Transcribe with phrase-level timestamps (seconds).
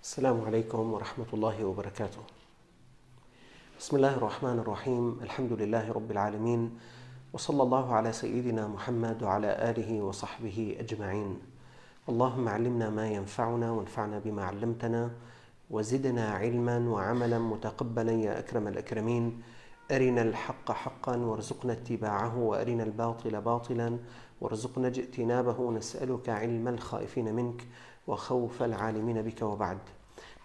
[0.00, 2.22] السلام عليكم ورحمة الله وبركاته.
[3.78, 6.78] بسم الله الرحمن الرحيم، الحمد لله رب العالمين،
[7.32, 11.38] وصلى الله على سيدنا محمد وعلى آله وصحبه أجمعين.
[12.08, 15.10] اللهم علمنا ما ينفعنا وانفعنا بما علمتنا
[15.70, 19.42] وزدنا علما وعملا متقبلا يا أكرم الأكرمين.
[19.90, 23.98] أرنا الحق حقا وارزقنا اتباعه وأرنا الباطل باطلا
[24.40, 27.66] وارزقنا اجتنابه نسألك علم الخائفين منك
[28.06, 29.78] وخوف العالمين بك وبعد.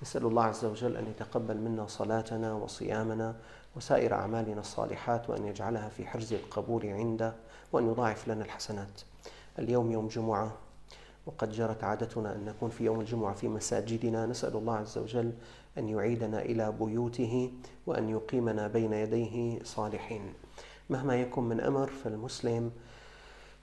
[0.01, 3.35] نسأل الله عز وجل أن يتقبل منا صلاتنا وصيامنا
[3.75, 7.33] وسائر أعمالنا الصالحات وأن يجعلها في حرز القبول عنده
[7.73, 9.01] وأن يضاعف لنا الحسنات.
[9.59, 10.57] اليوم يوم جمعة
[11.25, 14.25] وقد جرت عادتنا أن نكون في يوم الجمعة في مساجدنا.
[14.25, 15.33] نسأل الله عز وجل
[15.77, 17.53] أن يعيدنا إلى بيوته
[17.87, 20.33] وأن يقيمنا بين يديه صالحين.
[20.89, 22.71] مهما يكن من أمر فالمسلم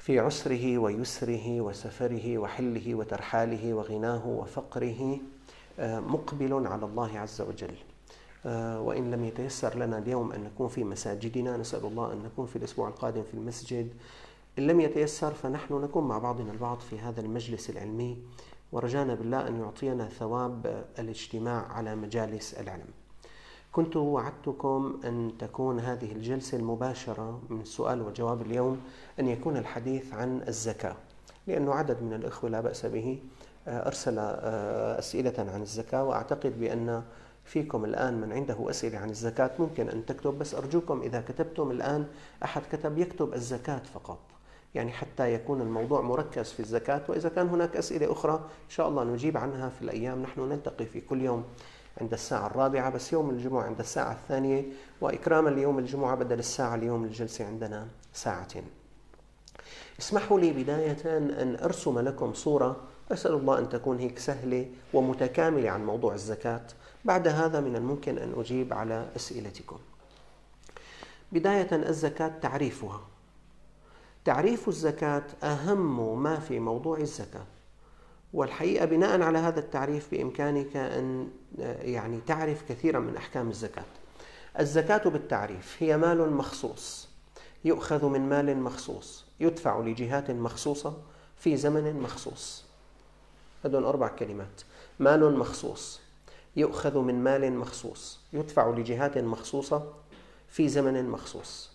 [0.02, 5.18] في عسره ويسره وسفره وحله وترحاله وغناه وفقره
[5.78, 7.74] آه، مقبل على الله عز وجل.
[8.46, 12.56] آه، وإن لم يتيسر لنا اليوم أن نكون في مساجدنا نسأل الله أن نكون في
[12.56, 13.92] الأسبوع القادم في المسجد.
[14.58, 18.18] إن لم يتيسر فنحن نكون مع بعضنا البعض في هذا المجلس العلمي
[18.72, 23.01] ورجانا بالله أن يعطينا ثواب الاجتماع على مجالس العلم.
[23.72, 28.80] كنت وعدتكم أن تكون هذه الجلسة المباشرة من السؤال وجواب اليوم
[29.20, 30.96] أن يكون الحديث عن الزكاة
[31.46, 33.18] لأنه عدد من الإخوة لا بأس به
[33.68, 37.02] آه، أرسل آه، أسئلة عن الزكاة وأعتقد بأن
[37.44, 42.06] فيكم الآن من عنده أسئلة عن الزكاة ممكن أن تكتب بس أرجوكم إذا كتبتم الآن
[42.44, 44.18] أحد كتب يكتب الزكاة فقط.
[44.74, 49.04] يعني حتى يكون الموضوع مركز في الزكاة وإذا كان هناك أسئلة أخرى إن شاء الله
[49.04, 51.44] نجيب عنها في الأيام نحن نلتقي في كل يوم
[52.00, 54.64] عند الساعة الرابعة بس يوم الجمعة عند الساعة الثانية
[55.00, 58.64] وإكراما ليوم الجمعة بدل الساعة اليوم الجلسة عندنا ساعتين.
[60.00, 62.76] اسمحوا لي بداية أن أرسم لكم صورة.
[63.12, 66.66] أسأل الله أن تكون هيك سهلة ومتكاملة عن موضوع الزكاة.
[67.04, 69.78] بعد هذا من الممكن أن أجيب على أسئلتكم.
[71.32, 73.00] بداية الزكاة تعريفها.
[74.24, 77.46] تعريف الزكاة أهم ما في موضوع الزكاة.
[78.34, 81.30] والحقيقة بناء على هذا التعريف بإمكانك أن
[81.82, 83.84] يعني تعرف كثيرا من أحكام الزكاة.
[84.60, 87.08] الزكاة بالتعريف هي مال مخصوص
[87.64, 90.96] يؤخذ من مال مخصوص يدفع لجهات مخصوصة
[91.38, 92.64] في زمن مخصوص.
[93.64, 94.62] هذول أربع كلمات.
[95.00, 96.00] مال مخصوص
[96.56, 99.92] يؤخذ من مال مخصوص يدفع لجهات مخصوصة
[100.48, 101.71] في زمن مخصوص.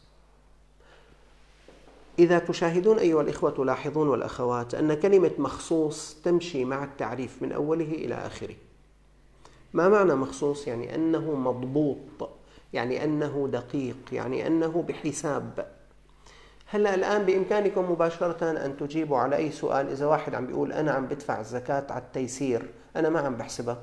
[2.20, 8.16] إذا تشاهدون أيها الإخوة تلاحظون والأخوات أن كلمة مخصوص تمشي مع التعريف من أوله إلى
[8.16, 8.56] آخره.
[9.74, 12.30] ما معنى مخصوص؟ يعني أنه مضبوط
[12.74, 15.68] يعني أنه دقيق يعني أنه بحساب.
[16.66, 21.06] هلا الآن بإمكانكم مباشرة أن تجيبوا على أي سؤال؟ إذا واحد عم بيقول أنا عم
[21.06, 23.82] بدفع الزكاة على التيسير أنا ما عم بحسبها.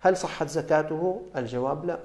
[0.00, 1.98] هل صحت زكاته؟ الجواب لا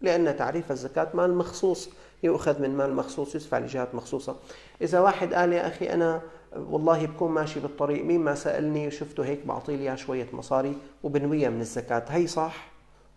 [0.00, 1.88] لأن تعريف الزكاة مال مخصوص.
[2.24, 4.36] يؤخذ من مال مخصوص يدفع لجهات مخصوصة
[4.82, 6.22] إذا واحد قال يا أخي أنا
[6.56, 11.60] والله بكون ماشي بالطريق مين ما سألني وشفته هيك بعطي لي شوية مصاري وبنويها من
[11.60, 12.70] الزكاة هي صح؟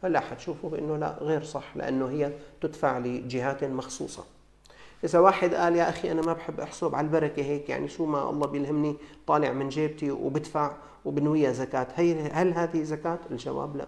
[0.04, 2.32] هلا حتشوفوا بأنه لا غير صح لأنه هي
[2.62, 4.24] تدفع لجهات مخصوصة
[5.04, 8.30] إذا واحد قال يا أخي أنا ما بحب أحسب على البركة هيك يعني شو ما
[8.30, 8.96] الله بيلهمني
[9.28, 10.72] طالع من جيبتي وبدفع
[11.06, 13.88] وبنويها زكاة هي هل هذه زكاة؟ الجواب لا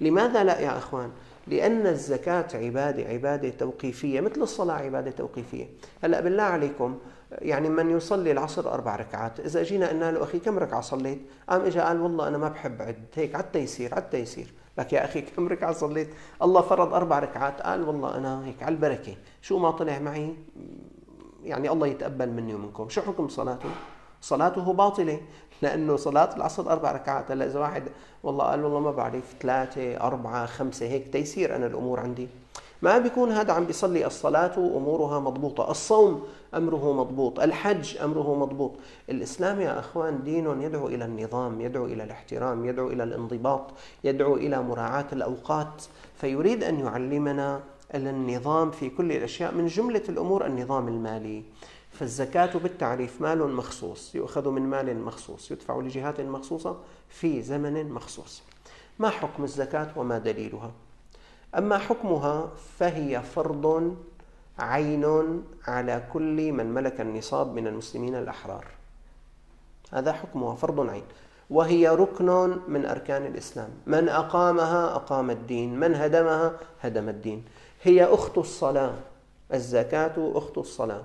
[0.00, 1.10] لماذا لا يا أخوان؟
[1.48, 5.66] لأن الزكاة عبادة عبادة توقيفية مثل الصلاة عبادة توقيفية.
[6.02, 6.98] هلأ بالله عليكم
[7.32, 11.60] يعني من يصلي العصر أربع ركعات إذا جينا قلنا له أخي كم ركعة صليت؟ قام
[11.60, 15.20] إجا قال والله أنا ما بحب عد هيك على التيسير على التيسير لك يا أخي
[15.36, 16.08] كم ركعة صليت؟
[16.42, 19.16] الله فرض أربع ركعات قال والله أنا هيك على البركة.
[19.42, 20.36] شو ما طلع معي؟
[21.44, 22.88] يعني الله يتقبل مني ومنكم.
[22.88, 23.68] شو حكم صلاته؟
[24.20, 25.20] صلاته باطلة.
[25.62, 27.30] لأنه صلاة العصر أربع ركعات.
[27.30, 27.82] هلأ إذا واحد
[28.22, 32.28] والله قال والله ما بعرف ثلاثة أربعة خمسة هيك تيسير أنا الأمور عندي.
[32.82, 35.70] ما بيكون هذا عم بيصلي الصلاة أمورها مضبوطة.
[35.70, 36.22] الصوم
[36.54, 38.72] أمره مضبوط الحج أمره مضبوط.
[39.10, 43.62] الإسلام يا أخوان دين يدعو إلى النظام يدعو إلى الاحترام يدعو إلى الانضباط
[44.04, 45.82] يدعو إلى مراعاة الأوقات.
[46.16, 47.60] فيريد أن يعلمنا
[47.94, 51.42] النظام في كل الأشياء من جملة الأمور النظام المالي.
[51.98, 56.76] فالزكاة بالتعريف مال مخصوص يؤخذ من مال مخصوص يدفع لجهات مخصوصة
[57.08, 58.42] في زمن مخصوص.
[58.98, 60.70] ما حكم الزكاة وما دليلها؟
[61.58, 63.96] أما حكمها فهي فرض
[64.58, 68.66] عين على كل من ملك النصاب من المسلمين الأحرار.
[69.92, 71.04] هذا حكمها فرض عين.
[71.50, 73.70] وهي ركن من أركان الإسلام.
[73.86, 77.44] من أقامها أقام الدين من هدمها هدم الدين.
[77.82, 78.94] هي أخت الصلاة
[79.54, 81.02] الزكاة أخت الصلاة.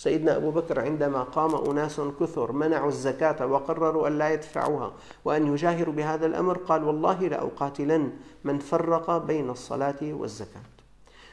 [0.00, 4.92] سيدنا أبو بكر عندما قام أناس كثر منعوا الزكاة وقرروا أن لا يدفعوها
[5.24, 8.12] وأن يجاهروا بهذا الأمر قال والله لأقاتلن
[8.44, 10.62] من فرق بين الصلاة والزكاة.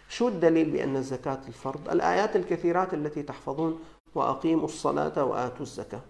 [0.10, 3.80] شو الدليل بأن الزكاة الفرض؟ الآيات الكثيرات التي تحفظون
[4.16, 6.02] وأقيموا الصلاة وآتوا الزكاة.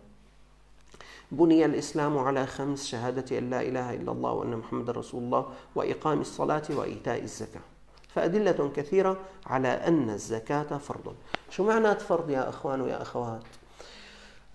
[1.32, 5.46] بني الإسلام على خمس شهادة أن لا إله إلا الله وأن محمد رسول الله
[5.76, 7.77] وإقام الصلاة وإيتاء الزكاة.
[8.18, 9.18] فأدلة كثيرة
[9.48, 11.16] على أن الزكاة فرض.
[11.50, 13.42] شو معنى فرض يا أخوان ويا أخوات؟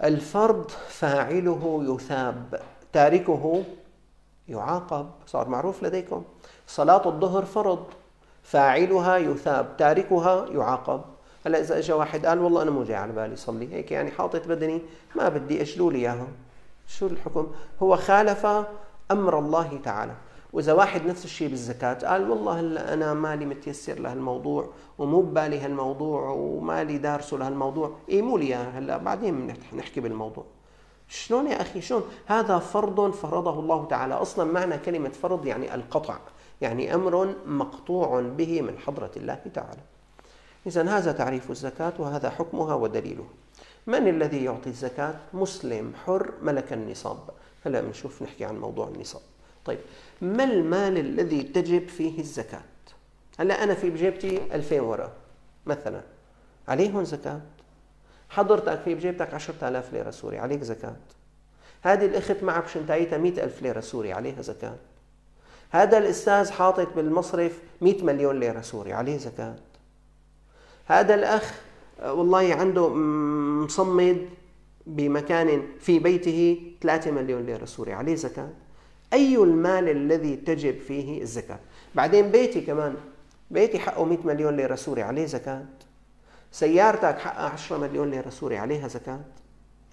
[0.04, 2.60] الفرض فاعله يثاب
[2.92, 3.64] تاركه
[4.48, 5.10] يعاقب.
[5.26, 6.24] صار معروف لديكم؟
[6.66, 7.84] صلاة الظهر فرض
[8.42, 11.00] فاعلها يثاب تاركها يعاقب.
[11.46, 14.46] هلا إذا اجى واحد قال والله أنا مو جاي على بالي صلي هيك يعني حاطط
[14.48, 14.82] بدني
[15.16, 16.26] ما بدي اجلوا لي اياها
[16.88, 18.46] شو الحكم؟ هو خالف
[19.10, 20.14] أمر الله تعالى.
[20.52, 22.60] وإذا واحد نفس الشيء بالزكاة قال والله
[22.94, 27.96] أنا مالي متيسر لهالموضوع ومو ببالي هالموضوع ومالي دارسه لهالموضوع.
[28.10, 30.44] ايموا لي هلا بعدين نحكي بالموضوع.
[31.08, 34.14] شلون يا أخي؟ شلون؟ هذا فرض فرضه الله تعالى.
[34.14, 36.18] أصلا معنى كلمة فرض يعني القطع
[36.60, 39.80] يعني أمر مقطوع به من حضرة الله تعالى.
[40.66, 43.24] اذا هذا تعريف الزكاة وهذا حكمها ودليله.
[43.86, 47.18] من الذي يعطي الزكاة؟ مسلم حر ملك النصاب.
[47.66, 49.22] هلا بنشوف نحكي عن موضوع النصاب.
[49.64, 49.78] طيب
[50.22, 52.62] ما المال الذي تجب فيه الزكاة؟
[53.38, 55.12] هلا أنا في بجيبتي 2000 ورقة
[55.66, 56.02] مثلا.
[56.68, 57.40] عليهم زكاة.
[58.28, 60.96] حضرتك في بجيبتك 10000 ليرة سوري عليك زكاة.
[61.82, 64.76] هذه الأخت معها بشنتايتها 100000 ليرة سوري عليها زكاة.
[65.70, 69.56] هذا الأستاذ حاطط بالمصرف 100 مليون ليرة سوري عليه زكاة.
[70.86, 71.60] هذا الأخ
[72.04, 72.88] والله عنده
[73.64, 74.28] مصمد
[74.86, 78.50] بمكان في بيته 3 مليون ليرة سوري عليه زكاة.
[79.12, 81.58] أي المال الذي تجب فيه الزكاة؟
[81.94, 82.94] بعدين بيتي كمان
[83.50, 85.64] بيتي حقه 100 مليون ليرة سوري عليه زكاة.
[86.52, 89.20] سيارتك حقها 10 مليون ليرة سوري عليها زكاة.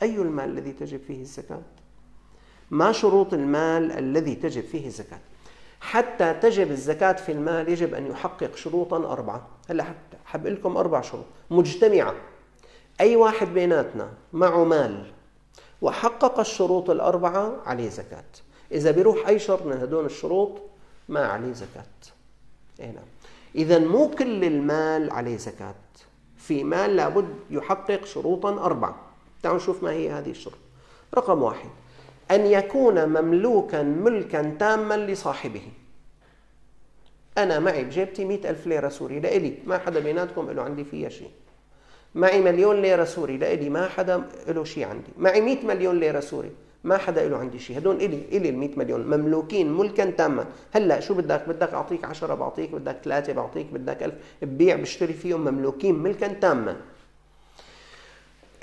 [0.04, 1.62] أي المال الذي تجب فيه الزكاة؟
[2.72, 5.20] ما شروط المال الذي تجب فيه الزكاة؟
[5.82, 9.48] حتى تجب الزكاة في المال يجب أن يحقق شروطا أربعة.
[9.70, 9.86] هلأ
[10.26, 11.26] جبت لكم أربع شروط.
[11.50, 12.16] مجتمعة.
[13.02, 15.12] أي واحد بيناتنا معه مال
[15.82, 18.24] وحقق الشروط الأربعة عليه زكاة.
[18.72, 20.62] إذا بيروح أي شرط من هدول الشروط
[21.10, 21.84] ما عليه زكاة.
[22.80, 23.06] إيه نعم.
[23.56, 25.76] إذا مو كل المال عليه زكاة.
[26.38, 28.96] في مال لابد يحقق شروطا أربعة.
[29.44, 30.58] تعالوا نشوف ما هي هذه الشروط.
[31.16, 31.70] رقم واحد
[32.32, 35.62] أن يكون مملوكا ملكا تاما لصاحبه.
[37.38, 41.32] أنا معي بجيبتي مئة ألف ليرة سوري لإلي ما حدا بيناتكم له عندي فيها شيء.
[42.16, 45.12] معي مليون ليرة سوري لإلي ما حدا له شيء عندي.
[45.18, 46.52] معي مئة مليون ليرة سوري.
[46.84, 47.78] ما حدا له عندي شيء.
[47.78, 49.08] هدول إلي إلي ال 100 مليون.
[49.08, 50.46] مملوكين ملكا تاما.
[50.72, 55.42] هلأ شو بدك؟ بدك أعطيك 10 بعطيك بدك ثلاثة بعطيك بدك 1000 ببيع بشتري فيهم
[55.42, 56.78] مملوكين ملكا تاما.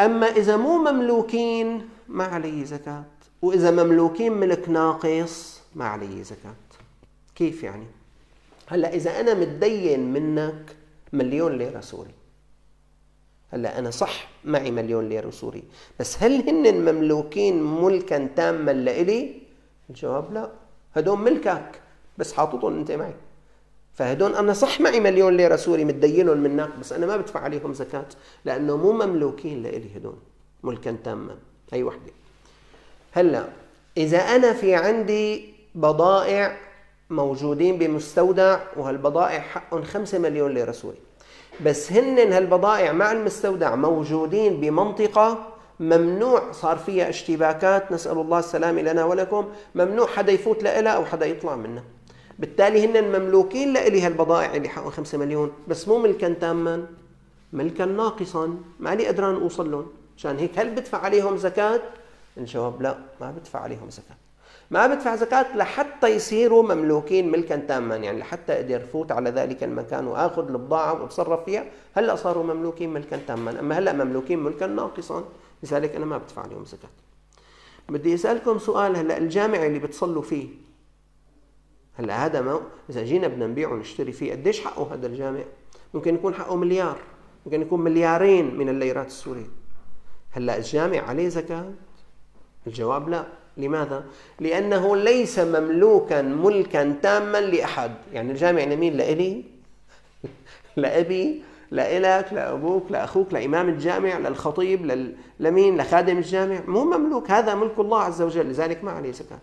[0.00, 3.04] أما إذا مو مملوكين ما علي زكاة.
[3.42, 6.54] وإذا مملوكين ملك ناقص ما علي زكاة.
[7.34, 7.86] كيف يعني؟
[8.69, 10.76] هلأ إذا أنا متدين منك
[11.12, 12.14] مليون ليره سوري
[13.52, 15.62] هلا أنا صح معي مليون ليرة سوري
[16.00, 19.43] بس هل هن مملوكين ملكا تاما لإلي؟
[19.90, 20.50] الجواب لا.
[20.94, 21.81] هدول ملكك
[22.19, 23.14] بس حاططهم أنت معي.
[23.94, 28.06] فهدول أنا صح معي مليون ليرة سوري متدينهم منك بس أنا ما بدفع عليهم زكاة
[28.44, 30.16] لأنه مو مملوكين لإلي هدول
[30.62, 31.37] ملكا تاما.
[31.72, 32.12] هي وحدة.
[33.12, 33.44] هلا
[33.96, 36.56] إذا أنا في عندي بضائع
[37.10, 40.98] موجودين بمستودع وهالبضائع حقهم 5 مليون ليرة سوري
[41.65, 45.46] بس هن هالبضائع مع المستودع موجودين بمنطقة
[45.81, 51.27] ممنوع صار فيها اشتباكات نسأل الله السلامة لنا ولكم ممنوع حدا يفوت لها أو حدا
[51.27, 51.84] يطلع منها.
[52.39, 56.86] بالتالي هن مملوكين لإلي هالبضائع اللي حقهم 5 مليون بس مو ملكا تاما
[57.53, 59.86] ملكا ناقصا ما لي قدران أوصل لهم.
[60.19, 61.81] عشان هيك هل بدفع عليهم زكاة؟
[62.36, 64.17] الجواب لا ما بدفع عليهم زكاة.
[64.70, 70.06] ما بدفع زكاة لحتى يصيروا مملوكين ملكا تاما يعني لحتى أقدر فوت على ذلك المكان
[70.06, 71.65] وآخذ البضاعة وأتصرف فيها.
[71.94, 73.61] هلأ صاروا مملوكين ملكا تاما.
[73.61, 75.25] أما هلأ مملوكين ملكا ناقصا
[75.63, 76.89] لذلك أنا ما بدفع عليهم زكاة.
[77.89, 80.49] بدي أسألكم سؤال هلأ الجامع اللي بتصلوا فيه
[81.94, 85.41] هلأ هذا ما إذا جينا بدنا نبيعه ونشتري فيه قديش حقه هذا الجامع؟
[85.94, 86.99] ممكن يكون حقه مليار
[87.46, 89.46] ممكن يكون مليارين من الليرات السورية.
[90.31, 91.73] هلأ الجامع عليه زكاة؟
[92.67, 93.27] الجواب لا.
[93.56, 94.05] لماذا؟
[94.41, 99.44] لأنه ليس مملوكا ملكا تاما لأحد يعني الجامع لمين؟ لإلي؟
[100.77, 105.15] لأبي؟ لإلك؟ لأبوك؟ لأخوك؟ لإمام الجامع؟ للخطيب؟ لل...
[105.41, 109.39] لمين؟ لخادم الجامع؟ مو مملوك هذا ملك الله عز وجل لذلك ما عليه زكاة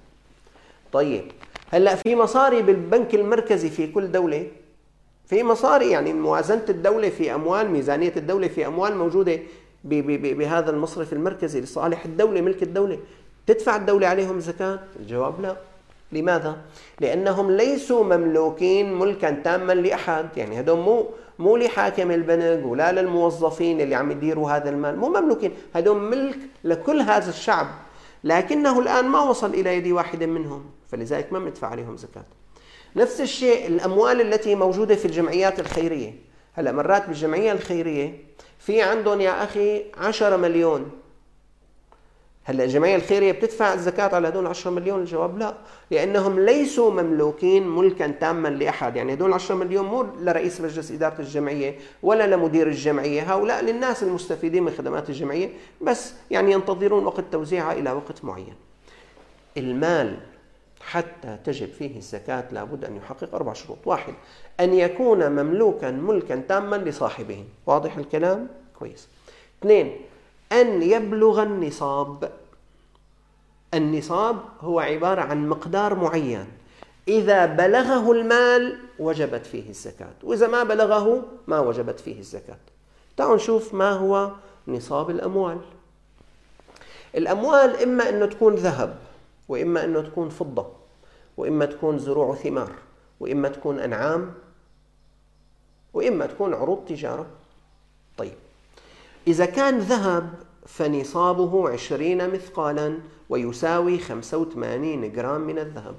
[0.93, 1.31] طيب
[1.71, 4.47] هلأ في مصاري بالبنك المركزي في كل دولة
[5.25, 9.39] في مصاري يعني موازنة الدولة في أموال ميزانية الدولة في أموال موجودة
[9.83, 12.99] بهذا المصرف المركزي لصالح الدولة ملك الدولة
[13.47, 15.55] تدفع الدولة عليهم زكاة؟ الجواب لا.
[16.11, 16.57] لماذا؟
[16.99, 20.37] لأنهم ليسوا مملوكين ملكا تاما لأحد.
[20.37, 21.09] يعني هدول مو
[21.39, 24.97] مو لحاكم البنك ولا للموظفين اللي عم يديروا هذا المال.
[24.97, 25.51] مو مملوكين.
[25.75, 27.67] هدول ملك لكل هذا الشعب.
[28.23, 30.65] لكنه الآن ما وصل إلى يد واحد منهم.
[30.91, 32.25] فلذلك ما بندفع عليهم زكاة.
[32.95, 36.13] نفس الشيء الأموال التي موجودة في الجمعيات الخيرية.
[36.53, 38.19] هلأ مرات بالجمعية الخيرية
[38.59, 40.91] في عندهم يا أخي 10 مليون.
[42.45, 45.53] هلا الجمعيه الخيريه بتدفع الزكاة على هدول 10 مليون؟ الجواب لا
[45.91, 48.95] لأنهم ليسوا مملوكين ملكا تاما لأحد.
[48.95, 54.63] يعني هدول 10 مليون مو لرئيس مجلس إدارة الجمعية ولا لمدير الجمعية هؤلاء للناس المستفيدين
[54.63, 55.49] من خدمات الجمعية
[55.81, 58.55] بس يعني ينتظرون وقت توزيعها إلى وقت معين.
[59.57, 60.17] المال
[60.81, 63.77] حتى تجب فيه الزكاة لابد أن يحقق أربع شروط.
[63.85, 64.13] واحد
[64.59, 67.43] أن يكون مملوكا ملكا تاما لصاحبه.
[67.65, 68.47] واضح الكلام؟
[68.79, 69.07] كويس.
[69.61, 69.95] اثنين
[70.53, 72.31] أن يبلغ النصاب.
[73.73, 76.45] النصاب هو عبارة عن مقدار معين.
[77.07, 82.57] إذا بلغه المال وجبت فيه الزكاة وإذا ما بلغه ما وجبت فيه الزكاة.
[83.17, 84.31] تعالوا نشوف ما هو
[84.67, 85.57] نصاب الأموال.
[87.15, 88.97] الأموال إما أنه تكون ذهب
[89.49, 90.67] وإما أنه تكون فضة
[91.37, 92.71] وإما تكون زروع ثمار
[93.19, 94.33] وإما تكون أنعام
[95.93, 97.25] وإما تكون عروض تجارة.
[99.27, 100.33] إذا كان ذهب
[100.65, 102.99] فنصابه عشرين مثقالا
[103.29, 105.95] ويساوي خمسة وثمانين جرام من الذهب.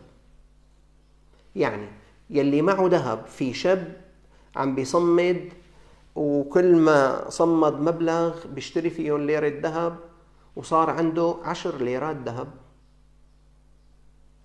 [1.56, 1.88] يعني
[2.30, 3.96] يلي معه ذهب في شاب
[4.56, 5.52] عم بيصمد
[6.14, 9.96] وكل ما صمد مبلغ بيشتري فيه ليرة ذهب
[10.56, 12.48] وصار عنده عشر ليرات ذهب.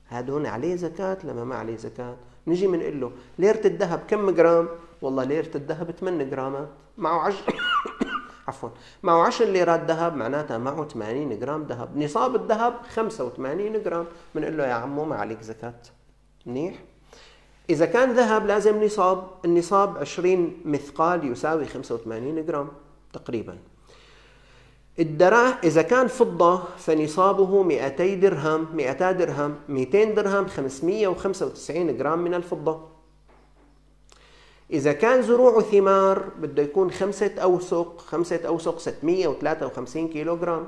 [0.07, 2.15] هذون عليه زكاة لما ما عليه زكاة.
[2.47, 4.67] نجي بنقول له ليرة الذهب كم جرام؟
[5.01, 6.69] والله ليرة الذهب 8 جرامات.
[6.97, 7.55] معه عشر.
[8.49, 8.69] عفوا.
[9.03, 11.97] معه 10 ليرات ذهب معناتها معه 80 جرام ذهب.
[11.97, 14.05] نصاب الذهب 85 جرام.
[14.35, 15.81] بنقول له يا عمو ما عليك زكاة.
[16.45, 16.75] منيح؟
[17.69, 19.27] إذا كان ذهب لازم نصاب.
[19.45, 22.67] النصاب 20 مثقال يساوي 85 جرام
[23.13, 23.57] تقريبا.
[24.99, 32.98] الدراهم إذا كان فضة فنصابه 200 درهم 200 درهم 200 درهم 595 جرام من الفضة.
[34.71, 40.67] إذا كان زروع وثمار بده يكون خمسة أوسق خمسة أوسق 653 كيلو جرام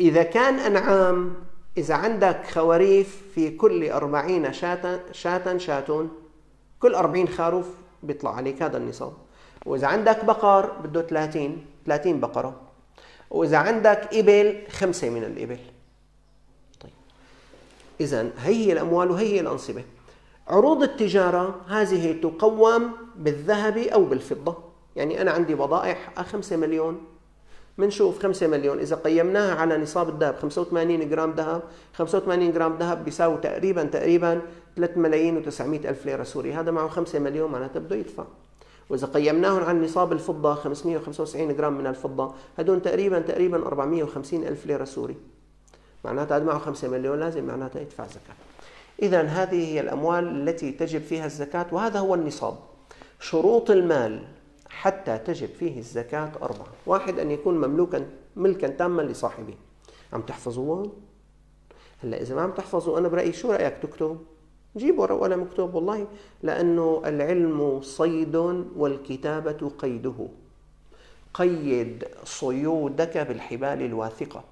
[0.00, 1.34] إذا كان أنعام
[1.76, 6.10] إذا عندك خواريف في كل أربعين شاة شاة شاتون
[6.80, 7.66] كل أربعين خروف
[8.02, 9.12] بيطلع عليك هذا النصاب.
[9.66, 12.60] وإذا عندك بقر بده 30 30 بقرة.
[13.30, 15.58] وإذا عندك إبل خمسة من الإبل.
[16.80, 16.92] طيب.
[18.00, 19.84] إذا هي الأموال وهي الأنصبة.
[20.52, 24.56] عروض التجارة هذه تقوم بالذهب أو بالفضة.
[24.96, 27.00] يعني أنا عندي بضائع 5 مليون.
[27.78, 28.78] بنشوف 5 مليون.
[28.78, 31.62] إذا قيمناها على نصاب الذهب 85 جرام ذهب.
[31.94, 34.42] 85 جرام ذهب بيساوي تقريبا تقريبا
[34.76, 36.52] 3 ملايين و900 ألف ليرة سوري.
[36.52, 38.24] هذا معه 5 مليون معناته بده يدفع.
[38.90, 44.84] وإذا قيمناهم على نصاب الفضة 595 جرام من الفضة هدول تقريبا تقريبا 450 ألف ليرة
[44.84, 45.16] سوري.
[46.04, 48.51] معناتها هذا معه 5 مليون لازم معناتها يدفع زكاة.
[49.02, 52.58] إذا هذه هي الأموال التي تجب فيها الزكاة وهذا هو النصاب.
[53.20, 54.24] شروط المال
[54.68, 56.66] حتى تجب فيه الزكاة أربعة.
[56.86, 58.06] واحد أن يكون مملوكا
[58.36, 59.54] ملكا تاما لصاحبه.
[60.12, 60.90] عم تحفظوها؟
[62.02, 64.18] هلأ إذا ما عم تحفظوا أنا برأيي شو رأيك تكتب؟
[64.76, 66.06] جيب ورقة وقلم مكتوب والله.
[66.42, 68.36] لأنه العلم صيد
[68.76, 70.28] والكتابة قيده.
[71.34, 74.44] قيد صيودك بالحبال الواثقة.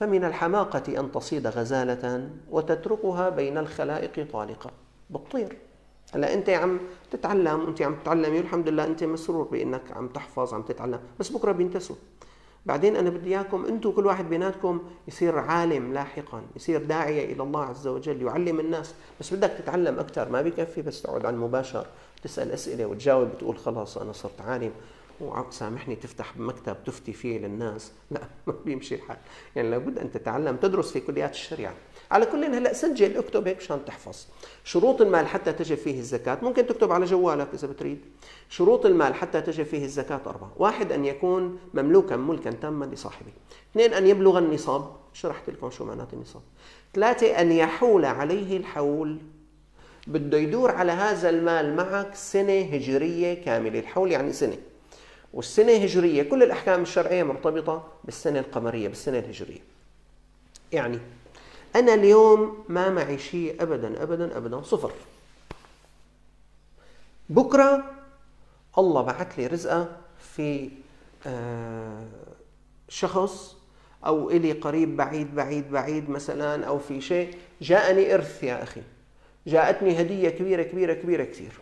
[0.00, 4.70] فمن الحماقة أن تصيد غزالة وتتركها بين الخلائق طالقة.
[5.10, 5.56] بتطير
[6.14, 6.80] هلا أنت عم
[7.10, 11.00] تتعلم أنت عم تتعلمي والحمد لله أنت مسرور بأنك عم تحفظ عم تتعلم.
[11.18, 11.96] بس بكرة بينتسوا.
[12.66, 17.64] بعدين أنا بدي إياكم أنتم كل واحد بيناتكم يصير عالم لاحقا يصير داعية إلى الله
[17.64, 18.94] عز وجل يعلم الناس.
[19.20, 21.86] بس بدك تتعلم أكثر ما بكفي بس تقعد على المباشر
[22.22, 24.72] تسأل أسئلة وتجاوب بتقول خلاص أنا صرت عالم.
[25.20, 27.92] وسامحني تفتح مكتب تفتي فيه للناس.
[28.10, 29.16] لا ما بيمشي الحال.
[29.56, 31.74] يعني لابد أن تتعلم تدرس في كليات الشريعة.
[32.10, 34.26] على كل هلا سجل اكتب هيك مشان تحفظ.
[34.64, 36.38] شروط المال حتى تجب فيه الزكاة.
[36.42, 38.00] ممكن تكتب على جوالك إذا بتريد.
[38.48, 40.52] شروط المال حتى تجب فيه الزكاة أربعة.
[40.56, 43.32] واحد أن يكون مملوكا ملكا تاما لصاحبه.
[43.72, 44.92] اثنين أن يبلغ النصاب.
[45.12, 46.42] شرحت لكم شو معنات النصاب.
[46.94, 49.18] ثلاثة أن يحول عليه الحول.
[50.06, 53.78] بده يدور على هذا المال معك سنة هجرية كاملة.
[53.78, 54.56] الحول يعني سنة.
[55.34, 59.60] والسنة هجرية كل الأحكام الشرعية مرتبطة بالسنة القمرية بالسنة الهجرية.
[60.72, 60.98] يعني
[61.76, 64.92] أنا اليوم ما معي شيء أبدا أبدا أبدا صفر.
[67.28, 67.84] بكرة
[68.78, 69.96] الله بعث لي رزقة
[70.34, 70.70] في
[71.26, 72.06] آه،
[72.88, 73.56] شخص
[74.06, 77.34] أو إلي قريب بعيد بعيد بعيد مثلا أو في شيء.
[77.60, 78.82] جاءني إرث يا أخي.
[79.46, 81.52] جاءتني هدية كبيرة كبيرة كبيرة كثير.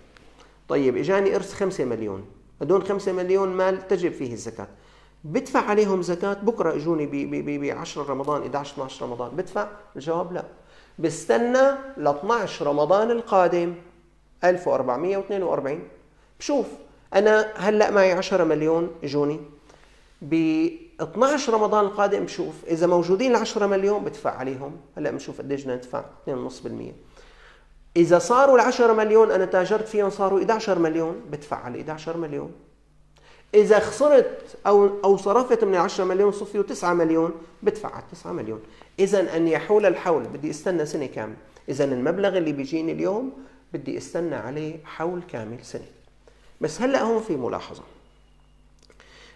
[0.68, 2.37] طيب إجاني إرث 5 مليون.
[2.62, 4.68] هدول 5 مليون مال تجب فيه الزكاة.
[5.24, 9.30] بدفع عليهم زكاة بكرة اجوني ب 10 رمضان 11 12 رمضان.
[9.30, 10.44] بدفع؟ الجواب لا.
[10.98, 13.74] بستنى ل 12 رمضان القادم.
[14.44, 15.80] 1442
[16.40, 16.66] بشوف.
[17.14, 19.40] أنا هلأ معي 10 مليون اجوني
[20.22, 20.34] ب
[21.00, 22.54] 12 رمضان القادم بشوف.
[22.66, 24.76] إذا موجودين ال 10 مليون بدفع عليهم.
[24.96, 26.04] هلأ بنشوف قديش بدنا ندفع.
[26.26, 27.07] 2.5%
[27.96, 32.52] إذا صاروا ال 10 مليون أنا تاجرت فيهم صاروا 11 مليون بدفع على 11 مليون.
[33.54, 38.60] إذا خسرت أو أو صرفت من 10 مليون صفيوا 9 مليون بدفع على 9 مليون.
[38.98, 41.36] اذا أن يحول الحول بدي استنى سنة كاملة.
[41.68, 43.32] اذا المبلغ اللي بيجيني اليوم
[43.72, 45.86] بدي استنى عليه حول كامل سنة.
[46.60, 47.82] بس هلأ هون في ملاحظة.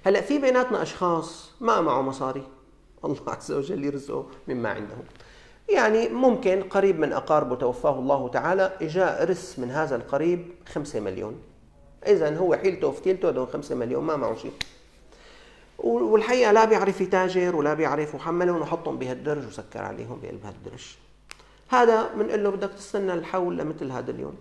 [0.07, 2.47] هلأ في بيناتنا أشخاص ما معه مصاري.
[3.05, 4.95] الله عز وجل يرزقه مما عنده.
[5.73, 11.35] يعني ممكن قريب من اقاربه توفاه الله تعالى اجاء ارث من هذا القريب 5 مليون.
[12.07, 14.52] اذا هو حيلته وفتيلته هدول 5 مليون ما معه شيء.
[15.79, 20.97] والحقيقة لا بيعرف يتاجر ولا بيعرف وحملهم وحطهم بهالدرج وسكر عليهم بقلب هالدرج.
[21.69, 24.35] هذا بنقول له بدك تستنى الحول لمثل هذا اليوم.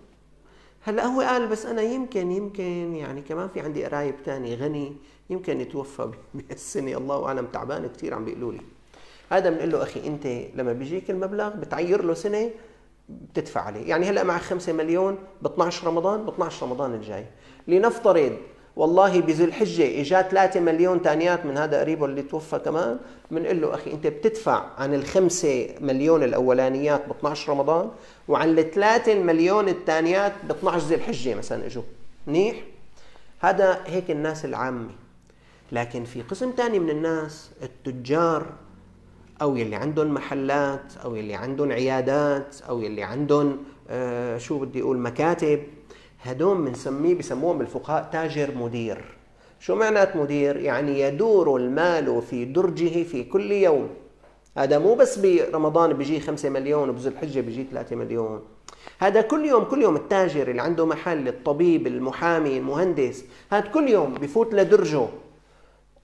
[0.84, 4.96] هلأ هو قال بس أنا يمكن يمكن يعني كمان في عندي قرايب ثاني غني
[5.30, 6.98] يمكن يتوفى بهالسنة.
[6.98, 8.62] الله أعلم تعبان كثير عم بيقولوا لي.
[9.32, 12.50] هذا بنقول له أخي أنت لما بيجيك المبلغ بتعير له سنة
[13.10, 13.90] بتدفع عليه.
[13.90, 17.26] يعني هلأ معك 5 مليون ب 12 رمضان ب 12 رمضان الجاي.
[17.68, 18.38] لنفترض
[18.76, 23.00] والله بذي الحجة اجى 3 مليون ثانيات من هذا قريبه اللي توفى كمان
[23.32, 27.92] بنقول له أخي أنت بتدفع عن الخمسة مليون الأولانيات ب 12 رمضان
[28.28, 31.84] وعن الثلاثة مليون الثانيات ب 12 ذي الحجة مثلا إجوا.
[32.28, 32.56] منيح؟
[33.40, 34.90] هذا هيك الناس العامة.
[35.72, 38.46] لكن في قسم ثاني من الناس التجار
[39.42, 43.58] أو يلي عندهم محلات أو يلي عندهم عيادات أو يلي عندهم
[43.90, 45.60] آه شو بدي أقول مكاتب.
[46.22, 49.18] هدول بنسميه بسموهم الفقهاء تاجر مدير.
[49.60, 53.90] شو معنات مدير؟ يعني يدور المال في درجه في كل يوم.
[54.58, 58.42] هذا مو بس برمضان بيجي 5 مليون وبذو الحجة بيجي 3 مليون.
[59.00, 64.14] هذا كل يوم كل يوم التاجر اللي عنده محل الطبيب المحامي المهندس هذا كل يوم
[64.14, 65.08] بفوت لدرجه.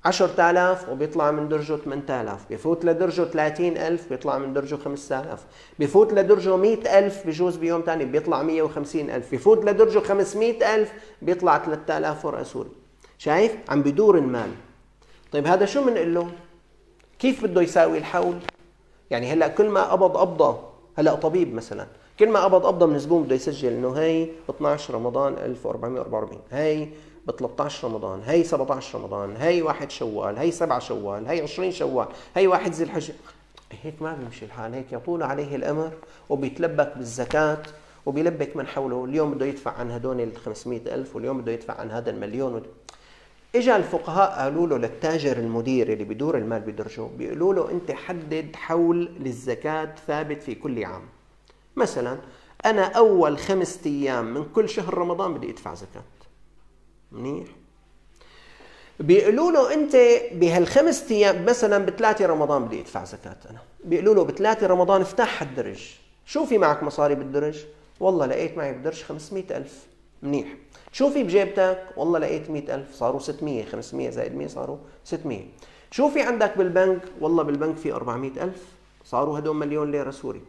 [0.07, 5.45] 10000 وبيطلع من درجه 8000 بفوت لدرجه 30000 بيطلع من درجه 5000
[5.79, 12.69] بفوت لدرجه 100000 بجوز بيوم ثاني بيطلع 150000 بفوت لدرجه 500000 بيطلع 3000 ورقة سوري.
[13.17, 14.49] شايف؟ عم بدور المال.
[15.31, 16.27] طيب هذا شو بنقول له؟
[17.19, 18.35] كيف بده يساوي الحول؟
[19.09, 20.59] يعني هلأ كل ما قبض قبضة
[20.97, 21.87] هلأ طبيب مثلا
[22.19, 26.87] كل ما قبض قبضة من الزبون بده يسجل إنه هي 12 رمضان 1444 هي
[27.27, 32.07] ب 13 رمضان هي 17 رمضان هي 1 شوال هي 7 شوال هي 20 شوال
[32.35, 33.13] هي 1 ذي الحجه
[33.83, 35.91] هيك ما بيمشي الحال هيك يطول عليه الأمر
[36.29, 37.63] وبيتلبك بالزكاة
[38.05, 41.91] وبيلبك من حوله اليوم بده يدفع عن هدول ال 500 ألف واليوم بده يدفع عن
[41.91, 42.63] هذا المليون
[43.55, 49.09] اجى الفقهاء قالوا له للتاجر المدير اللي بدور المال بدرجه بيقولوا له أنت حدد حول
[49.19, 51.01] للزكاة ثابت في كل عام.
[51.75, 52.17] مثلا
[52.65, 56.03] أنا أول خمسة أيام من كل شهر رمضان بدي أدفع زكاة.
[57.11, 57.47] منيح.
[58.99, 59.95] بيقولوا له أنت
[60.31, 63.59] بهالخمس أيام مثلا بثلاثه رمضان بدي أدفع زكاة أنا.
[63.83, 65.91] بيقولوا له بثلاثه رمضان افتح الدرج
[66.25, 67.65] شو في معك مصاري بالدرج؟
[67.99, 69.85] والله لقيت معي بالدرج 500 ألف.
[70.21, 70.47] منيح.
[70.91, 72.95] شو في بجيبتك؟ والله لقيت 100 ألف.
[72.95, 75.41] صاروا 600 500 زائد 100 صاروا 600
[75.91, 78.63] شو في عندك بالبنك؟ والله بالبنك في 400 ألف.
[79.05, 80.41] صاروا هدول مليون ليرة سوري.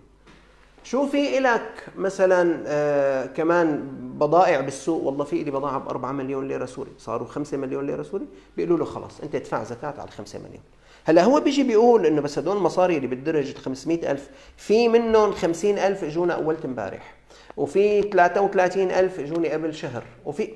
[0.91, 5.03] شو في إلك مثلا آه كمان بضائع بالسوق.
[5.03, 8.79] والله في لي بضاعة ب 4 مليون ليرة سوري صاروا 5 مليون ليرة سوري بيقولوا
[8.79, 10.63] له خلاص أنت ادفع زكاة على 5 مليون.
[11.05, 15.79] هلأ هو بيجي بيقول إنه بس هدول المصاري اللي بالدرج 500 ألف في منهم 50
[15.79, 17.15] ألف اجونا أولت امبارح
[17.57, 20.05] وفي 33 ألف اجوني قبل شهر.
[20.25, 20.49] وفي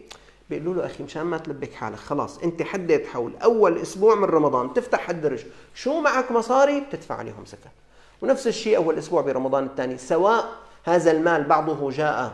[0.51, 4.73] بيقولوا له أخي مشان ما تلبك حالك خلاص أنت حدد حول أول أسبوع من رمضان
[4.73, 7.82] تفتح الدرج شو معك مصاري؟ بتدفع عليهم زكاة.
[8.23, 10.49] ونفس الشيء أول أسبوع برمضان الثاني سواء
[10.85, 12.33] هذا المال بعضه جاء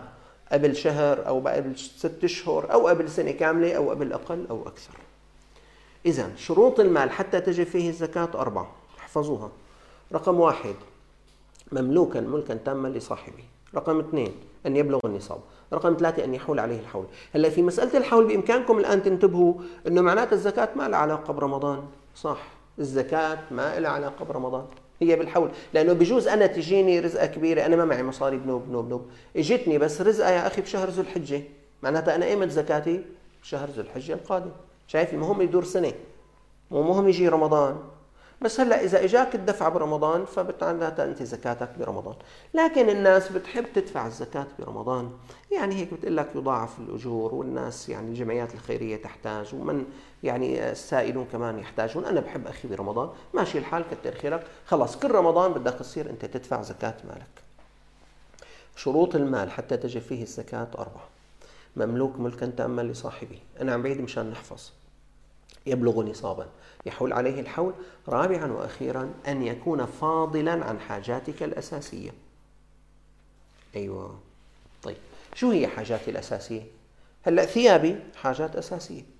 [0.52, 4.94] قبل شهر أو قبل ست أشهر أو قبل سنة كاملة أو قبل أقل أو أكثر.
[6.06, 9.50] إذا شروط المال حتى تجب فيه الزكاة أربعة احفظوها.
[10.12, 10.74] رقم واحد
[11.72, 13.44] مملوكا ملكا تاما لصاحبه.
[13.74, 14.32] رقم اثنين
[14.66, 15.40] أن يبلغ النصاب.
[15.72, 17.06] رقم ثلاثة أن يحول عليه الحول.
[17.34, 19.54] هلا في مسألة الحول بإمكانكم الآن تنتبهوا
[19.86, 21.82] أنه معناتها الزكاة ما لها علاقة برمضان.
[22.16, 22.42] صح
[22.78, 24.66] الزكاة ما لها علاقة برمضان.
[25.00, 25.50] هي بالحول.
[25.74, 29.06] لأنه بجوز أنا تجيني رزقة كبيرة أنا ما معي مصاري بنوب بنوب بنوب
[29.36, 31.42] إجتني بس رزقة يا أخي بشهر ذو الحجة.
[31.82, 33.04] معناتها أنا ايمت زكاتي
[33.42, 34.50] بشهر ذو الحجة القادم.
[34.86, 35.92] شايف؟ المهم يدور سنة.
[36.70, 37.76] مو مهم يجي رمضان.
[38.42, 42.14] بس هلأ إذا إجاك الدفع برمضان فبتعناتها أنت زكاتك برمضان.
[42.54, 45.10] لكن الناس بتحب تدفع الزكاة برمضان.
[45.52, 49.54] يعني هيك بتقول لك يضاعف الأجور والناس يعني الجمعيات الخيرية تحتاج.
[49.54, 49.84] ومن
[50.22, 52.04] يعني السائلون كمان يحتاجون.
[52.04, 53.10] أنا بحب أخي برمضان.
[53.34, 54.46] ماشي الحال كتر خيرك.
[54.66, 57.42] خلاص كل رمضان بدك تصير أنت تدفع زكاة مالك.
[58.76, 61.08] شروط المال حتى تجب فيه الزكاة اربعه
[61.76, 63.38] مملوك ملكا تاما لصاحبه.
[63.60, 64.70] أنا عم بعيد مشان نحفظ.
[65.66, 66.46] يبلغ نصابا.
[66.86, 67.74] يحول عليه الحول.
[68.08, 72.10] رابعا وأخيرا أن يكون فاضلا عن حاجاتك الأساسية.
[73.76, 74.18] أيوه.
[74.82, 74.96] طيب
[75.34, 76.62] شو هي حاجاتي الأساسية؟
[77.22, 79.17] هلأ ثيابي حاجات أساسية.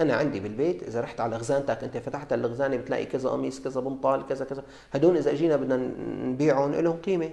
[0.00, 4.26] أنا عندي بالبيت إذا رحت على خزانتك أنت فتحت الخزانه بتلاقي كذا قميص كذا بنطال
[4.26, 4.64] كذا كذا.
[4.92, 5.76] هدول إذا إجينا بدنا
[6.24, 7.30] نبيعهم لهم قيمة.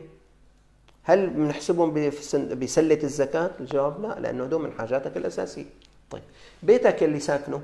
[1.04, 2.12] هل بنحسبهم
[2.60, 5.66] بسلة الزكاة؟ الجواب لا لأنه هدول من حاجاتك الأساسية.
[6.10, 6.22] طيب
[6.64, 7.62] بيتك اللي ساكنه؟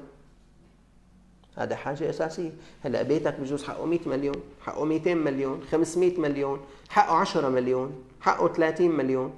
[1.58, 2.52] هذا حاجة أساسية.
[2.84, 6.60] هلأ بيتك بجوز حقه 100 مليون حقه 200 مليون 500 مليون
[6.90, 9.34] حقه 10 مليون حقه 30 مليون.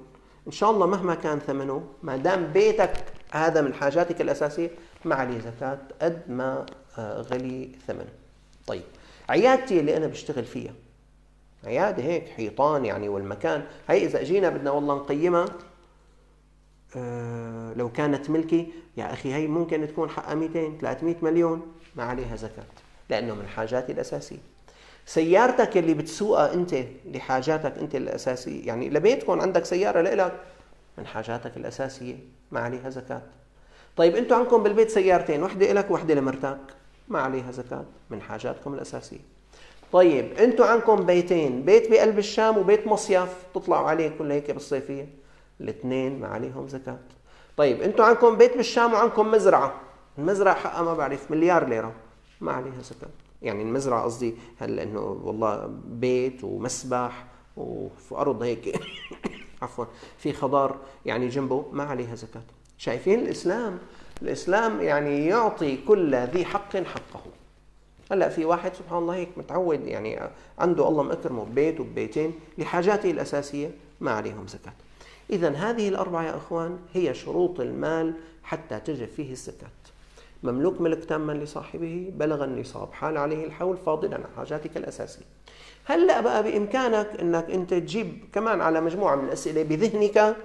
[0.46, 2.92] إن شاء الله مهما كان ثمنه ما دام بيتك
[3.30, 4.70] هذا من حاجاتك الأساسية
[5.04, 6.66] ما عليه زكاة قد ما
[6.98, 8.12] آه، غلي ثمنه
[8.66, 8.82] طيب
[9.28, 10.72] عيادتي اللي أنا بشتغل فيها
[11.64, 13.64] عيادة هيك حيطان يعني والمكان.
[13.88, 15.46] هي إذا أجينا بدنا والله نقيمها
[16.96, 22.36] أه لو كانت ملكي يا أخي هي ممكن تكون حقها 200 300 مليون ما عليها
[22.36, 22.64] زكاة
[23.10, 24.38] لأنه من حاجاتي الأساسية.
[25.06, 26.74] سيارتك اللي بتسوقها أنت
[27.06, 30.40] لحاجاتك أنت الأساسية يعني لبيتكم عندك سيارة لإلك
[30.98, 32.16] من حاجاتك الأساسية
[32.50, 33.22] ما عليها زكاة.
[33.96, 36.58] طيب أنتم عندكم بالبيت سيارتين وحدة لك وحدة لمرتك
[37.08, 39.20] ما عليها زكاة من حاجاتكم الأساسية.
[39.92, 45.08] طيب أنتم عندكم بيتين بيت بقلب الشام وبيت مصيف تطلعوا عليه كل هيك بالصيفية؟
[45.60, 46.98] الاثنين ما عليهم زكاة.
[47.56, 49.74] طيب أنتم عندكم بيت بالشام وعندكم مزرعة.
[50.18, 51.92] المزرعة حقها ما بعرف مليار ليرة.
[52.40, 53.10] ما عليها زكاة.
[53.42, 57.24] يعني المزرعة قصدي هل إنه والله بيت ومسبح
[57.56, 58.80] وفي أرض هيك.
[59.62, 59.84] عفوا
[60.18, 60.76] في خضار
[61.06, 62.42] يعني جنبه ما عليها زكاة.
[62.84, 63.78] شايفين الإسلام
[64.22, 67.20] الإسلام يعني يعطي كل ذي حق حقه
[68.12, 70.20] هلأ في واحد سبحان الله هيك متعود يعني
[70.58, 73.70] عنده الله مكرمه ببيت وببيتين لحاجاته الأساسية
[74.00, 74.72] ما عليهم زكاة.
[75.30, 79.68] اذا هذه الأربعة يا إخوان هي شروط المال حتى تجب فيه الزكاة.
[80.42, 85.24] مملوك ملك تاما لصاحبه بلغ النصاب حال عليه الحول فاضلا عن حاجاتك الأساسية
[85.84, 90.36] هلأ بقى بإمكانك أنك أنت تجيب كمان على مجموعة من الأسئلة بذهنك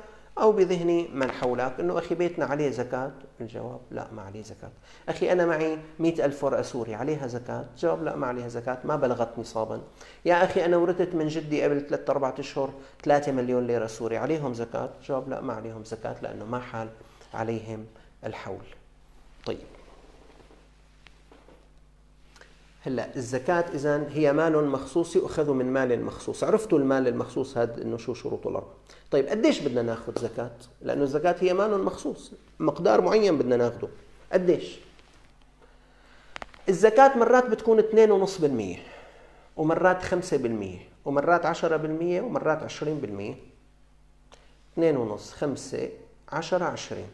[0.41, 1.79] أو بذهن من حولك.
[1.79, 3.11] أنه أخي بيتنا عليه زكاة.
[3.41, 4.71] الجواب لا ما عليه زكاة.
[5.09, 7.65] أخي أنا معي مئة ألف ورقة سوري عليها زكاة.
[7.75, 8.77] الجواب لا ما عليها زكاة.
[8.83, 9.81] ما بلغت نصابا.
[10.25, 12.69] يا أخي أنا ورثت من جدي قبل ثلاثة أربعة أشهر
[13.03, 14.17] 3 مليون ليرة سوري.
[14.17, 16.89] عليهم زكاة؟ الجواب لا ما عليهم زكاة لأنه ما حال
[17.33, 17.85] عليهم
[18.23, 18.65] الحول.
[19.45, 19.78] طيب.
[22.89, 27.97] هلا الزكاة إذا هي مال مخصوص يؤخذ من مال مخصوص، عرفتوا المال المخصوص هذا إنه
[27.97, 28.73] شو شروطه الأربعة.
[29.11, 33.89] طيب قديش بدنا ناخذ زكاة؟ لأنه الزكاة هي مال مخصوص، مقدار معين بدنا ناخذه.
[34.33, 34.79] قديش؟
[36.69, 38.79] الزكاة مرات بتكون 2.5%
[39.57, 40.15] ومرات 5%
[41.05, 43.35] ومرات 10% ومرات 20%
[44.77, 45.89] 2.5 5
[46.29, 47.07] 10 20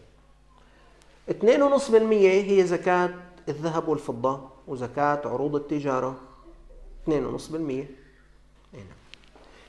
[1.29, 3.09] 2.5% هي زكاة
[3.49, 6.19] الذهب والفضة وزكاة عروض التجارة.
[7.07, 7.11] 2.5%
[8.73, 8.85] نعم.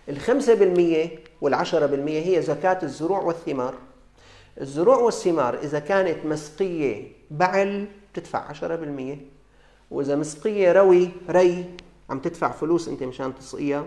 [0.08, 3.74] الخمسة بالمية والعشرة بالمية هي زكاة الزروع والثمار.
[4.60, 9.18] الزروع والثمار إذا كانت مسقية بعل تدفع عشرة بالمية.
[9.90, 11.64] وإذا مسقية روي ري
[12.10, 13.86] عم تدفع فلوس أنت مشان تسقيها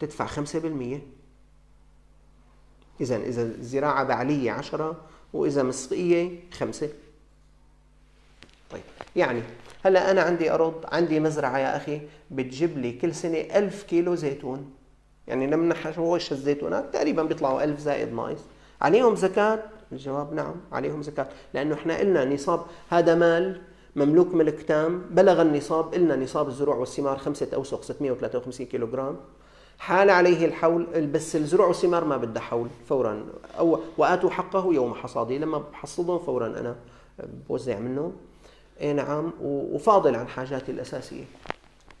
[0.00, 1.02] تدفع خمسة بالمية.
[3.00, 4.96] إذا إذا الزراعة بعلية عشرة
[5.32, 6.88] وإذا مسقية خمسة.
[8.70, 8.82] طيب
[9.16, 9.42] يعني
[9.84, 14.70] هلا أنا عندي أرض عندي مزرعة يا أخي بتجيب لي كل سنة ألف كيلو زيتون.
[15.26, 18.44] يعني لما نحوش الزيتونات تقريبا بيطلعوا ألف زائد ناقص.
[18.80, 19.62] عليهم زكاة؟
[19.92, 21.28] الجواب نعم عليهم زكاة.
[21.54, 23.60] لأنه إحنا قلنا نصاب هذا مال
[23.96, 25.02] مملوك ملك تام.
[25.10, 29.16] بلغ النصاب قلنا نصاب الزروع والثمار خمسة أوسق 653 كيلو جرام.
[29.78, 33.26] حال عليه الحول بس الزروع والثمار ما بدها حول فورا.
[33.58, 36.76] أو وآتوا حقه يوم حصاده لما بحصدهم فورا أنا
[37.48, 38.12] بوزع منه.
[38.80, 41.24] اي نعم وفاضل عن حاجاتي الأساسية.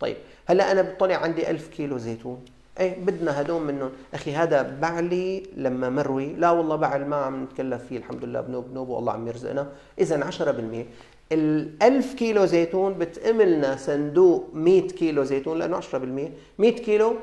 [0.00, 2.44] طيب هلا أنا بطلع عندي ألف كيلو زيتون.
[2.80, 3.90] إيه بدنا هدول منهم.
[4.14, 6.26] أخي هذا بعلي لما مروي.
[6.26, 9.72] لا والله بعل ما عم نتكلف فيه الحمد لله بنوب بنوب والله عم يرزقنا.
[9.98, 10.86] اذا 10%
[11.32, 17.14] ال 1000 كيلو زيتون بتأملنا صندوق 100 كيلو زيتون لأنه 10% 100 كيلو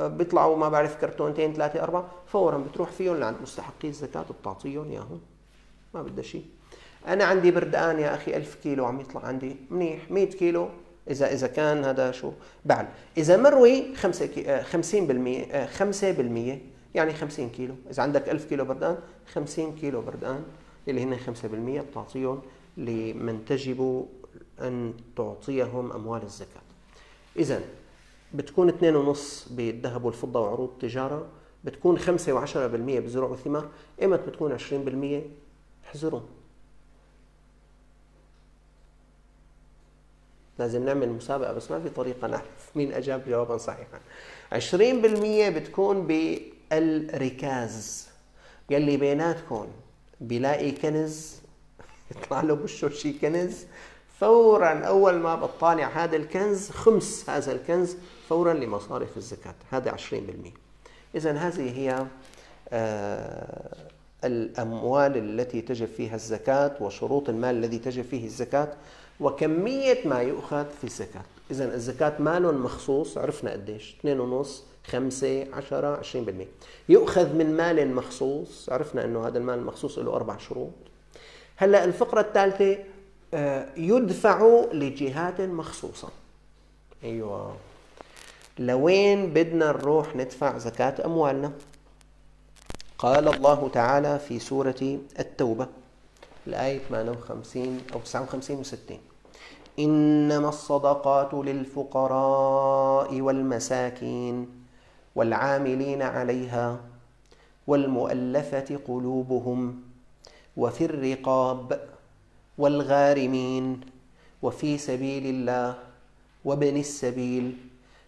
[0.00, 2.10] آه، بيطلعوا ما بعرف كرتونتين ثلاثة أربعة.
[2.26, 5.20] فورا بتروح فيهم لعند مستحقي الزكاة بتعطيهم إياهم.
[5.94, 6.44] ما بدها شيء
[7.06, 10.68] أنا عندي بردقان يا أخي ألف كيلو عم يطلع عندي منيح 100 كيلو.
[11.10, 12.32] إذا إذا كان هذا شو؟
[12.64, 14.26] بعل إذا مروي 5
[14.62, 14.66] 50%
[15.78, 17.74] 5% يعني 50 كيلو.
[17.90, 18.98] إذا عندك 1000 كيلو بردقان
[19.32, 20.42] 50 كيلو بردقان
[20.88, 22.42] اللي هن 5% بتعطيهم
[22.76, 24.06] لمن تجب
[24.60, 26.62] أن تعطيهم أموال الزكاة.
[27.36, 27.60] إذا
[28.34, 29.18] بتكون 2.5
[29.50, 31.26] بالذهب والفضة وعروض التجارة
[31.64, 33.68] بتكون 5 و10% بالزروع والثمار
[34.02, 34.62] ايمت بتكون 20%
[35.86, 36.20] احذروا.
[40.58, 44.00] لازم نعمل مسابقة بس ما في طريقة نعرف مين أجاب جوابا صحيحا.
[44.52, 44.56] 20%
[45.56, 46.06] بتكون
[46.70, 48.08] بالركاز.
[48.70, 49.66] يلي بيناتكم
[50.20, 51.34] بيلاقي كنز
[52.10, 53.64] يطلع له بوشه شي كنز
[54.20, 57.96] فورا أول ما بطالع هذا الكنز خمس هذا الكنز
[58.28, 59.54] فورا لمصارف الزكاة.
[59.70, 60.14] هذا 20%
[61.14, 62.06] اذا هذه هي
[62.68, 63.90] آه،
[64.24, 68.72] الأموال التي تجب فيها الزكاة وشروط المال الذي تجب فيه الزكاة.
[69.20, 71.22] وكمية ما يؤخذ في الزكاة.
[71.50, 74.46] اذا الزكاة مال مخصوص عرفنا قديش 2.5
[74.86, 76.46] 5 10 20%
[76.88, 80.72] يؤخذ من مال مخصوص عرفنا إنه هذا المال المخصوص له أربع شروط.
[81.56, 82.78] هلأ الفقرة الثالثة
[83.34, 86.08] آه، يدفع لجهات مخصوصة.
[87.04, 87.56] أيوه.
[88.58, 91.52] لوين بدنا نروح ندفع زكاة أموالنا؟
[92.98, 95.66] قال الله تعالى في سورة التوبة.
[96.46, 98.92] الايه 58 أو 59 و60
[99.78, 104.64] إنما الصدقات للفقراء والمساكين
[105.14, 106.80] والعاملين عليها
[107.66, 109.82] والمؤلفة قلوبهم
[110.56, 111.88] وفي الرقاب
[112.58, 113.80] والغارمين
[114.42, 115.78] وفي سبيل الله
[116.44, 117.56] وابن السبيل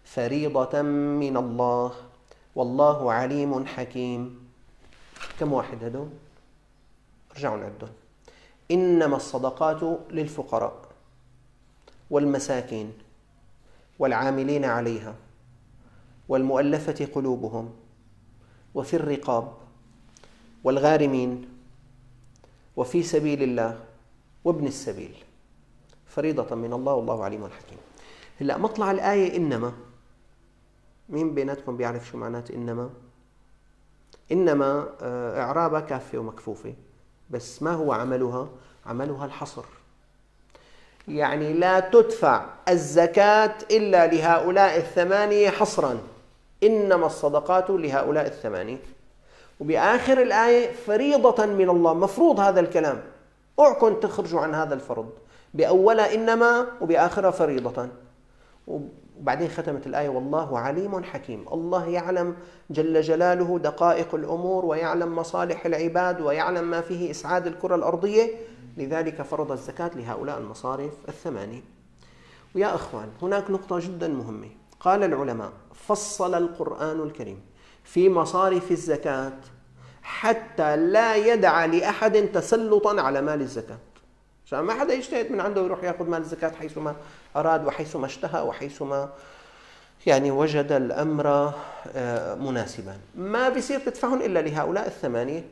[0.03, 0.81] فريضة
[1.21, 1.91] من الله
[2.55, 4.47] والله عليم حكيم.
[5.39, 6.09] كم واحد هدول؟
[7.31, 7.89] ارجعوا نعدهم
[8.71, 10.87] إنما الصدقات للفقراء
[12.09, 12.93] والمساكين
[13.99, 15.15] والعاملين عليها
[16.29, 17.73] والمؤلفة قلوبهم
[18.75, 19.53] وفي الرقاب
[20.63, 21.49] والغارمين
[22.75, 23.79] وفي سبيل الله
[24.43, 25.15] وابن السبيل.
[26.07, 27.77] فريضة من الله والله عليم حكيم
[28.41, 29.73] هلا مطلع الآية إنما.
[31.09, 32.89] مين بيناتكم بيعرف شو معنات إنما؟
[34.31, 36.73] إنما آه، إعرابها كافة ومكفوفة
[37.29, 38.47] بس ما هو عملها؟
[38.85, 39.63] عملها الحصر.
[41.07, 45.97] يعني لا تدفع الزكاة إلا لهؤلاء الثمانية حصراً.
[46.63, 48.77] إنما الصدقات لهؤلاء الثمانية.
[49.59, 51.93] وبآخر الآية فريضة من الله.
[51.93, 53.01] مفروض هذا الكلام.
[53.59, 55.09] اوعكم تخرجوا عن هذا الفرض.
[55.53, 57.89] بأولها إنما وبآخرها فريضة.
[59.19, 61.45] وبعدين ختمت الآية والله عليم حكيم.
[61.53, 62.35] الله يعلم
[62.69, 68.31] جل جلاله دقائق الأمور ويعلم مصالح العباد ويعلم ما فيه إسعاد الكرة الأرضية.
[68.77, 71.61] لذلك فرض الزكاة لهؤلاء المصارف الثمانية
[72.55, 74.49] ويا أخوان هناك نقطة جدا مهمة.
[74.79, 77.41] قال العلماء فصل القرآن الكريم
[77.83, 79.33] في مصارف الزكاة
[80.01, 83.77] حتى لا يدع لأحد تسلطا على مال الزكاة.
[84.47, 86.95] عشان ما حدا يجتهد من عنده ويروح ياخذ مال الزكاة حيثما
[87.35, 89.09] أراد وحيثما اشتهى وحيثما
[90.05, 91.53] يعني وجد الأمر
[91.95, 92.97] آه، مناسبا.
[93.15, 95.45] ما بيصير تدفعهم إلا لهؤلاء الثمانية.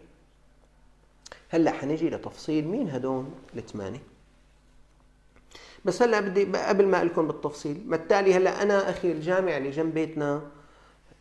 [1.49, 4.01] هلأ حنجي لتفصيل مين هدول الثمانية؟
[5.86, 9.93] بس هلأ بدي قبل ما لكم بالتفصيل ما التالي هلأ أنا أخي الجامع اللي جنب
[9.93, 10.41] بيتنا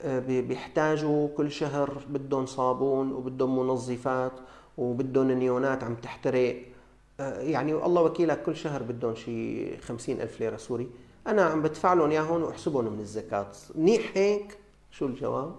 [0.02, 4.32] آه، بيحتاجوا كل شهر بدهم صابون وبدهم منظفات
[4.78, 6.73] وبدهم نيونات عم تحترق.
[7.18, 10.88] يعني الله وكيلك كل شهر بدهم شي خمسين ألف ليرة سوري.
[11.26, 13.52] أنا عم بدفع لهم إياهم وأحسبهم من الزكاة.
[13.74, 14.58] منيح هيك؟
[14.90, 15.54] شو الجواب؟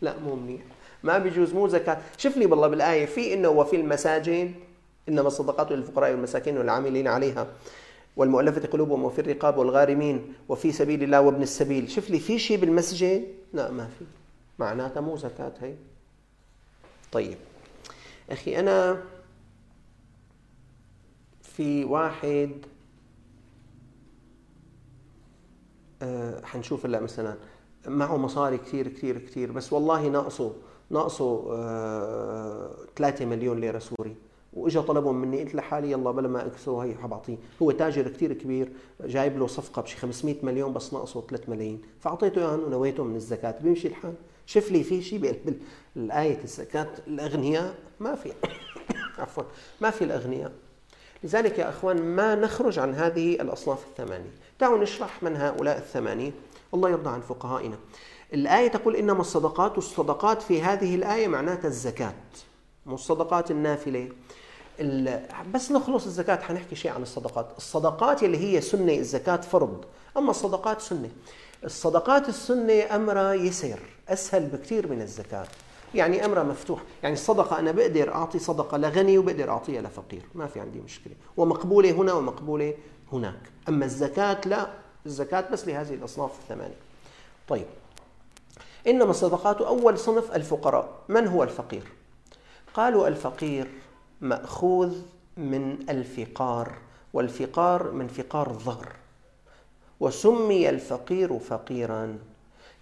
[0.00, 0.60] لا مو منيح.
[1.02, 1.98] ما بيجوز مو زكاة.
[2.16, 4.54] شوف لي بالله بالآية في إنه وفي المساجد
[5.08, 7.46] إنما الصدقات للفقراء والمساكين والعاملين عليها
[8.16, 11.90] والمؤلفة قلوبهم وفي الرقاب والغارمين وفي سبيل الله وابن السبيل.
[11.90, 14.04] شوف لي في شيء بالمسجد؟ لا ما في.
[14.58, 15.74] معناتها مو زكاة هي.
[17.12, 17.36] طيب.
[18.30, 19.02] أخي أنا
[21.60, 22.50] في واحد
[26.02, 27.36] أه حنشوف هلا مثلا.
[27.86, 30.52] معه مصاري كثير كثير كثير بس والله ناقصه
[30.90, 34.16] ناقصه أه 3 مليون ليرة سوري.
[34.52, 38.72] وإجا طلبهم مني قلت لحالي يلا بلا ما أكسره هي حبعطيه هو تاجر كثير كبير
[39.00, 41.82] جايب له صفقة بشي 500 مليون بس ناقصه 3 ملايين.
[42.00, 43.60] فأعطيته اياهم ونويته من الزكاة.
[43.62, 44.14] بيمشي الحال.
[44.46, 45.36] شوف لي في شيء
[45.96, 48.32] بالآية الزكاة الأغنياء ما في.
[49.18, 49.44] عفوا
[49.80, 50.52] ما في الأغنياء.
[51.24, 54.30] لذلك يا أخوان ما نخرج عن هذه الأصناف الثمانية.
[54.60, 56.32] دعوا نشرح من هؤلاء الثمانية.
[56.74, 57.76] الله يرضى عن فقهائنا.
[58.34, 62.14] الآية تقول إنما الصدقات والصدقات في هذه الآية معناتها الزكاة
[62.86, 64.08] مو الصدقات النافلة.
[65.54, 67.46] بس نخلص الزكاة حنحكي شيء عن الصدقات.
[67.56, 69.84] الصدقات اللي هي سنة الزكاة فرض.
[70.16, 71.10] أما الصدقات سنة.
[71.64, 73.78] الصدقات السنة أمرها يسير
[74.08, 75.46] أسهل بكثير من الزكاة.
[75.94, 76.82] يعني أمرها مفتوح.
[77.02, 81.14] يعني الصدقة أنا بقدر أعطي صدقة لغني وبقدر أعطيها لفقير ما في عندي مشكلة.
[81.36, 82.74] ومقبولة هنا ومقبولة
[83.12, 83.40] هناك.
[83.68, 84.70] أما الزكاة لا.
[85.06, 86.76] الزكاة بس لهذه الأصناف الثمانية.
[87.48, 87.66] طيب.
[88.86, 90.88] إنما الصدقات أول صنف الفقراء.
[91.08, 91.82] من هو الفقير؟
[92.74, 93.68] قالوا الفقير
[94.20, 94.96] مأخوذ
[95.36, 96.72] من الفقار
[97.12, 98.92] والفقار من فقار الظهر.
[100.00, 102.18] وسمي الفقير فقيرا.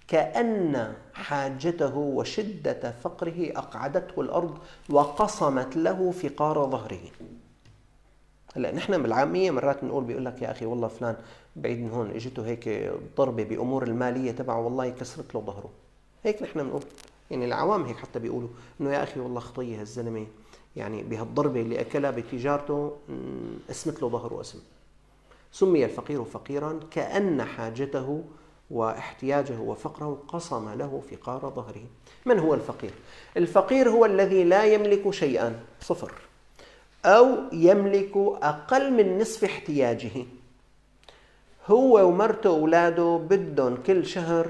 [0.09, 4.59] كأن حاجته وشدة فقره أقعدته الأرض
[4.91, 7.01] وقصمت له فقار ظهره.
[8.57, 11.17] هلا نحن بالعامية مرات بنقول بيقول لك يا أخي والله فلان
[11.57, 15.71] بعيد من هون إجته هيك ضربة بأمور المالية تبعه والله كسرت له ظهره.
[16.25, 16.83] هيك نحن بنقول.
[17.31, 18.49] يعني العوام هيك حتى بيقولوا
[18.81, 20.27] إنه يا أخي والله خطية هالزلمة.
[20.77, 22.97] يعني بهالضربة اللي أكلها بتجارته
[23.71, 24.59] اسمت له ظهره اسم
[25.53, 28.25] سمي الفقير فقيرا كأن حاجته
[28.71, 31.87] واحتياجه وفقره قصم له فقار ظهره.
[32.27, 32.91] من هو الفقير؟
[33.37, 36.13] الفقير هو الذي لا يملك شيئا صفر
[37.05, 40.11] أو يملك أقل من نصف احتياجه.
[41.67, 44.47] هو ومرته وأولاده بدهم كل شهر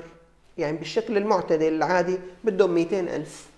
[0.58, 3.48] يعني بالشكل المعتدل العادي بدهم 200 ألف.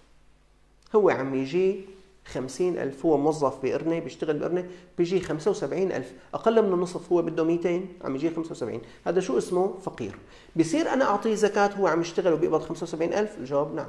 [0.95, 1.85] هو عم يجي
[2.25, 6.13] 50 ألف هو موظف بقرنة بيشتغل بقرنة بيجي 75 ألف.
[6.35, 10.19] أقل من النصف هو بده 200 عم يجي 75 هذا شو اسمه؟ فقير.
[10.57, 13.89] بصير أنا أعطيه زكاة هو عم يشتغل وبيقبض 75 ألف؟ الجواب نعم.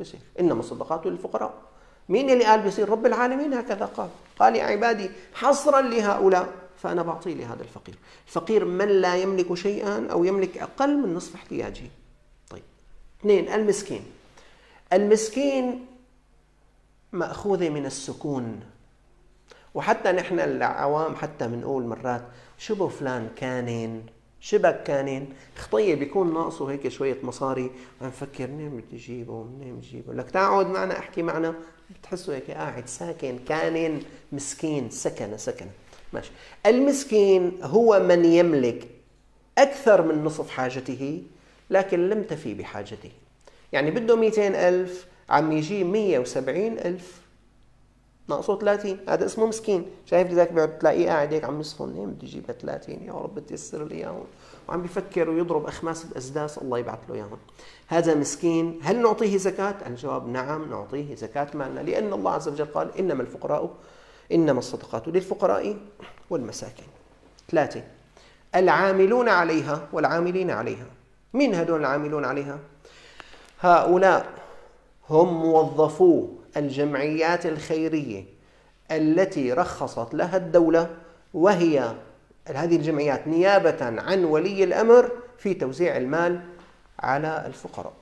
[0.00, 1.54] بصير إنما الصدقات للفقراء.
[2.08, 4.08] مين اللي قال بصير رب العالمين هكذا قال.
[4.38, 6.48] قال يا عبادي حصرا لهؤلاء.
[6.76, 7.94] فأنا بعطيه لهذا الفقير.
[8.26, 11.90] الفقير من لا يملك شيئا أو يملك أقل من نصف احتياجه.
[12.50, 12.62] طيب.
[13.20, 14.02] اثنين المسكين.
[14.92, 15.86] المسكين
[17.12, 18.60] مأخوذة من السكون.
[19.74, 22.22] وحتى نحن العوام حتى بنقول مرات
[22.58, 24.02] شبه فلان كانن
[24.40, 27.70] شبك كانن خطية بيكون ناقصه هيك شوية مصاري.
[28.20, 31.54] فكر منين بدي اجيبه منين بدي اجيبه لك تعود معنا أحكي معنا.
[31.90, 34.90] بتحسه هيك قاعد ساكن كانن مسكين.
[34.90, 35.66] سكن سكن
[36.12, 36.30] ماشي.
[36.66, 38.88] المسكين هو من يملك
[39.58, 41.22] أكثر من نصف حاجته
[41.70, 43.10] لكن لم تفي بحاجته.
[43.72, 47.22] يعني بده 200 ألف عم يجي 170 ألف.
[48.28, 49.86] ناقصه 30 هذا اسمه مسكين.
[50.06, 51.94] شايف لذلك بتلاقيه قاعد هيك عم يصفن.
[51.94, 54.24] هي بده يجيبها 30 يا رب تيسر لي إياهم.
[54.68, 57.38] وعم بيفكر ويضرب أخماس الاسداس الله يبعث له إياهم.
[57.86, 58.80] هذا مسكين.
[58.82, 61.80] هل نعطيه زكاة؟ الجواب نعم نعطيه زكاة مالنا.
[61.80, 63.70] لأن الله عز وجل قال إنما الفقراء
[64.32, 65.76] إنما الصدقات للفقراء
[66.30, 66.86] والمساكين.
[67.50, 67.82] ثلاثة
[68.54, 70.86] العاملون عليها والعاملين عليها.
[71.34, 72.58] مين هدول العاملون عليها؟
[73.60, 74.41] هؤلاء.
[75.10, 78.24] هم موظفو الجمعيات الخيرية
[78.90, 80.90] التي رخصت لها الدولة
[81.34, 81.94] وهي
[82.48, 86.40] هذه الجمعيات نيابة عن ولي الأمر في توزيع المال
[87.00, 87.92] على الفقراء.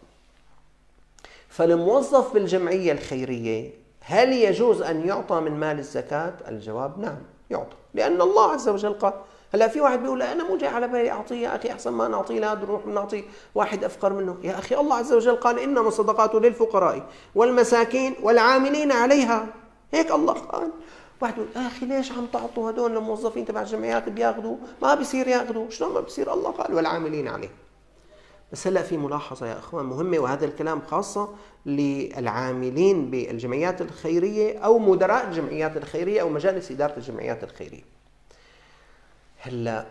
[1.49, 7.19] فالموظف بالجمعية الخيرية هل يجوز أن يعطى من مال الزكاة؟ الجواب نعم
[7.51, 9.13] يعطى، لأن الله عز وجل قال
[9.55, 12.41] هلا في واحد بيقول أنا مو جاي على بالي اعطيه يا أخي أحسن ما نعطيه
[12.41, 14.37] لا نروح نعطي واحد أفقر منه.
[14.43, 19.47] يا أخي الله عز وجل قال إنما الصدقات للفقراء والمساكين والعاملين عليها.
[19.93, 20.71] هيك الله قال.
[21.21, 25.95] واحد يقول أخي ليش عم تعطوا هدول الموظفين تبع الجمعيات بياخذوا ما بصير ياخذوا شلون
[25.95, 27.51] ما بصير الله قال والعاملين عليه.
[28.53, 31.29] بس هلا في ملاحظة يا إخوان مهمة وهذا الكلام خاصة
[31.67, 38.00] للعاملين بالجمعيات الخيرية أو مدراء الجمعيات الخيرية أو مجالس إدارة الجمعيات الخيرية.
[39.43, 39.87] هلا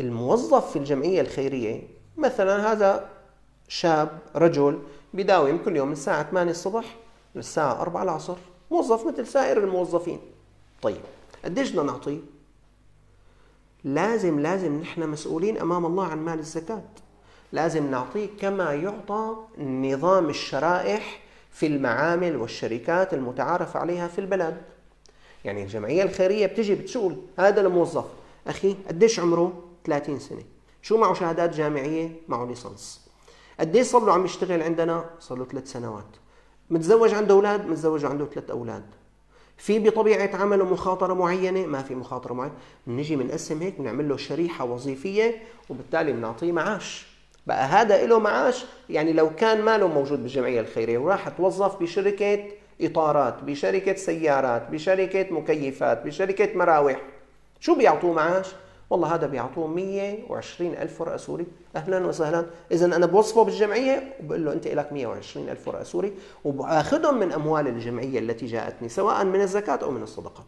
[0.00, 1.82] الموظف في الجمعية الخيرية
[2.16, 3.08] مثلا هذا
[3.68, 4.82] شاب رجل
[5.14, 6.96] بداوم كل يوم من الساعة 8 الصبح
[7.34, 8.36] للساعة 4 العصر
[8.70, 10.20] موظف مثل سائر الموظفين.
[10.82, 11.00] طيب
[11.44, 12.18] قديش بدنا نعطيه؟
[13.84, 16.82] لازم لازم نحن مسؤولين أمام الله عن مال الزكاة.
[17.52, 24.62] لازم نعطيه كما يعطى نظام الشرائح في المعامل والشركات المتعارف عليها في البلد.
[25.44, 28.04] يعني الجمعية الخيرية بتجي بتقول هذا الموظف.
[28.46, 29.52] أخي قديش عمره؟
[29.84, 30.42] 30 سنة.
[30.82, 33.00] شو معه شهادات جامعية؟ معه ليسانس.
[33.60, 36.06] قديش صار له عم يشتغل عندنا؟ صار له ثلاث سنوات.
[36.70, 38.84] متزوج عنده أولاد؟ متزوج عنده ثلاث أولاد.
[39.56, 42.54] في بطبيعة عمله مخاطرة معينة؟ ما في مخاطرة معينة.
[42.86, 47.06] بنجي بنقسم هيك بنعمل له شريحة وظيفية وبالتالي بنعطيه معاش.
[47.46, 48.64] بقى هذا له معاش.
[48.90, 52.44] يعني لو كان ماله موجود بالجمعية الخيرية وراح توظف بشركة
[52.80, 57.00] إطارات بشركة سيارات بشركة مكيفات بشركة مراوح.
[57.60, 58.46] شو بيعطوه معاش؟
[58.90, 61.46] والله هذا بيعطوه 120 ألف ورقة سوري.
[61.76, 62.46] أهلا وسهلا.
[62.72, 66.12] إذا أنا بوصفه بالجمعية وبقول له أنت لك 120 ألف ورقة سوري
[66.44, 70.46] وبأخذهم من أموال الجمعية التي جاءتني سواء من الزكاة أو من الصدقات.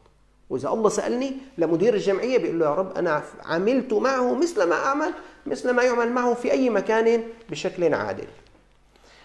[0.50, 5.12] وإذا الله سألني لمدير الجمعية بيقول له يا رب أنا عملت معه مثل ما أعمل
[5.46, 8.26] مثل ما يعمل معه في أي مكان بشكل عادل.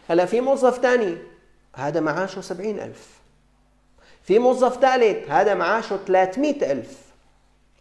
[0.07, 1.17] هلا في موظف ثاني
[1.73, 3.21] هذا معاشه 70 ألف.
[4.23, 6.97] في موظف ثالث هذا معاشه 300 ألف.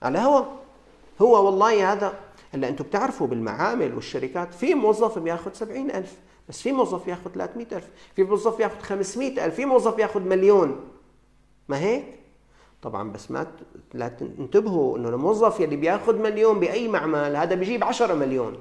[0.03, 0.45] على هو
[1.23, 2.15] هو والله هذا
[2.55, 4.55] هلا أنتم بتعرفوا بالمعامل والشركات.
[4.55, 6.15] في موظف بياخذ 70 ألف
[6.49, 7.89] بس في موظف ياخذ 300 ألف.
[8.17, 10.81] في موظف ياخذ 500 ألف في موظف ياخذ مليون.
[11.69, 12.05] ما هيك؟
[12.83, 13.47] طبعا بس ما
[13.95, 18.57] لا تنتبهوا إنه الموظف يلي بياخذ مليون بأي معمل هذا بيجيب 10 مليون.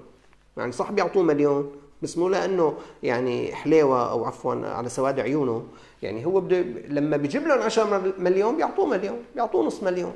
[0.57, 1.71] يعني صح بيعطوه مليون.
[2.01, 5.67] بس مو لأنه يعني حليوة أو عفوا على سواد عيونه.
[6.01, 10.13] يعني هو بده لما بيجيب لهم 10 مليون بيعطوه مليون بيعطوه نص مليون.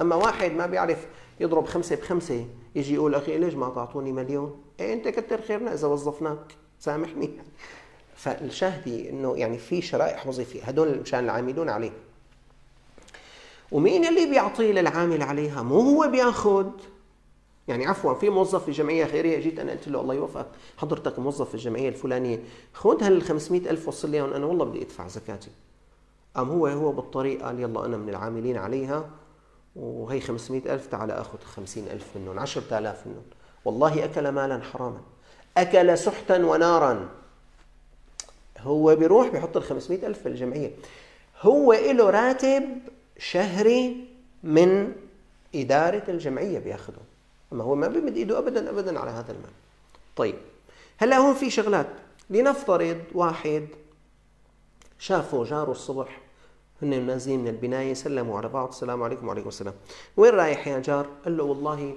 [0.00, 1.06] أما واحد ما بيعرف
[1.40, 5.88] يضرب خمسة بخمسة يجي يقول أخي ليش ما تعطوني مليون؟ إيه أنت كتر خيرنا إذا
[5.88, 6.54] وظفناك.
[6.80, 7.30] سامحني.
[8.16, 11.92] فالشاهدي إنه يعني في شرائح وظيفيه هدول مشان العاملون عليه.
[13.72, 16.70] ومين اللي بيعطيه للعامل عليها؟ مو هو بيأخذ.
[17.70, 20.46] يعني عفوا في موظف في جمعية خيريه جيت أنا قلت له الله يوفقك
[20.76, 22.42] حضرتك موظف في الجمعية الفلانية.
[22.72, 25.50] خذ هال 500 ألف وصل لي أنا والله بدي أدفع زكاتي.
[26.36, 29.10] قام هو؟ هو بالطريق قال يلا أنا من العاملين عليها
[29.76, 33.22] وهي 500 ألف تعال أخذ 50 ألف منهم 10000 منهم.
[33.64, 35.00] والله أكل مالا حراما.
[35.56, 37.08] أكل سحتا ونارا.
[38.58, 40.70] هو بيروح بيحط ال 500 ألف في الجمعية.
[41.42, 42.64] هو له راتب
[43.18, 44.08] شهري
[44.42, 44.92] من
[45.54, 47.09] إدارة الجمعية بياخده.
[47.52, 49.50] أما هو ما بيمد إيده أبدا أبدا على هذا المال.
[50.16, 50.34] طيب
[50.98, 51.86] هلا هون في شغلات.
[52.30, 53.66] لنفترض واحد
[54.98, 56.20] شافه جاره الصبح
[56.82, 59.74] هن نازلين من البناية سلموا على بعض السلام عليكم وعليكم السلام.
[60.16, 61.94] وين رايح يا جار؟ قال له والله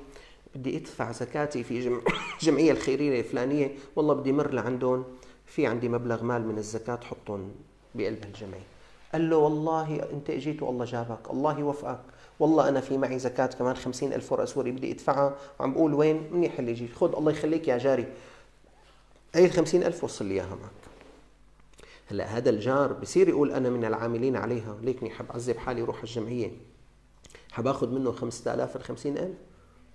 [0.55, 1.99] بدي أدفع زكاتي في جمع
[2.41, 3.75] جمعية الخيرية الفلانية.
[3.95, 5.03] والله بدي مر لعندهم
[5.45, 7.51] في عندي مبلغ مال من الزكاة حطهم
[7.95, 8.67] بقلب الجمعية.
[9.13, 11.99] قال له والله أنت إجيت والله جابك الله يوفقك.
[12.39, 15.36] والله أنا في معي زكاة كمان خمسين ألف ورقة سوري بدي أدفعها.
[15.59, 18.05] وعم بقول وين؟ منيح اللي جيت خذ الله يخليك يا جاري.
[19.36, 20.71] هي ال ألف وصل لي إياها معك.
[22.11, 24.77] هلأ هذا الجار بصير يقول أنا من العاملين عليها.
[24.81, 26.51] ليكني حب أعذب حالي روح الجمعية.
[27.51, 29.29] حب آخذ منه 5000 ال 50000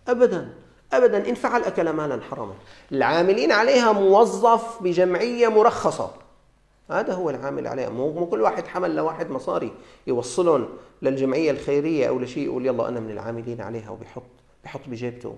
[0.09, 0.55] ابدا.
[0.93, 1.28] ابدا.
[1.28, 2.55] ان فعل أكل مالا حراما.
[2.93, 6.28] العاملين عليها موظف بجمعية مرخصة.
[6.91, 9.72] هذا هو العامل عليها مو كل واحد حمل لواحد مصاري
[10.07, 10.68] يوصلهم
[11.03, 14.22] للجمعية الخيرية أو لشيء يقول يلا أنا من العاملين عليها وبيحط
[14.64, 15.34] بحط بجيبته.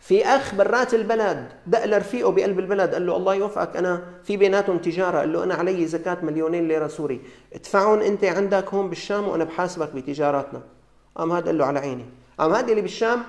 [0.00, 4.78] في أخ برات البلد دق لرفيقه بقلب البلد قال له الله يوفقك أنا في بيناتهم
[4.78, 7.20] تجارة قال له أنا علي زكاة مليونين ليرة سوري.
[7.52, 10.62] ادفعهم أنت عندك هون بالشام وأنا بحاسبك بتجاراتنا.
[11.16, 12.04] قام هذا قال له على عيني.
[12.38, 13.22] قام هذا اللي بالشام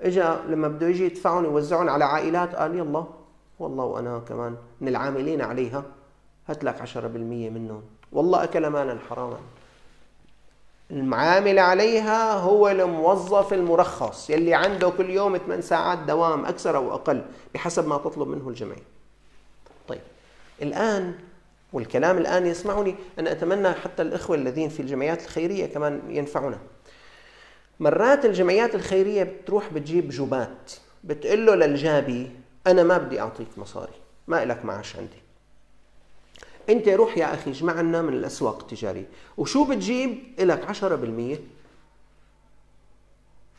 [0.00, 3.04] اجى لما بده يجي يدفعهم يوزعهم على عائلات قال يلا
[3.58, 5.84] والله وأنا كمان من العاملين عليها.
[6.48, 6.96] هات لك 10%
[7.50, 7.82] منهم.
[8.12, 9.38] والله اكل مالا حراما.
[10.90, 17.24] المعامل عليها هو الموظف المرخص يلي عنده كل يوم 8 ساعات دوام أكثر أو أقل
[17.54, 18.82] بحسب ما تطلب منه الجمعية
[19.88, 20.00] طيب
[20.62, 21.14] الآن
[21.72, 26.58] والكلام الآن يسمعني أنا أتمنى حتى الإخوة الذين في الجمعيات الخيرية كمان ينفعونا.
[27.80, 30.72] مرات الجمعيات الخيرية بتروح بتجيب جوبات
[31.04, 32.30] بتقول له للجابي
[32.66, 33.92] أنا ما بدي أعطيك مصاري
[34.28, 35.23] ما إلك معاش عندي.
[36.70, 41.38] انت روح يا أخي اجمع لنا من الاسواق التجاريه وشو بتجيب؟ لك 10%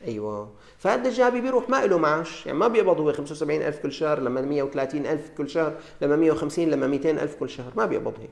[0.08, 0.50] أيوه.
[0.78, 2.46] فهذا الجابي بيروح ما له معاش.
[2.46, 7.36] يعني ما بيقبض هو 75000 كل شهر لما 130000 كل شهر لما 150 لما 200000
[7.36, 7.72] كل شهر.
[7.76, 8.30] ما بيقبض هيك.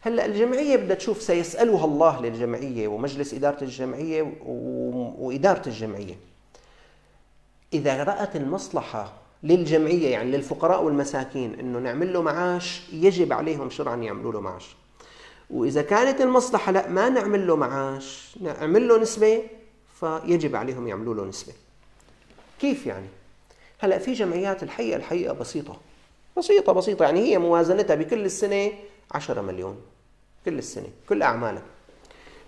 [0.00, 4.34] هلأ الجمعية بدها تشوف سيسألها الله للجمعية ومجلس إدارة الجمعية
[5.18, 6.14] وإدارة الجمعية.
[7.72, 9.12] إذا رأت المصلحة
[9.42, 14.76] للجمعية يعني للفقراء والمساكين إنه نعمل له معاش يجب عليهم شرعا يعملوا له معاش.
[15.50, 19.42] وإذا كانت المصلحة لا ما نعمل له معاش نعمل له نسبة
[20.00, 21.52] فيجب عليهم يعملوا له نسبة.
[22.60, 23.06] كيف يعني؟
[23.78, 25.76] هلأ في جمعيات الحقيقة الحقيقة بسيطة.
[26.38, 28.72] بسيطة بسيطة يعني هي موازنتها بكل السنة
[29.12, 29.76] 10 مليون.
[30.44, 31.62] كل السنة كل أعمالها.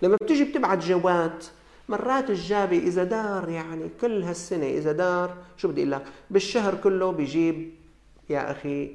[0.01, 1.45] لما بتيجي بتبعت جوات
[1.89, 7.11] مرات الجابي إذا دار يعني كل هالسنة إذا دار شو بدي أقول لك؟ بالشهر كله
[7.11, 7.71] بيجيب
[8.29, 8.91] يا أخي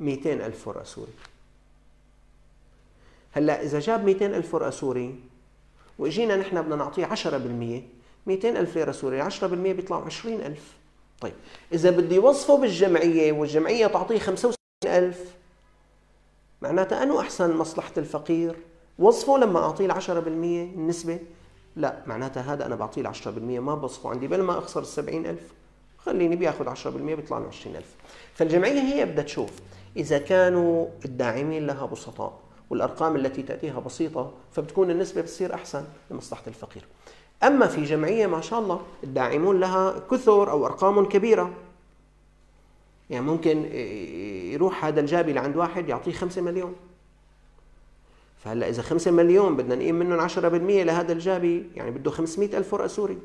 [0.00, 1.12] 200 ألف ورقة سوري.
[3.32, 5.20] هلأ إذا جاب 200 ألف ورقة سوري
[5.98, 7.16] وإجينا نحن بدنا نعطيه 10%
[8.26, 10.72] 200 ألف ليرة سوري 10% بيطلعوا 20 ألف.
[11.20, 11.34] طيب
[11.72, 15.34] إذا بدي يوظفه بالجمعية والجمعية تعطيه 65 ألف
[16.62, 18.56] معناتها أنه أحسن مصلحة الفقير؟
[18.98, 21.18] وظفه لما أعطيه 10% النسبة
[21.78, 25.52] لا معناتها هذا أنا بعطيه ال 10% ما بصفه عندي بل ما أخسر السبعين ألف.
[25.98, 27.84] خليني بياخذ 10% بيطلع له 20000
[28.34, 29.50] فالجمعية هي بدها تشوف
[29.96, 32.38] إذا كانوا الداعمين لها بسطاء
[32.70, 36.84] والأرقام التي تأتيها بسيطة فبتكون النسبة بتصير أحسن لمصلحة الفقير.
[37.42, 41.50] أما في جمعية ما شاء الله الداعمون لها كثر أو أرقام كبيرة.
[43.10, 43.64] يعني ممكن
[44.52, 46.74] يروح هذا الجابي لعند واحد يعطيه 5 مليون.
[48.44, 50.34] فهلا إذا 5 مليون بدنا نقيم منهم 10%
[50.84, 53.18] لهذا الجابي يعني بده 500 ألف ورقة سوري.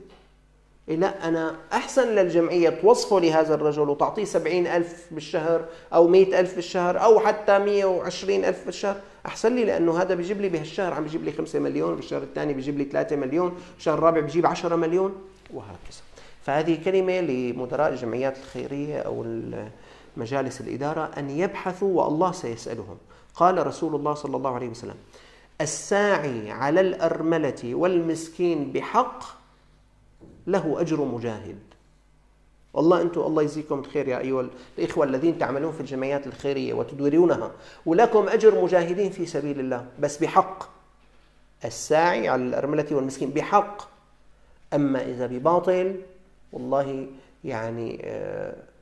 [0.90, 6.56] إيه لا أنا أحسن للجمعية توظفه لهذا الرجل وتعطيه سبعين ألف بالشهر أو مئة ألف
[6.56, 8.96] بالشهر أو حتى مئة وعشرين ألف بالشهر.
[9.26, 12.78] أحسن لي لأنه هذا بيجيب لي بهالشهر عم بيجيب لي خمسة مليون بالشهر الثاني بيجيب
[12.78, 15.16] لي ثلاثة مليون بالشهر الرابع بيجيب عشرة مليون.
[15.54, 16.02] وهكذا.
[16.42, 19.26] فهذه كلمة لمدراء الجمعيات الخيرية أو
[20.18, 22.98] مجالس الإدارة أن يبحثوا والله سيسألهم.
[23.36, 24.96] قال رسول الله صلى الله عليه وسلم
[25.62, 29.24] الساعي على الأرملة والمسكين بحق
[30.48, 31.60] له أجر مجاهد.
[32.74, 37.52] والله أنتم الله يجزيكم الخير يا أيها الإخوة الذين تعملون في الجمعيات الخيرية وتديرونها
[37.86, 40.64] ولكم أجر مجاهدين في سبيل الله بس بحق.
[41.66, 43.82] الساعي على الأرملة والمسكين بحق.
[44.74, 45.96] أما إذا بباطل
[46.54, 47.08] والله
[47.44, 48.73] يعني آه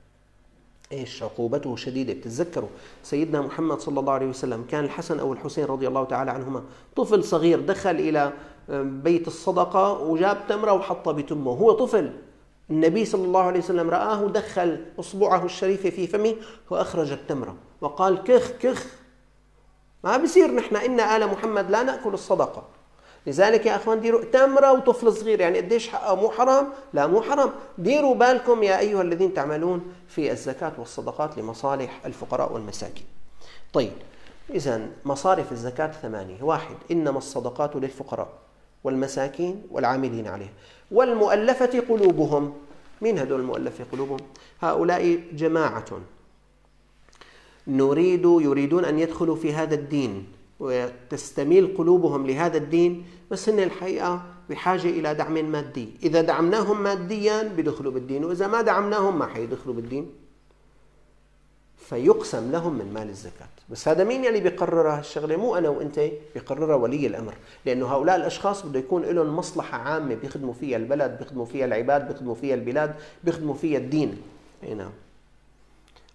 [0.92, 2.70] إيش عقوبته شديدة؟ بتتذكروا
[3.04, 6.64] سيدنا محمد صلى الله عليه وسلم كان الحسن أو الحسين رضي الله تعالى عنهما
[6.96, 8.34] طفل صغير دخل إلى
[8.70, 12.12] بيت الصدقة وجاب تمرة وحطها بتمه هو طفل.
[12.70, 16.36] النبي صلى الله عليه وسلم رآه دخل أصبعه الشريفة في فمه
[16.70, 18.86] واخرج التمرة وقال كخ كخ.
[20.04, 22.64] ما بصير نحن إن آل محمد لا نأكل الصدقة.
[23.28, 27.52] لذلك يا أخوان ديروا تمرة وطفل صغير يعني قديش حقه مو حرام؟ لا مو حرام،
[27.78, 33.06] ديروا بالكم يا أيها الذين تعملون في الزكاة والصدقات لمصالح الفقراء والمساكين.
[33.74, 33.92] طيب
[34.50, 38.30] اذا مصارف الزكاة ثمانية، واحد إنما الصدقات للفقراء
[38.84, 40.54] والمساكين والعاملين عليها،
[40.92, 42.54] والمؤلفة قلوبهم.
[43.02, 44.20] مين هدول المؤلفة قلوبهم؟
[44.62, 45.86] هؤلاء جماعة
[47.68, 50.28] نريد يريدون أن يدخلوا في هذا الدين
[50.62, 57.92] وتستميل قلوبهم لهذا الدين بس هن الحقيقة بحاجة إلى دعم مادي إذا دعمناهم ماديا بيدخلوا
[57.92, 60.12] بالدين وإذا ما دعمناهم ما حيدخلوا بالدين.
[61.78, 63.48] فيقسم لهم من مال الزكاة.
[63.70, 66.00] بس هذا مين يلي بيقرر هالشغلة؟ مو أنا وأنت
[66.34, 67.34] بيقررها ولي الأمر.
[67.66, 72.36] لأنه هؤلاء الأشخاص بده يكون لهم مصلحة عامة بيخدموا فيها البلد بيخدموا فيها العباد بيخدموا
[72.36, 74.18] فيها البلاد بيخدموا فيها الدين.
[74.78, 74.92] نعم.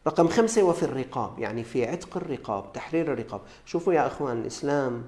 [0.07, 3.41] رقم خمسة وفي الرقاب يعني في عتق الرقاب تحرير الرقاب.
[3.65, 5.05] شوفوا يا أخوان الإسلام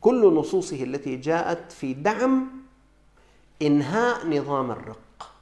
[0.00, 2.46] كل نصوصه التي جاءت في دعم
[3.62, 5.32] إنهاء نظام الرق.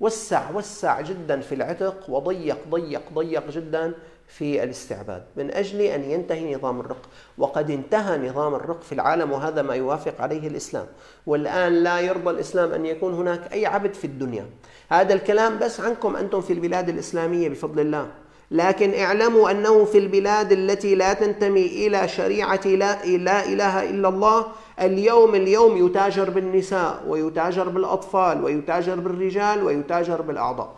[0.00, 3.94] وسع وسع جدا في العتق وضيق ضيق ضيق جدا.
[4.30, 5.22] في الاستعباد.
[5.36, 7.02] من أجل أن ينتهي نظام الرق.
[7.38, 10.86] وقد انتهى نظام الرق في العالم وهذا ما يوافق عليه الإسلام.
[11.26, 14.46] والآن لا يرضى الإسلام أن يكون هناك أي عبد في الدنيا.
[14.90, 18.08] هذا الكلام بس عنكم أنتم في البلاد الإسلامية بفضل الله.
[18.50, 24.46] لكن اعلموا أنه في البلاد التي لا تنتمي إلى شريعة لا, لا إله إلا الله
[24.80, 30.74] اليوم اليوم يتاجر بالنساء ويتاجر بالأطفال ويتاجر بالرجال ويتاجر بالأعضاء.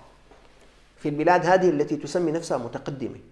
[0.96, 3.31] في البلاد هذه التي تسمي نفسها متقدمة.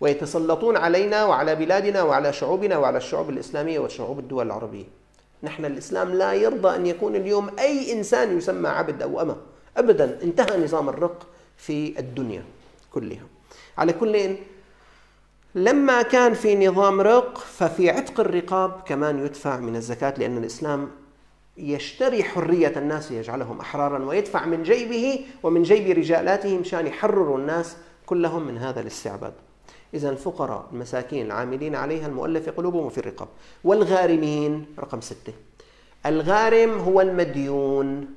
[0.00, 4.84] ويتسلطون علينا وعلى بلادنا وعلى شعوبنا وعلى الشعوب الإسلامية وشعوب الدول العربية.
[5.42, 9.36] نحن الإسلام لا يرضى أن يكون اليوم أي إنسان يسمى عبد أو أمة.
[9.76, 11.26] أبدا انتهى نظام الرق
[11.56, 12.42] في الدنيا
[12.92, 13.26] كلها.
[13.78, 14.36] على كل
[15.54, 20.90] لما كان في نظام رق ففي عتق الرقاب كمان يدفع من الزكاة لأن الإسلام
[21.56, 27.76] يشتري حرية الناس يجعلهم أحرارا ويدفع من جيبه ومن جيب رجالاتهم مشان يحرروا الناس
[28.06, 29.32] كلهم من هذا الاستعباد.
[29.94, 33.28] إذا الفقراء المساكين العاملين عليها المؤلف قلوبهم في الرقاب.
[33.64, 35.32] والغارمين رقم ستة.
[36.06, 38.14] الغارم هو المديون.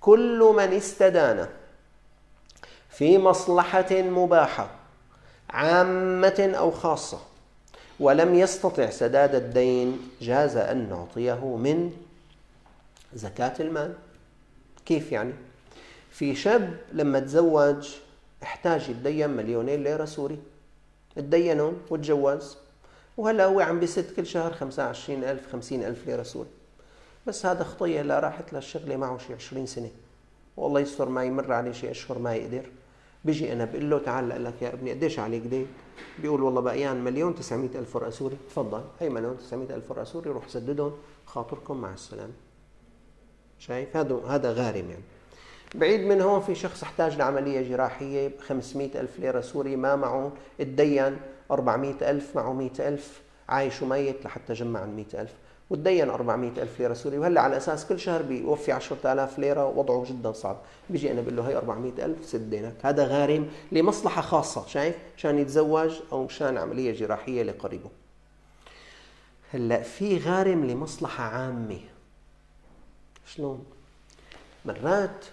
[0.00, 1.48] كل من استدان
[2.90, 4.70] في مصلحة مباحة
[5.50, 7.18] عامة أو خاصة
[8.00, 11.92] ولم يستطع سداد الدين جاز أن نعطيه من
[13.14, 13.94] زكاة المال.
[14.86, 15.32] كيف يعني؟
[16.10, 17.88] في شاب لما تزوج
[18.42, 20.38] احتاج يتدين مليونين ليرة سوري.
[21.16, 22.56] تدينهم وتجوز.
[23.16, 26.48] وهلا هو عم بيسد كل شهر 25000 50000 ليرة سوري.
[27.26, 29.90] بس هذا خطية لا راحت للشغلة معه شي 20 سنة.
[30.56, 32.70] والله يستر ما يمر عليه شي أشهر ما يقدر.
[33.24, 35.66] بيجي أنا بقول له تعال لك يا ابني قديش عليك دين؟
[36.18, 38.36] بيقول والله بقيان مليون 900 ألف ورقة سوري.
[38.48, 38.84] تفضل.
[39.00, 40.92] هي مليون 900 ألف ورقة سوري روح سددهم.
[41.26, 42.32] خاطركم مع السلامة.
[43.58, 45.02] شايف؟ هذا هذا غارم يعني.
[45.74, 50.32] بعيد من هون في شخص احتاج لعملية جراحية ب 500 ألف ليرة سوري ما معه
[50.60, 51.16] اتدين
[51.50, 55.32] 400 ألف معه 100 ألف عايش وميت لحتى جمع ال 100 ألف.
[55.70, 57.18] وتدين 400 ألف ليرة سوري.
[57.18, 60.56] وهلأ على أساس كل شهر بيوفي 10000 ليرة وضعه جدا صعب.
[60.90, 65.38] بيجي أنا بقول له هي 400 ألف سد دينك هذا غارم لمصلحة خاصة شايف؟ عشان
[65.38, 67.90] يتزوج أو مشان عملية جراحية لقريبه.
[69.52, 71.80] هلأ في غارم لمصلحة عامة.
[73.26, 73.64] شلون؟
[74.64, 75.24] مرات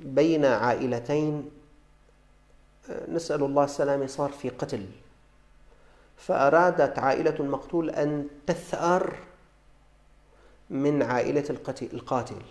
[0.00, 1.50] بين عائلتين
[3.08, 4.86] نسأل الله السلامة صار في قتل.
[6.16, 9.16] فأرادت عائلة المقتول أن تثأر
[10.70, 11.44] من عائلة
[11.82, 12.42] القاتل.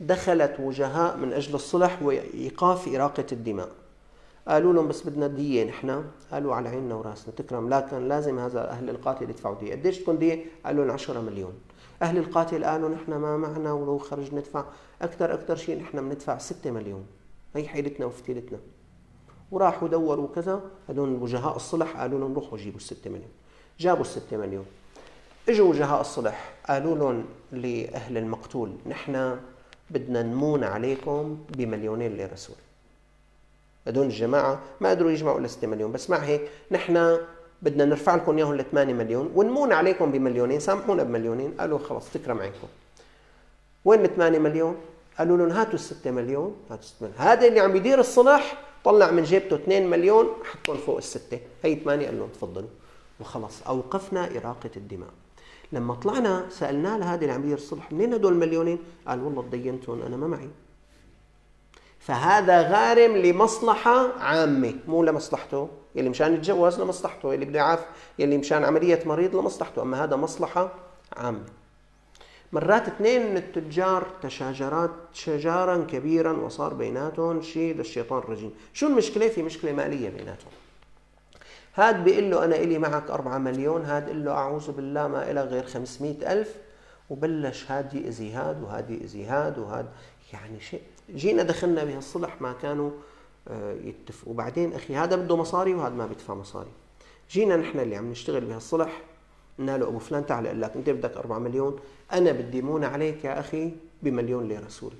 [0.00, 3.68] دخلت وجهاء من أجل الصلح وإيقاف إراقة الدماء.
[4.48, 6.04] قالوا لهم بس بدنا دية نحن.
[6.32, 7.34] قالوا على عيننا وراسنا.
[7.36, 11.60] تكرم لكن لازم هذا أهل القاتل يدفعوا دية قديش تكون دية قالوا لهم 10 مليون.
[12.02, 14.64] أهل القاتل قالوا نحن ما معنا ولو خرج ندفع
[15.02, 17.06] أكثر أكثر شيء نحن بندفع 6 مليون.
[17.56, 18.58] هي حيلتنا وفتيلتنا.
[19.50, 23.30] وراحوا دوروا كذا هذول وجهاء الصلح قالوا لهم روحوا جيبوا الستة مليون.
[23.78, 24.66] جابوا الستة مليون.
[25.48, 29.38] إجوا وجهاء الصلح قالوا لهم لأهل المقتول نحن
[29.90, 32.58] بدنا نمون عليكم بمليونين ليره سوري
[33.86, 35.92] هدول الجماعة ما قدروا يجمعوا إلا 6 مليون.
[35.92, 37.18] بس مع هيك نحن
[37.62, 42.40] بدنا نرفع لكم إياهم ل 8 مليون ونمون عليكم بمليونين سامحونا بمليونين قالوا خلص تكرم
[42.40, 42.68] عينكم.
[43.84, 44.76] وين ال 8 مليون؟
[45.18, 46.56] قالوا لهم هاتوا ال 6 مليون.
[46.70, 47.18] هاتوا 6 مليون.
[47.18, 52.06] هذا اللي عم يدير الصلح طلع من جيبته 2 مليون حطهم فوق الستة هي 8
[52.06, 52.68] قال لهم تفضلوا.
[53.20, 55.10] وخلص أوقفنا إراقة الدماء.
[55.72, 60.16] لما طلعنا سألناه لهذه اللي عم يدير الصلح منين هدول المليونين؟ قال والله تدينتهم أنا
[60.16, 60.48] ما معي.
[61.98, 65.68] فهذا غارم لمصلحة عامة مو لمصلحته.
[65.98, 67.86] يلي مشان يتجوز لمصلحته يلي بده يعاف
[68.18, 69.82] يلي مشان عملية مريض لمصلحته.
[69.82, 70.72] أما هذا مصلحة
[71.16, 71.44] عامة.
[72.52, 79.42] مرات اثنين من التجار تشاجرات شجارا كبيرا وصار بيناتهم شيء للشيطان الرجيم شو المشكلة؟ في
[79.42, 80.52] مشكلة مالية بيناتهم.
[81.74, 85.42] هاد بيقول له أنا إلي معك أربعة مليون هاد قال له أعوذ بالله ما إلى
[85.42, 86.54] غير خمسمائة ألف
[87.10, 89.86] وبلش هاد يأذي هاد وهاد يأذي هاد وهاد
[90.32, 90.82] يعني شيء.
[91.14, 92.90] جينا دخلنا بهالصلح ما كانوا
[93.84, 96.70] يتفقوا وبعدين أخي هذا بده مصاري وهذا ما بيدفع مصاري.
[97.30, 99.02] جينا نحن اللي عم نشتغل بهالصلح
[99.58, 101.80] قلنا له أبو فلان تعال قال لك أنت بدك 4 مليون
[102.12, 103.72] أنا بدي مون عليك يا أخي
[104.02, 104.96] بمليون ليرة سوري.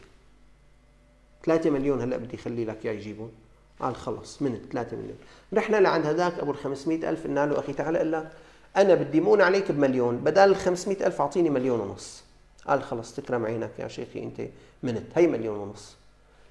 [1.45, 3.33] 3 مليون هلأ بدي اخلي لك إياه يجيبون.
[3.81, 5.19] قال خلص من 3 مليون.
[5.55, 8.33] رحنا لعند هذاك أبو ال 500 ألف قلنا له أخي تعال قال لك
[8.77, 12.25] أنا بدي مون عليك بمليون بدل ال 500 ألف أعطيني مليون ونص.
[12.67, 14.41] قال خلص تكرم عينك يا شيخي أنت
[14.83, 15.97] منت هي مليون ونص.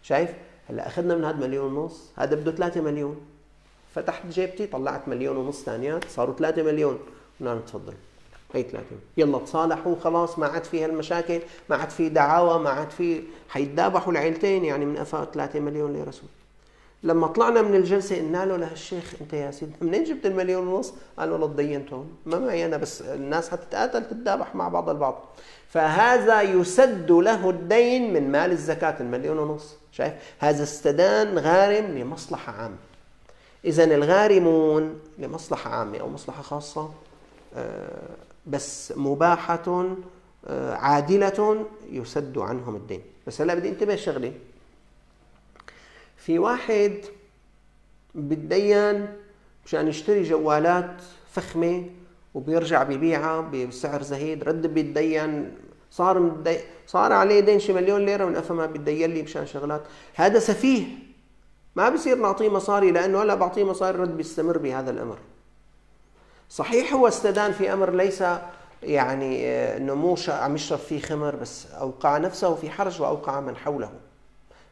[0.02, 0.34] شايف؟
[0.70, 3.18] هلا أخذنا من هذا مليون ونص هذا بده 3 مليون.
[3.96, 7.00] فتحت جيبتي طلعت مليون ونص ثانيات صاروا 3 مليون.
[7.40, 7.94] نعم تفضل.
[8.54, 8.96] هي ثلاثة.
[9.18, 11.40] يلا تصالحوا خلاص ما عاد في هالمشاكل
[11.70, 16.12] ما عاد في دعاوى ما عاد في حيتذابحوا العيلتين يعني من قفا 3 مليون ليرة
[16.12, 16.37] سوري
[17.04, 21.32] لما طلعنا من الجلسة قلنا له لهالشيخ أنت يا سيدي منين جبت المليون ونص؟ قال
[21.32, 25.24] والله تدينتهم ما معي أنا بس الناس حتتقاتل تتذابح مع بعض البعض.
[25.70, 29.76] فهذا يسد له الدين من مال الزكاة المليون ونص.
[29.92, 32.78] شايف؟ هذا استدان غارم لمصلحة عامة.
[33.66, 36.90] إذا الغارمون لمصلحة عامة أو مصلحة خاصة
[37.56, 38.10] آه،
[38.48, 39.86] بس مباحة
[40.48, 43.02] آه، عادلة يسد عنهم الدين.
[43.28, 44.34] بس هلا بدي انتبه شغلة.
[46.28, 46.94] في واحد
[48.16, 49.08] بتدين
[49.66, 51.02] مشان يشتري جوالات
[51.32, 51.86] فخمة
[52.34, 54.44] وبيرجع ببيعها بسعر زهيد.
[54.44, 55.58] رد بيتدين
[55.92, 56.58] صار مدي...
[56.88, 59.84] صار عليه دين شي مليون ليرة من قفا ما بيتدين لي مشان شغلات.
[60.16, 60.86] هذا سفيه.
[61.76, 65.18] ما بصير نعطيه مصاري لأنه هلا بعطيه مصاري رد بيستمر بهذا الأمر.
[66.50, 68.24] صحيح هو استدان في أمر ليس
[68.84, 73.56] يعني آه، إنه مو عم يشرب فيه خمر بس أوقع نفسه في حرج وأوقع من
[73.56, 74.07] حوله.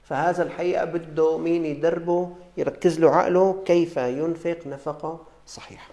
[0.06, 5.90] فهذا الحقيقة بده مين يدربه يركز له عقله كيف ينفق نفقة صحيحة.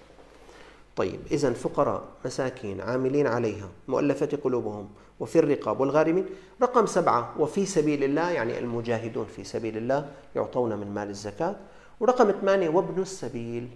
[0.97, 4.89] طيب اذا فقراء مساكين عاملين عليها مؤلفة قلوبهم
[5.21, 6.27] وفي الرقاب والغارمين
[6.63, 11.57] رقم سبعة وفي سبيل الله يعني المجاهدون في سبيل الله يعطون من مال الزكاة
[12.01, 13.69] ورقم ثمانية وابن السبيل.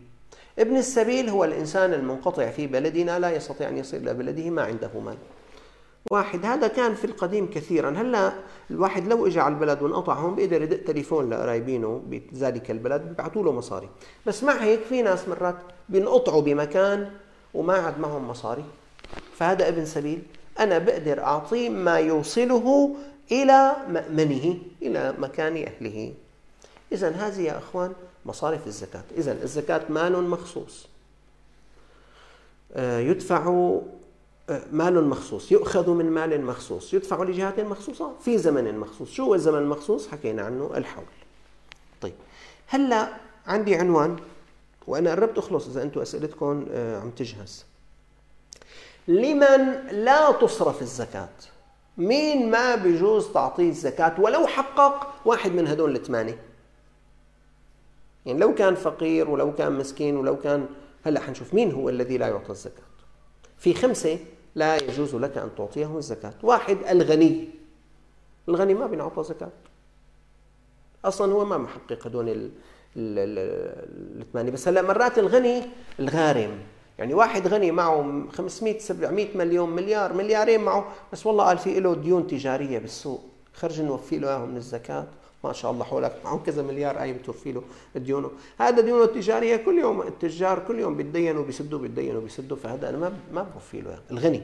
[0.59, 5.01] ابن السبيل هو الإنسان المنقطع في بلدنا لا يستطيع أن يصل إلى بلده ما عنده
[5.05, 5.17] مال.
[6.11, 6.47] واحد.
[6.47, 7.91] هذا كان في القديم كثيرا.
[7.91, 8.33] هلا
[8.71, 13.53] الواحد لو اجى على البلد وانقطع هون بيقدر يدق تليفون لقرايبينه بذلك البلد بيبعثوا له
[13.53, 13.89] مصاري.
[14.27, 15.57] بس مع هيك في ناس مرات
[15.89, 17.11] بينقطعوا بمكان
[17.55, 18.65] وما عاد معهم مصاري.
[19.37, 20.23] فهذا ابن سبيل.
[20.61, 22.97] أنا بقدر اعطيه ما يوصله
[23.33, 26.15] إلى مأمنه إلى مكان أهله.
[26.93, 27.93] اذا هذه يا إخوان
[28.27, 29.05] مصارف الزكاة.
[29.19, 30.89] إذا الزكاة مال مخصوص.
[32.73, 33.79] آه، يدفع
[34.73, 39.11] مال مخصوص يؤخذ من مال مخصوص يدفع لجهات مخصوصة في زمن مخصوص.
[39.11, 41.05] شو هو الزمن المخصوص؟ حكينا عنه الحول.
[42.01, 42.15] طيب
[42.67, 43.09] هلأ
[43.47, 44.17] عندي عنوان
[44.87, 47.65] وأنا قربت أخلص إذا أنتم أسئلتكم آه، عم تجهز.
[49.09, 51.29] لمن لا تصرف الزكاة؟
[51.99, 56.39] مين ما بيجوز تعطيه الزكاة ولو حقق؟ واحد من هدول الثمانية.
[58.27, 60.67] يعني لو كان فقير ولو كان مسكين ولو كان
[61.05, 62.83] هلأ حنشوف مين هو الذي لا يعطى الزكاة.
[63.59, 64.19] في خمسة
[64.57, 66.35] لا يجوز لك أن تعطيهم الزكاة.
[66.43, 67.49] واحد الغني.
[68.49, 69.53] الغني ما بينعطى زكاة.
[71.05, 72.51] أصلا هو ما محقق هدول
[72.97, 74.51] الثمانية.
[74.51, 75.63] بس هلأ مرات الغني
[76.01, 76.59] الغارم.
[76.99, 81.95] يعني واحد غني معه 500 700 مليون مليار مليارين معه بس والله قال في له
[81.95, 83.25] ديون تجارية بالسوق.
[83.55, 85.07] خرج نوفي له إياهم من الزكاة.
[85.45, 87.63] ما شاء الله حولك معه كذا مليار قايم توفي له
[87.97, 92.99] ديونه هذا ديونه التجارية كل يوم التجار كل يوم بيتدينوا بيسدوا بيتدينوا بيسدوا فهذا أنا
[92.99, 94.43] ما ما بوفي له الغني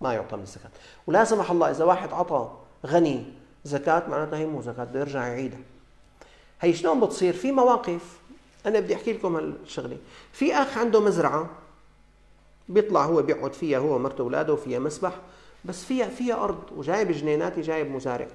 [0.00, 0.70] ما يعطى من الزكاة.
[1.06, 2.50] ولا سمح الله إذا واحد عطى
[2.86, 3.24] غني
[3.64, 5.60] زكاة معناتها هي مو زكاة بده يرجع يعيدها.
[6.60, 8.18] هي شلون بتصير؟ في مواقف.
[8.66, 9.96] أنا بدي أحكي لكم هالشغلة.
[10.32, 11.50] في أخ عنده مزرعة
[12.68, 15.12] بيطلع هو بيقعد فيها هو ومرته وأولاده وفيها مسبح
[15.64, 18.28] بس فيها فيها أرض وجايب جنينات جايب مزارع.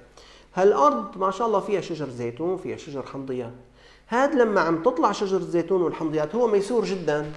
[0.54, 3.52] هالأرض ما شاء الله فيها شجر زيتون فيها شجر حمضيات.
[4.08, 7.32] هاد لما عم تطلع شجر الزيتون والحمضيات هو ميسور جدا.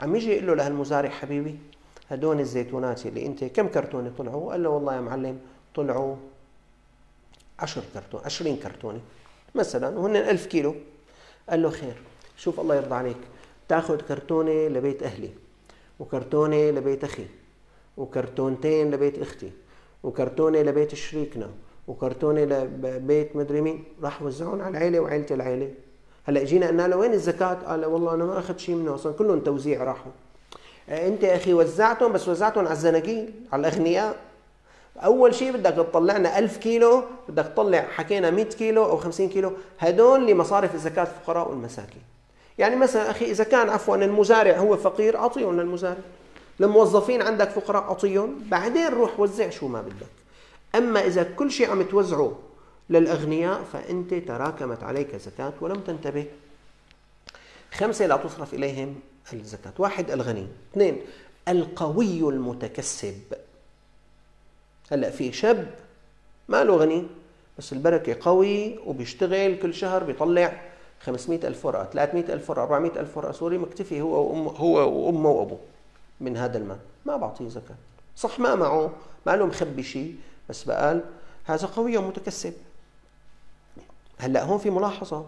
[0.00, 1.58] عم يجي يقول له لهالمزارع حبيبي
[2.10, 5.38] هدول الزيتونات اللي أنت كم كرتونة طلعوا؟ قال له والله يا معلم
[5.74, 6.16] طلعوا
[7.58, 9.00] 10 كرتون 20 كرتونة
[9.54, 10.74] مثلا وهن 1000 كيلو.
[11.48, 11.96] قال له خير
[12.36, 13.16] شوف الله يرضى عليك
[13.68, 15.30] تأخذ كرتونة لبيت أهلي
[16.00, 17.26] وكرتونة لبيت أخي
[17.96, 19.50] وكرتونتين لبيت أختي
[20.02, 21.50] وكرتونة لبيت شريكنا
[21.86, 25.70] وكرتونه لبيت مدري مين راح وزعهم على العيلة وعيلة العيلة.
[26.24, 29.40] هلا اجينا قلنا له وين الزكاة؟ قال والله أنا ما اخذت شيء منه أصلا كلهم
[29.40, 30.12] توزيع راحوا.
[30.88, 34.16] أنت يا أخي وزعتهم بس وزعتهم على الزناقيل على الأغنياء.
[34.96, 39.52] أول شيء بدك تطلع لنا 1000 كيلو بدك تطلع حكينا 100 كيلو أو 50 كيلو
[39.78, 42.02] هدول لمصارف الزكاة الفقراء والمساكين.
[42.58, 45.98] يعني مثلا أخي إذا كان عفوا المزارع هو فقير أعطيهم للمزارع.
[46.60, 48.34] الموظفين عندك فقراء أعطيهم.
[48.50, 50.21] بعدين روح وزع شو ما بدك.
[50.74, 52.38] أما إذا كل شيء عم توزعه
[52.90, 56.26] للأغنياء فأنت تراكمت عليك زكاة ولم تنتبه.
[57.72, 59.00] خمسة لا تصرف إليهم
[59.32, 59.72] الزكاة.
[59.78, 60.46] واحد الغني.
[60.72, 61.00] اثنين
[61.48, 63.20] القوي المتكسب.
[64.90, 65.74] هلأ في شاب
[66.48, 67.06] ما له غني
[67.58, 70.60] بس البركة قوي وبيشتغل كل شهر بيطلع
[71.00, 73.32] 500 ألف ورقة 300 ألف ورقة 400 ألف ورقة.
[73.32, 75.58] سوري مكتفي هو وأمه هو وأمه وأبوه
[76.20, 76.78] من هذا المال.
[77.06, 77.74] ما بعطيه زكاة.
[78.16, 78.92] صح ما معه.
[79.26, 80.16] ما له مخبي شيء.
[80.52, 81.04] بس بقال
[81.44, 82.52] هذا قوي ومتكسب.
[84.18, 85.26] هلأ هون في ملاحظة.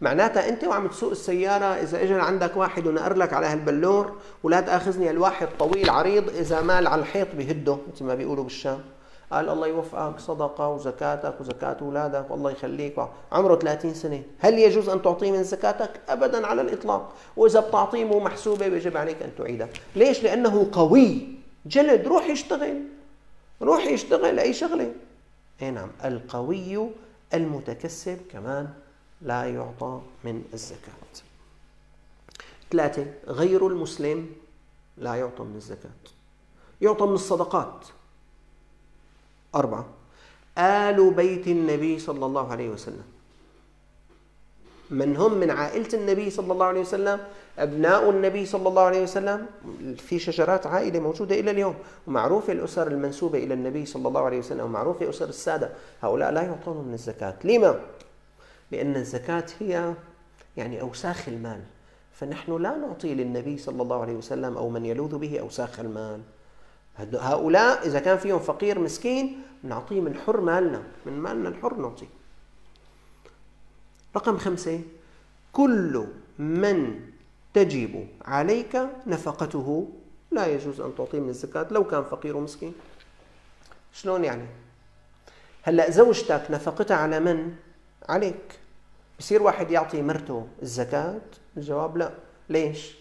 [0.00, 5.10] معناتها أنت وعم تسوق السيارة إذا اجى عندك واحد ونقر لك على هالبلور ولا تأخذني
[5.10, 8.80] الواحد طويل عريض إذا مال على الحيط بهده مثل ما بيقولوا بالشام.
[9.32, 13.06] قال الله يوفقك صدقة وزكاتك وزكاة أولادك والله يخليك.
[13.32, 14.22] عمره 30 سنة.
[14.38, 17.12] هل يجوز أن تعطيه من زكاتك؟ أبدا على الإطلاق.
[17.36, 21.28] وإذا بتعطيه مو محسوبة بيجب عليك أن تعيدها ليش؟ لأنه قوي.
[21.66, 22.82] جلد روح يشتغل
[23.62, 24.94] روح يشتغل أي شغلة.
[25.62, 26.90] إي نعم القوي
[27.34, 28.74] المتكسب كمان
[29.22, 30.92] لا يعطى من الزكاة.
[32.70, 34.30] ثلاثة غير المسلم
[34.96, 35.90] لا يعطى من الزكاة.
[36.80, 37.86] يعطى من الصدقات.
[39.54, 39.86] أربعة
[40.58, 43.11] آل بيت النبي صلى الله عليه وسلم.
[44.92, 47.20] من هم من عائلة النبي صلى الله عليه وسلم
[47.58, 49.46] أبناء النبي صلى الله عليه وسلم.
[49.96, 51.74] في شجرات عائلة موجودة إلى اليوم
[52.06, 55.70] ومعروفة الأسر المنسوبة إلى النبي صلى الله عليه وسلم ومعروفة أسر السادة.
[56.02, 57.34] هؤلاء لا يعطون من الزكاة.
[57.44, 57.80] لما؟
[58.70, 59.94] لأن الزكاة هي
[60.56, 61.60] يعني أوساخ المال.
[62.12, 66.20] فنحن لا نعطي للنبي صلى الله عليه وسلم أو من يلوذ به أوساخ المال.
[67.12, 72.21] هؤلاء إذا كان فيهم فقير مسكين نعطيه من حر مالنا من مالنا الحر نعطيه.
[74.16, 74.80] رقم خمسة
[75.52, 76.06] كل
[76.38, 77.00] من
[77.54, 79.88] تجب عليك نفقته
[80.30, 82.74] لا يجوز أن تعطيه من الزكاة لو كان فقير ومسكين.
[83.92, 84.46] شلون يعني؟
[85.62, 87.54] هلأ زوجتك نفقتها على من؟
[88.08, 88.58] عليك.
[89.18, 91.20] بصير واحد يعطي مرته الزكاة؟
[91.56, 92.12] الجواب لا.
[92.48, 92.96] ليش؟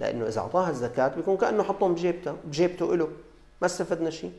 [0.00, 3.08] لأنه إذا أعطاها الزكاة بيكون كأنه حطهم بجيبته بجيبته له
[3.60, 4.32] ما استفدنا شيء.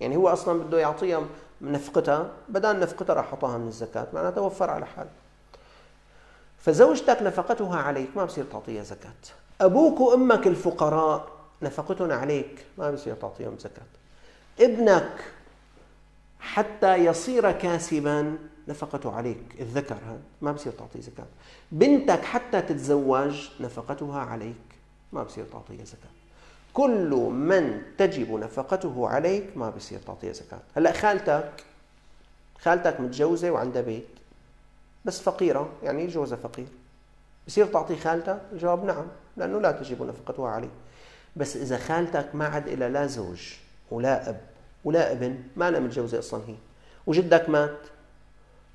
[0.00, 1.26] يعني هو أصلا بده يعطيها
[1.62, 5.10] نفقتها بدل نفقتها راح حطها من الزكاة معناتها وفر على حاله
[6.58, 9.12] فزوجتك نفقتها عليك ما بصير تعطيها زكاة.
[9.60, 11.28] أبوك وأمك الفقراء
[11.62, 13.86] نفقتهم عليك ما بصير تعطيهم زكاة.
[14.60, 15.24] ابنك
[16.40, 18.38] حتى يصير كاسبا
[18.68, 21.26] نفقته عليك الذكر هذا ما بصير تعطيه زكاة.
[21.72, 24.54] بنتك حتى تتزوج نفقتها عليك
[25.12, 26.17] ما بصير تعطيها زكاة.
[26.74, 30.60] كل من تجب نفقته عليك ما بصير تعطيها زكاة.
[30.76, 31.64] هلأ خالتك
[32.60, 34.06] خالتك متجوزة وعندها بيت
[35.04, 36.66] بس فقيرة يعني جوزها فقير.
[37.46, 39.06] بصير تعطي خالتها؟ الجواب نعم
[39.36, 40.70] لأنه لا تجب نفقتها عليه.
[41.36, 43.52] بس إذا خالتك ما عاد إلى لا زوج
[43.90, 44.40] ولا أب
[44.84, 46.54] ولا ابن ما أنا متجوزة أصلا هي.
[47.06, 47.78] وجدك مات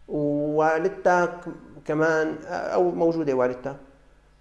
[0.08, 1.40] ووالدتك
[1.86, 3.76] كمان أو موجودة والدتك.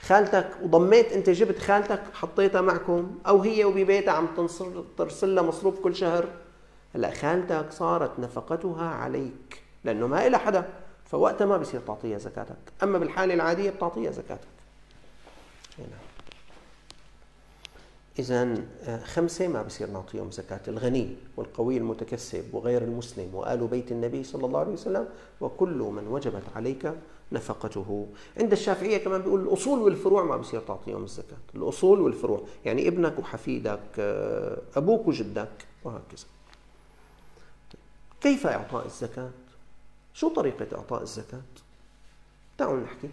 [0.02, 4.28] خالتك وضميت انت جبت خالتك حطيتها معكم أو هي وببيتها عم
[4.98, 6.28] ترسل لها مصروف كل شهر.
[6.94, 10.68] هلأ خالتك صارت نفقتها عليك لأنه ما إلى حدا
[11.04, 12.56] فوقتها ما بصير تعطيها زكاتك.
[12.82, 14.48] أما بالحالة العادية بتعطيها زكاتك.
[15.78, 15.96] هنا.
[18.18, 20.60] إذا آه، خمسة ما بصير نعطيهم زكاة.
[20.68, 25.08] الغني والقوي المتكسب وغير المسلم وآل بيت النبي صلى الله عليه وسلم
[25.40, 26.92] وكل من وجبت عليك
[27.32, 28.06] نفقته.
[28.40, 31.36] عند الشافعية كمان بيقول الأصول والفروع ما بصير تعطيهم الزكاة.
[31.54, 32.42] الأصول والفروع.
[32.64, 36.26] يعني ابنك وحفيدك آه، أبوك وجدك وهكذا.
[38.20, 39.30] كيف إعطاء الزكاة؟
[40.14, 41.42] شو طريقة إعطاء الزكاة؟
[42.58, 43.08] تعالوا نحكي.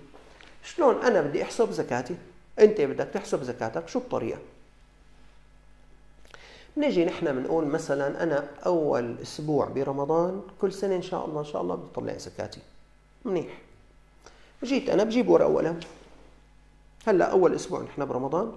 [0.64, 2.16] شلون أنا بدي أحسب زكاتي؟
[2.60, 4.40] أنت بدك تحسب زكاتك شو الطريقة؟
[6.78, 11.62] نجي نحن بنقول مثلا أنا أول أسبوع برمضان كل سنة إن شاء الله إن شاء
[11.62, 12.60] الله بدي أطلع زكاتي.
[13.26, 13.62] منيح.
[14.64, 15.80] جيت أنا بجيب ورقة وقلم
[17.08, 18.52] هلأ أول أسبوع نحن برمضان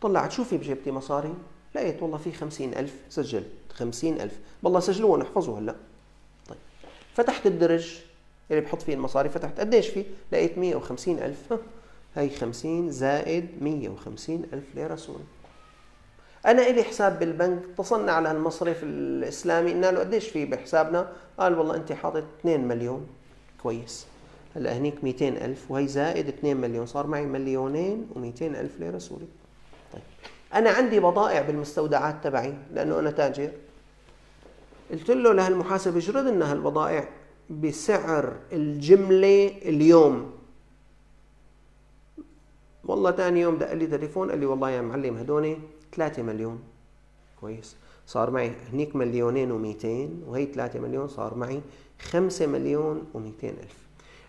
[0.00, 1.34] طلعت شو في بجيبتي مصاري؟
[1.74, 4.38] لقيت والله في خمسين ألف سجلت خمسين ألف.
[4.62, 5.74] والله سجلوه احفظوا هلأ.
[6.48, 6.58] طيب.
[7.14, 7.98] فتحت الدرج
[8.50, 9.60] اللي بحط فيه المصاري فتحت.
[9.60, 11.54] قديش فيه لقيت مية وخمسين ألف.
[12.16, 15.24] هي خمسين زائد مية وخمسين ألف ليرة سوري
[16.46, 19.72] أنا إلي حساب بالبنك اتصلنا على المصرف الإسلامي.
[19.72, 23.06] قلنا له قديش في بحسابنا؟ قال والله أنت حاطط 2 مليون.
[23.62, 24.06] كويس.
[24.54, 29.28] هلا هنيك 200 ألف وهي زائد 2 مليون صار معي مليونين و200 ألف ليرة سوري
[29.92, 30.02] طيب.
[30.54, 33.50] أنا عندي بضائع بالمستودعات تبعي لأنه أنا تاجر.
[34.90, 37.08] قلت له لهالمحاسب اجرد لنا هالبضائع
[37.50, 40.30] بسعر الجملة اليوم؟
[42.84, 45.58] والله ثاني يوم دق لي تليفون قال لي والله يا معلم هدوني
[45.92, 46.62] 3 مليون.
[47.40, 47.76] كويس.
[48.06, 51.60] صار معي هنيك مليونين و200 وهي 3 مليون صار معي
[52.00, 53.83] 5 مليون و200 ألف.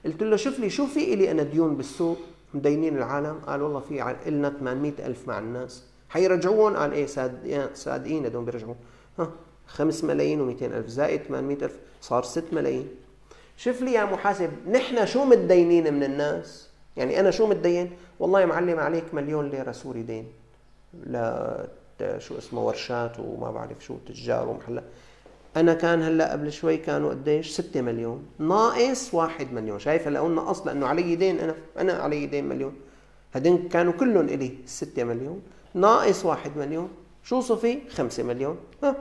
[0.05, 2.17] قلت له شوف لي شو في إلي أنا ديون بالسوق؟
[2.53, 3.39] مدينين العالم.
[3.47, 5.83] قال والله في إلنا 800 ألف مع الناس.
[6.09, 7.05] حيرجعون؟ قال إيه
[7.73, 8.75] صادقين هدول بيرجعوا
[9.19, 9.31] ها
[9.67, 10.87] 5 ملايين و200 ألف.
[10.87, 12.87] زائد 800 ألف صار 6 ملايين.
[13.57, 18.45] شوف لي يا محاسب نحن شو متدينين من الناس؟ يعني أنا شو متدين؟ والله يا
[18.45, 20.27] معلم عليك مليون ليرة سوري دين.
[21.07, 21.17] ل
[22.17, 24.83] شو اسمه ورشات وما بعرف شو تجار ومحلات.
[25.55, 28.25] أنا كان هلأ قبل شوي كانوا قديش؟ 6 مليون.
[28.39, 29.79] ناقص 1 مليون.
[29.79, 32.73] شايف هلأ قلنا أصلا إنه علي دين أنا أنا علي دين مليون.
[33.33, 35.41] هدين كانوا كلهم إلي 6 مليون.
[35.73, 36.89] ناقص 1 مليون.
[37.23, 38.57] شو صفي؟ 5 مليون.
[38.83, 38.95] ها.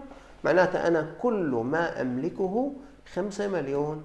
[0.45, 2.73] معناتها أنا كل ما أملكه
[3.15, 4.05] 5 مليون.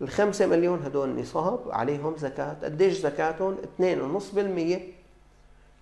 [0.00, 2.56] الخمسة مليون هدول نصاب عليهم زكاة.
[2.64, 4.80] قديش زكاتهم؟ 2.5%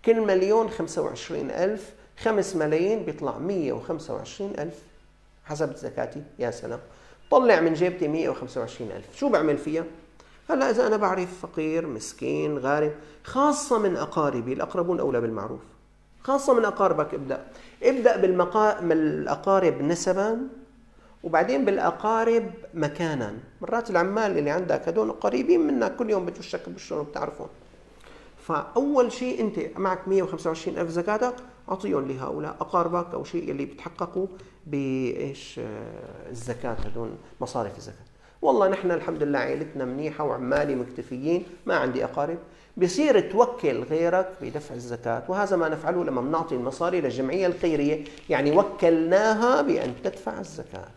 [0.04, 4.82] كل مليون 25 ألف خمس ملايين بيطلع 125 ألف.
[5.45, 6.80] حسب زكاتي يا سلام.
[7.30, 9.16] طلع من جيبتي 125 ألف.
[9.16, 9.84] شو بعمل فيها؟
[10.51, 12.92] هلا إذا أنا بعرف فقير مسكين غارم
[13.24, 15.61] خاصة من أقاربي الأقربون أولى بالمعروف.
[16.22, 17.47] خاصة من أقاربك ابدأ.
[17.82, 18.80] ابدأ بالمقا...
[18.80, 20.38] بالأقارب نسبا
[21.22, 23.34] وبعدين بالأقارب مكانا.
[23.61, 27.49] مرات العمال اللي عندك هدول قريبين منك كل يوم بتوشك بوشهم وبتعرفهم
[28.38, 31.34] فأول شيء أنت معك 125 ألف زكاتك
[31.68, 34.26] أعطيهم لهؤلاء أقاربك أو شيء اللي بتحققوا
[34.66, 37.10] بإيش آه، الزكاة هدول
[37.40, 38.04] مصارف الزكاة.
[38.42, 42.38] والله نحن الحمد لله عائلتنا منيحة وعمالي مكتفيين ما عندي أقارب.
[42.76, 48.04] بصير توكل غيرك بدفع الزكاة وهذا ما نفعله لما بنعطي المصاري للجمعية الخيرية.
[48.30, 50.88] يعني وكلناها بأن تدفع الزكاة.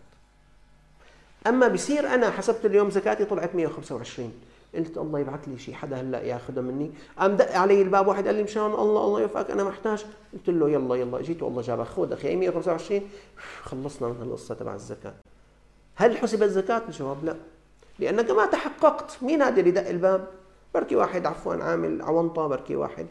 [1.47, 4.33] أما بصير أنا حسبت اليوم زكاتي طلعت 125
[4.75, 6.91] قلت الله يبعث لي شيء حدا هلا ياخذها مني.
[7.19, 10.69] قام دق علي الباب واحد قال لي مشان الله الله يوفقك أنا محتاج قلت له
[10.69, 11.21] يلا يلا.
[11.21, 13.01] جيت والله جابها خذ أخي 125
[13.63, 15.13] خلصنا من القصة تبع الزكاة.
[15.95, 17.35] هل حسب الزكاة؟ الجواب لا.
[17.99, 19.23] لأنك ما تحققت.
[19.23, 20.27] مين هذا اللي دق الباب؟
[20.73, 23.07] بركي واحد عفوا عامل عونطه بركي واحد.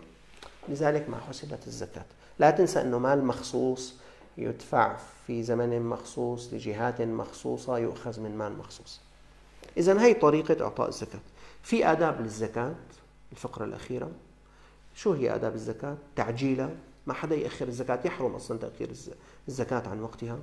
[0.69, 2.05] لذلك ما حسبت الزكاة.
[2.39, 3.95] لا تنسى إنه مال مخصوص
[4.39, 4.97] يدفع
[5.27, 9.01] في زمن مخصوص لجهات مخصوصة يؤخذ من مال مخصوص.
[9.77, 11.21] اذا هي طريقة إعطاء الزكاة.
[11.67, 12.75] في آداب للزكاة
[13.33, 14.11] الفقرة الأخيرة.
[14.95, 16.71] شو هي آداب الزكاة؟ تعجيلها
[17.07, 18.91] ما حدا يأخر الزكاة يحرم أصلا تأخير
[19.49, 20.39] الزكاة عن وقتها.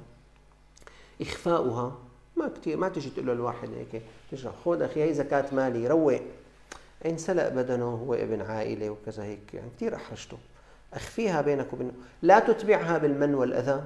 [1.21, 1.97] إخفاؤها.
[2.38, 6.21] ما كثير ما تجي تقول له الواحد هيك تجي خذ أخي هي زكاة مالي روق.
[7.05, 10.38] انسلق بدنه هو ابن عائلة وكذا هيك يعني كثير أحرجته.
[10.93, 13.84] أخفيها بينك وبينه لا تتبعها بالمن والأذى.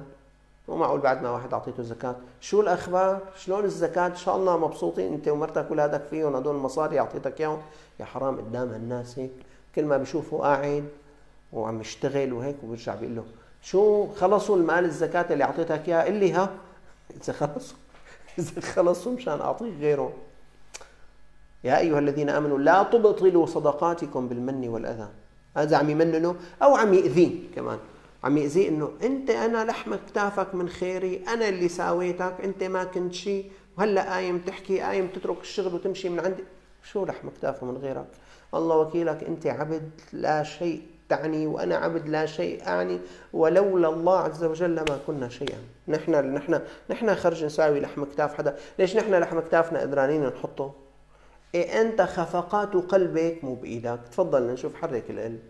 [0.68, 2.16] مو معقول بعد ما واحد أعطيته زكاة.
[2.40, 5.12] شو الأخبار؟ شلون الزكاة؟ إن شاء الله مبسوطين.
[5.12, 7.62] أنت ومرتك واولادك فيهم هدول المصاري أعطيتك إياهم.
[8.00, 9.30] يا حرام قدام هالناس هيك.
[9.74, 10.84] كل ما بيشوفه قاعد
[11.52, 13.24] وعم يشتغل وهيك وبيرجع بيقول له
[13.62, 16.50] شو خلصوا المال الزكاة اللي أعطيتك إياه اللي ها؟
[17.22, 17.76] إذا خلصوا.
[18.38, 20.12] إذا خلصوا مشان أعطيك غيره.
[21.64, 25.08] يا أيها الذين آمنوا لا تبطلوا صدقاتكم بالمن والأذى.
[25.56, 27.78] هذا عم يمننه أو عم يأذيه كمان.
[28.24, 33.12] عم يأذيه إنه أنت أنا لحم كتافك من خيري أنا اللي ساويتك أنت ما كنت
[33.14, 36.44] شيء وهلأ قايم تحكي قايم تترك الشغل وتمشي من عندي.
[36.82, 38.06] شو لحم كتافه من غيرك؟
[38.54, 43.00] الله وكيلك أنت عبد لا شيء تعني وأنا عبد لا شيء أعني
[43.32, 45.58] ولولا الله عز وجل ما كنا شيئا.
[45.88, 46.60] نحن نحن
[46.90, 48.56] نحن خرج نساوي لحم كتاف حدا.
[48.78, 50.74] ليش نحن لحم كتافنا قدرانين نحطه؟
[51.54, 54.00] إيه أنت خفقات قلبك مو بإيدك.
[54.12, 55.40] تفضل نشوف حرك القلب.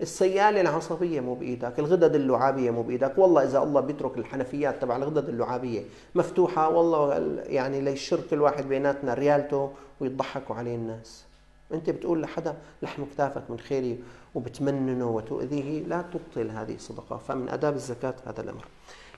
[0.00, 5.28] السيالة العصبية مو بإيدك الغدد اللعابية مو بإيدك والله إذا الله بيترك الحنفيات تبع الغدد
[5.28, 5.82] اللعابية
[6.14, 7.14] مفتوحة والله
[7.46, 9.70] يعني ليشر كل واحد بيناتنا ريالته
[10.00, 11.24] ويضحكوا عليه الناس.
[11.72, 13.98] أنت بتقول لحدا لحم كتافك من خيري
[14.34, 17.16] وبتمننه وتؤذيه لا تبطل هذه الصدقة.
[17.16, 18.64] فمن آداب الزكاة هذا الأمر.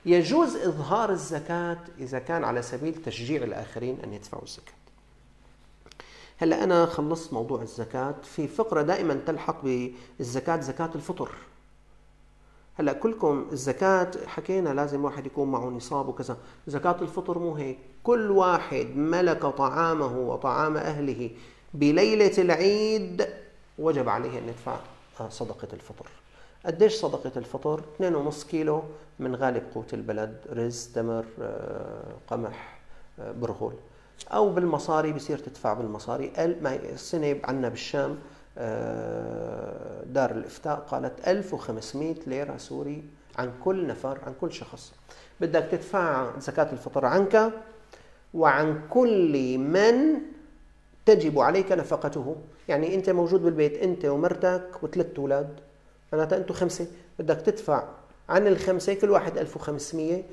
[0.05, 4.73] يجوز إظهار الزكاة إذا كان على سبيل تشجيع الآخرين أن يدفعوا الزكاة.
[6.41, 8.15] هلا أنا خلصت موضوع الزكاة.
[8.23, 11.29] في فقرة دائما تلحق بالزكاة زكاة الفطر.
[12.75, 16.37] هلا كلكم الزكاة حكينا لازم واحد يكون معه نصاب وكذا.
[16.67, 17.77] زكاة الفطر مو هيك.
[18.03, 21.29] كل واحد ملك طعامه وطعام أهله.
[21.73, 23.27] بليلة العيد
[23.79, 24.77] وجب عليه أن يدفع
[25.29, 26.05] صدقة الفطر.
[26.65, 28.83] قديش صدقة الفطر؟ 2.5 كيلو
[29.19, 30.37] من غالب قوت البلد.
[30.53, 32.79] رز، تمر، آه، قمح،
[33.19, 33.73] آه، برغل
[34.27, 36.31] أو بالمصاري بصير تدفع بالمصاري.
[36.93, 38.17] السنة عندنا بالشام
[38.57, 43.03] آه، دار الإفتاء قالت 1500 ليرة سوري
[43.37, 44.93] عن كل نفر عن كل شخص.
[45.41, 47.51] بدك تدفع زكاة الفطر عنك
[48.33, 50.15] وعن كل من
[51.05, 52.35] تجب عليك نفقته.
[52.67, 55.59] يعني أنت موجود بالبيت أنت ومرتك وثلاث أولاد
[56.13, 56.87] معناتها أنتم خمسة.
[57.19, 57.83] بدك تدفع
[58.29, 60.23] عن الخمسة كل واحد 1500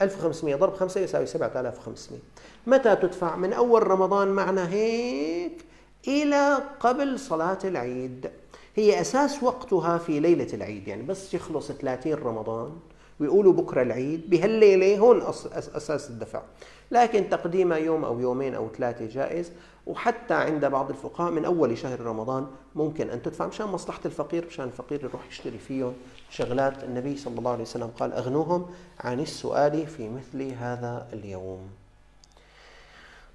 [0.00, 2.20] 1500 ضرب 5 يساوي 7500
[2.66, 5.64] متى تدفع؟ من أول رمضان معنا هيك
[6.08, 8.30] إلى قبل صلاة العيد.
[8.76, 12.72] هي أساس وقتها في ليلة العيد يعني بس يخلص 30 رمضان
[13.20, 15.22] ويقولوا بكرة العيد بهالليلة هون
[15.52, 16.42] أساس الدفع.
[16.90, 19.52] لكن تقديمها يوم أو يومين أو ثلاثة جائز
[19.86, 24.64] وحتى عند بعض الفقهاء من أول شهر رمضان ممكن أن تدفع مشان مصلحة الفقير مشان
[24.64, 25.92] الفقير يروح يشتري فيهم.
[26.30, 28.66] شغلات النبي صلى الله عليه وسلم قال أغنوهم
[29.00, 31.68] عن السؤال في مثل هذا اليوم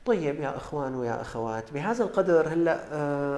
[0.05, 3.35] طيب يا إخوان ويا أخوات بهذا القدر هلأ آه،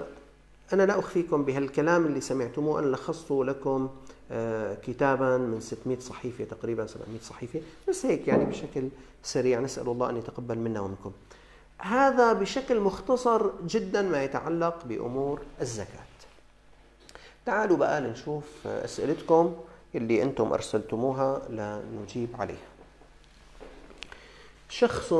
[0.74, 3.89] أنا لا أخفيكم بهالكلام اللي سمعتموه أنا لخصته لكم
[4.32, 8.89] آه، كتابا من 600 صحيفة تقريبا 700 صحيفة بس هيك يعني بشكل
[9.24, 11.12] سريع نسأل الله أن يتقبل منا ومنكم.
[11.78, 16.11] هذا بشكل مختصر جدا ما يتعلق بأمور الزكاة.
[17.46, 19.56] تعالوا بقى لنشوف أسئلتكم
[19.96, 22.58] اللي أنتم أرسلتموها لنجيب عليها.
[24.70, 25.14] شخص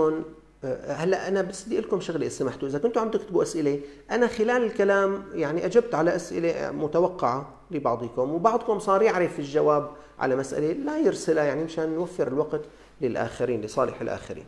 [0.88, 3.80] هلا أنا بس بدي لكم شغلة إذا سمحتوا إذا كنتوا عم تكتبوا أسئلة
[4.12, 10.72] أنا خلال الكلام يعني أجبت على أسئلة متوقعة لبعضكم وبعضكم صار يعرف الجواب على مسألة
[10.74, 12.62] لا يرسلها يعني مشان نوفر الوقت
[13.02, 14.46] للآخرين لصالح الآخرين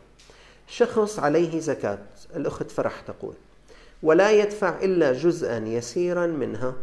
[0.68, 1.98] شخص عليه زكاة
[2.36, 3.34] الأخت فرح تقول
[4.02, 6.74] ولا يدفع إلا جزءا يسيرا منها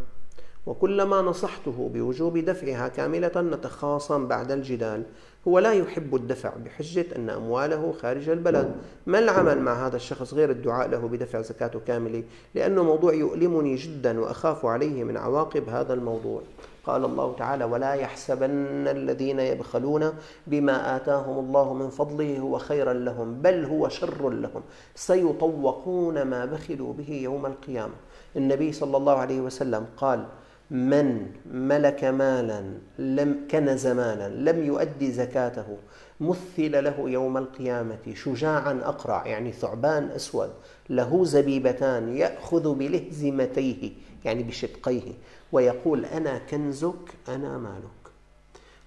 [0.66, 5.04] وكلما نصحته بوجوب دفعها كاملة نتخاصم بعد الجدال.
[5.48, 8.76] هو لا يحب الدفع بحجة أن أمواله خارج البلد.
[9.08, 12.24] ما العمل مع هذا الشخص غير الدعاء له بدفع زكاته كاملة؟
[12.56, 16.42] لأنه موضوع يؤلمني جدا وأخاف عليه من عواقب هذا الموضوع.
[16.86, 20.14] قال الله تعالى ولا يحسبن الذين يبخلون
[20.48, 24.62] بما آتاهم الله من فضله هو خيرا لهم بل هو شر لهم.
[24.96, 27.94] سيطوقون ما بخلوا به يوم القيامة.
[28.36, 30.26] النبي صلى الله عليه وسلم قال
[30.72, 35.78] من ملك مالا لم كنز مالا لم يؤدي زكاته
[36.22, 40.50] مثل له يوم القيامة شجاعا أقرع يعني ثعبان أسود
[40.90, 43.92] له زبيبتان يأخذ بلهزمتيه
[44.26, 45.14] يعني بشقيه
[45.52, 48.02] ويقول أنا كنزك أنا مالك.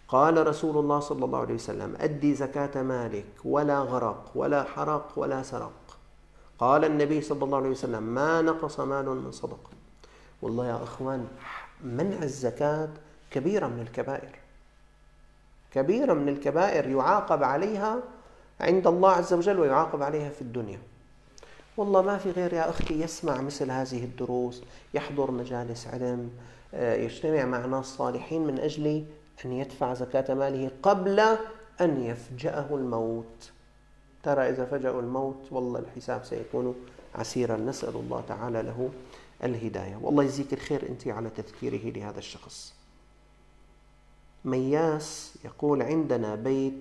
[0.09, 5.43] قال رسول الله صلى الله عليه وسلم أدي زكاة مالك ولا غرق ولا حرق ولا
[5.43, 5.99] سرق.
[6.59, 9.71] قال النبي صلى الله عليه وسلم ما نقص مال من صدقة.
[10.43, 11.27] والله يا أخوان
[11.85, 12.89] منع الزكاة
[13.31, 14.39] كبيرة من الكبائر.
[15.73, 18.01] كبيرة من الكبائر يعاقب عليها
[18.61, 20.79] عند الله عز وجل ويعاقب عليها في الدنيا.
[21.77, 24.63] والله ما في غير يا أختي يسمع مثل هذه الدروس
[24.95, 26.31] يحضر مجالس علم
[26.75, 29.05] آه، يجتمع مع ناس صالحين من أجل
[29.45, 31.21] أن يدفع زكاة ماله قبل
[31.81, 33.51] أن يفجأه الموت.
[34.23, 36.75] ترى إذا فجأه الموت والله الحساب سيكون
[37.15, 37.57] عسيرا.
[37.57, 38.91] نسأل الله تعالى له
[39.45, 39.97] الهداية.
[40.03, 42.75] والله يجزيك الخير أنت على تذكيره لهذا الشخص.
[44.45, 46.75] مياس يقول عندنا بيت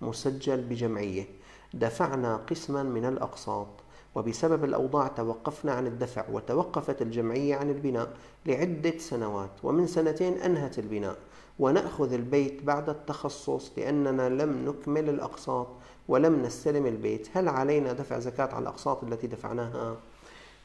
[0.00, 1.26] مسجل بجمعية.
[1.74, 3.66] دفعنا قسما من الأقساط
[4.14, 8.16] وبسبب الأوضاع توقفنا عن الدفع وتوقفت الجمعية عن البناء
[8.46, 11.16] لعدة سنوات ومن سنتين أنهت البناء.
[11.58, 15.66] ونأخذ البيت بعد التخصص لأننا لم نكمل الأقساط
[16.08, 17.28] ولم نستلم البيت.
[17.34, 19.96] هل علينا دفع زكاة على الأقساط التي دفعناها؟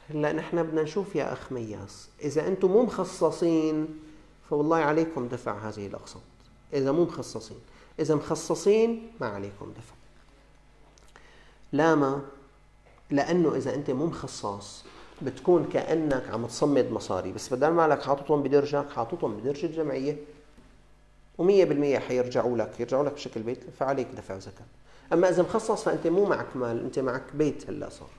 [0.09, 2.09] هلا نحن بدنا نشوف يا أخ مياس.
[2.21, 3.99] إذا أنتم مو مخصصين
[4.49, 6.21] فوالله عليكم دفع هذه الأقساط.
[6.73, 7.59] إذا مو مخصصين.
[7.99, 9.93] إذا مخصصين ما عليكم دفع.
[11.71, 12.21] لا ما
[13.11, 14.83] لأنه إذا أنت مو مخصص
[15.21, 17.31] بتكون كأنك عم تصمد مصاري.
[17.31, 19.79] بس بدل ما لك حاططهم بدرجك حاططهم بدرج
[21.37, 22.79] ومية بالمية حيرجعوا لك.
[22.79, 24.65] يرجعوا لك بشكل بيت فعليك دفع زكاة.
[25.13, 28.09] أما إذا مخصص فأنت مو معك مال أنت معك بيت هلأ صار.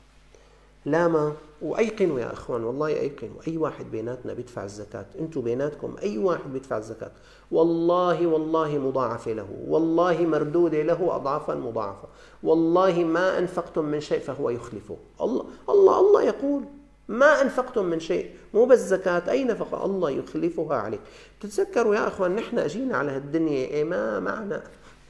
[0.86, 1.32] لا ما.
[1.62, 3.36] وأيقنوا يا إخوان والله أيقنوا.
[3.48, 5.06] أي واحد بيناتنا بيدفع الزكاة.
[5.18, 7.10] أنتم بيناتكم أي واحد بيدفع الزكاة.
[7.50, 9.46] والله والله مضاعفة له.
[9.68, 12.08] والله مردودة له اضعافا مضاعفة.
[12.42, 14.96] والله ما أنفقتم من شيء فهو يخلفه.
[15.20, 16.62] الله الله الله يقول
[17.08, 18.30] ما أنفقتم من شيء.
[18.54, 21.00] مو بس زكاة أي نفقة؟ الله يخلفها عليك.
[21.40, 23.66] تتذكروا يا إخوان نحن اجينا على هالدنيا.
[23.66, 24.62] إيه ما معنا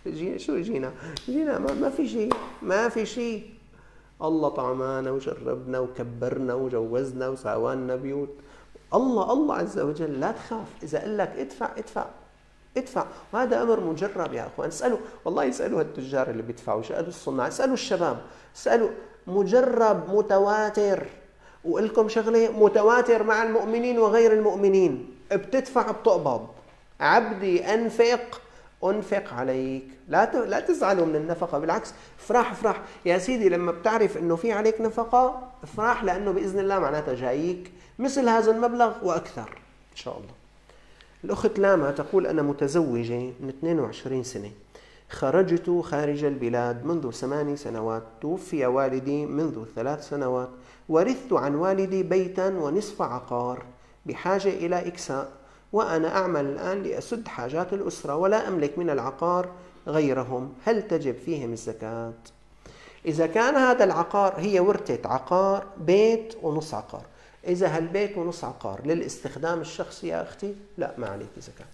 [0.07, 0.93] جينا شو جينا؟
[1.27, 3.54] جينا ما, ما في شيء ما في شيء.
[4.23, 8.29] الله طعمانا وجربنا وكبرنا وجوزنا وساوانا بيوت.
[8.95, 10.69] الله الله عز وجل لا تخاف.
[10.83, 12.07] إذا قال لك ادفع ادفع
[12.77, 13.07] ادفع.
[13.33, 14.69] وهذا أمر مجرب يا أخوان.
[14.69, 18.19] اسألوا والله يسألوا التجار اللي بيدفعوا يسألوا الصناع اسالوا الشباب
[18.57, 18.91] اسالوا
[19.27, 21.07] مجرب متواتر.
[21.65, 25.15] وقلكم شغلة متواتر مع المؤمنين وغير المؤمنين.
[25.33, 26.47] بتدفع بتقبض.
[27.01, 28.41] عبدي أنفق
[28.85, 29.85] أنفق عليك.
[30.09, 32.83] لا لا تزعلوا من النفقة بالعكس افرح افرح.
[33.07, 38.29] يا سيدي لما بتعرف إنه في عليك نفقة افرح لأنه بإذن الله معناتها جايك مثل
[38.29, 39.49] هذا المبلغ وأكثر
[39.93, 40.35] إن شاء الله.
[41.25, 44.51] الأخت لاما تقول أنا متزوجة من 22 سنة.
[45.11, 48.03] خرجت خارج البلاد منذ ثماني سنوات.
[48.21, 50.49] توفي والدي منذ ثلاث سنوات.
[50.89, 53.65] ورثت عن والدي بيتا ونصف عقار
[54.07, 55.29] بحاجة إلى إكساء.
[55.75, 59.53] وأنا أعمل الآن لأسد حاجات الأسرة ولا أملك من العقار
[59.87, 60.55] غيرهم.
[60.65, 62.13] هل تجب فيهم الزكاة؟
[63.07, 67.07] إذا كان هذا العقار هي ورثة عقار بيت ونص عقار.
[67.47, 71.67] إذا هالبيت ونص عقار للاستخدام الشخصي يا أختي؟ لا ما عليك زكاة.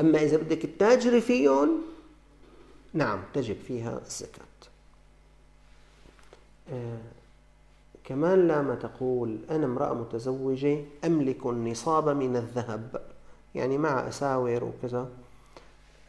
[0.00, 1.82] أما إذا بدك تتاجري فيهم
[2.94, 4.44] نعم تجب فيها الزكاة.
[6.72, 6.98] آه
[8.04, 13.00] كمان لما تقول أنا امرأة متزوجة أملك النصاب من الذهب.
[13.54, 15.08] يعني مع أساور وكذا.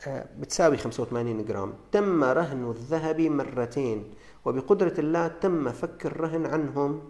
[0.07, 1.73] آه، بتساوي 85 جرام.
[1.91, 4.13] تم رهن الذهب مرتين.
[4.45, 7.01] وبقدرة الله تم فك الرهن عنهم.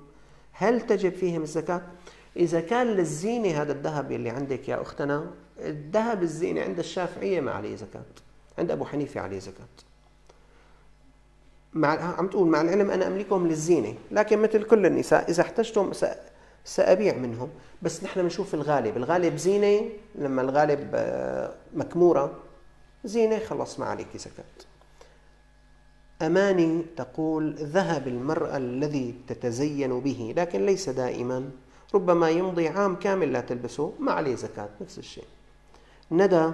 [0.51, 1.81] هل تجب فيهم الزكاة؟
[2.37, 7.75] إذا كان للزينة هذا الذهب اللي عندك يا أختنا الذهب الزينة عند الشافعية ما عليه
[7.75, 8.05] زكاة.
[8.57, 9.94] عند أبو حنيفة عليه زكاة.
[11.75, 15.91] مع عم تقول مع العلم أنا أملكهم للزينة لكن مثل كل النساء إذا احتجتم
[16.65, 17.49] سأبيع منهم
[17.81, 22.33] بس نحن بنشوف الغالب الغالب زينة لما الغالب آه، مكمورة
[23.03, 24.43] زينة خلص ما عليك زكاه
[26.21, 31.49] أماني تقول ذهب المرأة الذي تتزين به لكن ليس دائما
[31.95, 35.23] ربما يمضي عام كامل لا تلبسه ما عليه زكاة نفس الشيء.
[36.11, 36.51] ندى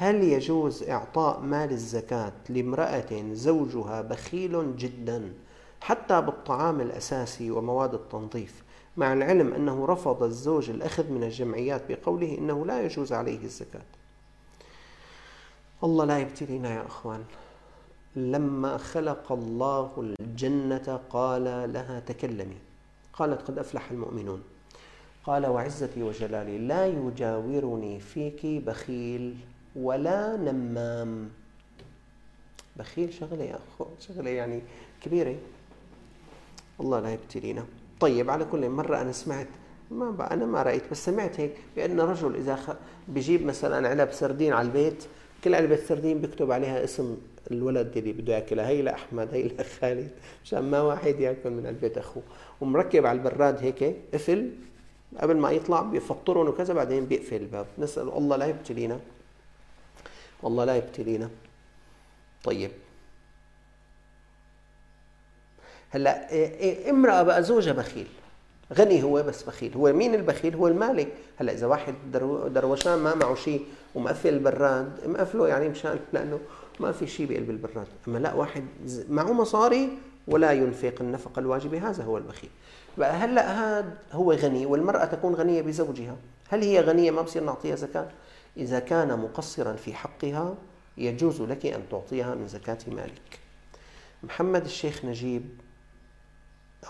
[0.00, 5.32] هل يجوز إعطاء مال الزكاة لامرأة زوجها بخيل جدا
[5.80, 8.62] حتى بالطعام الأساسي ومواد التنظيف؟
[8.96, 13.82] مع العلم أنه رفض الزوج الأخذ من الجمعيات بقوله إنه لا يجوز عليه الزكاة.
[15.84, 17.24] الله لا يبتلينا يا أخوان.
[18.16, 22.56] لما خلق الله الجنة قال لها تكلمي.
[23.12, 24.42] قالت قد أفلح المؤمنون.
[25.24, 29.36] قال وعزتي وجلالي لا يجاورني فيك بخيل.
[29.76, 31.28] ولا نمام.
[32.76, 34.62] بخيل شغلة يا أخو شغلة يعني
[35.02, 35.36] كبيرة.
[36.80, 37.64] الله لا يبتلينا.
[38.00, 39.46] طيب على كل مرة أنا سمعت
[39.90, 42.70] ما بقى أنا ما رأيت بس سمعت هيك بأن رجل إذا خ...
[43.08, 45.04] بيجيب مثلا علب سردين على البيت
[45.44, 47.16] كل علبة سردين بيكتب عليها اسم
[47.50, 48.68] الولد اللي بده يأكلها.
[48.68, 50.10] هي لأحمد هي لخالد
[50.44, 52.22] مشان ما واحد يأكل من البيت أخوه.
[52.60, 54.50] ومركب على البراد هيك قفل
[55.20, 57.66] قبل ما يطلع بيفطرهم وكذا بعدين بيقفل الباب.
[57.78, 59.00] نسأل الله لا يبتلينا.
[60.42, 61.28] والله لا يبتلينا.
[62.44, 62.70] طيب.
[65.90, 68.06] هلا إيه، امرأة بقى زوجها بخيل.
[68.74, 69.74] غني هو بس بخيل.
[69.74, 71.94] هو مين البخيل؟ هو المالك هلا إذا واحد
[72.54, 76.40] دروشان ما معه شيء ومقفل البراد مقفله يعني مشان لأنه
[76.80, 78.64] ما في شيء بقلب البراد أما لا واحد
[79.08, 79.88] معه مصاري
[80.28, 82.50] ولا ينفق النفقة الواجبة هذا هو البخيل.
[82.98, 86.16] بقى هلا هذا هو غني والمرأة تكون غنية بزوجها.
[86.48, 88.08] هل هي غنية؟ ما بصير نعطيها زكاة.
[88.58, 90.54] إذا كان مقصرا في حقها
[90.96, 93.40] يجوز لك أن تعطيها من زكاة مالك.
[94.22, 95.48] محمد الشيخ نجيب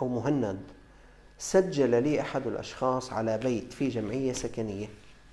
[0.03, 0.61] أو مهند
[1.39, 4.87] سجل لي أحد الأشخاص على بيت في جمعية سكنية.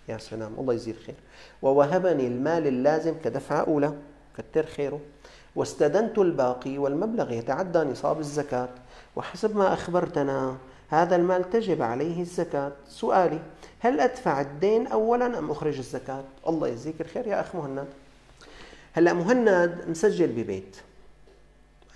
[0.10, 1.16] يا سلام الله يجزيه خير.
[1.62, 3.94] ووهبني المال اللازم كدفعة أولى
[4.38, 5.00] كتر خيره.
[5.56, 8.70] واستدنت الباقي والمبلغ يتعدى نصاب الزكاة.
[9.16, 10.58] وحسب ما أخبرتنا
[10.90, 12.72] هذا المال تجب عليه الزكاة.
[12.88, 13.40] سؤالي
[13.80, 17.88] هل أدفع الدين أولا أم أخرج الزكاة؟ الله يجزيك الخير يا أخ مهند.
[18.94, 20.78] هلأ مهند مسجل ببيت.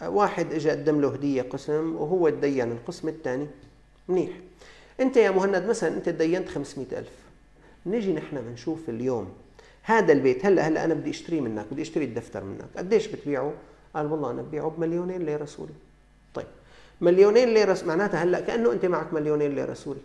[0.06, 3.48] واحد اجى قدم له هدية قسم وهو تدين القسم الثاني.
[4.08, 4.32] منيح.
[5.00, 7.12] أنت يا مهند مثلا أنت تدينت 500 ألف.
[7.86, 9.34] نجي نحن بنشوف اليوم
[9.84, 10.46] هذا البيت.
[10.46, 12.66] هلا هلا أنا بدي اشتريه منك بدي أشتري الدفتر منك.
[12.78, 13.54] قديش بتبيعه؟
[13.96, 15.74] قال والله أنا ببيعه بمليونين ليره سوري
[17.02, 20.00] مليونين ليره معناتها هلأ كأنه أنت معك مليونين ليره سوري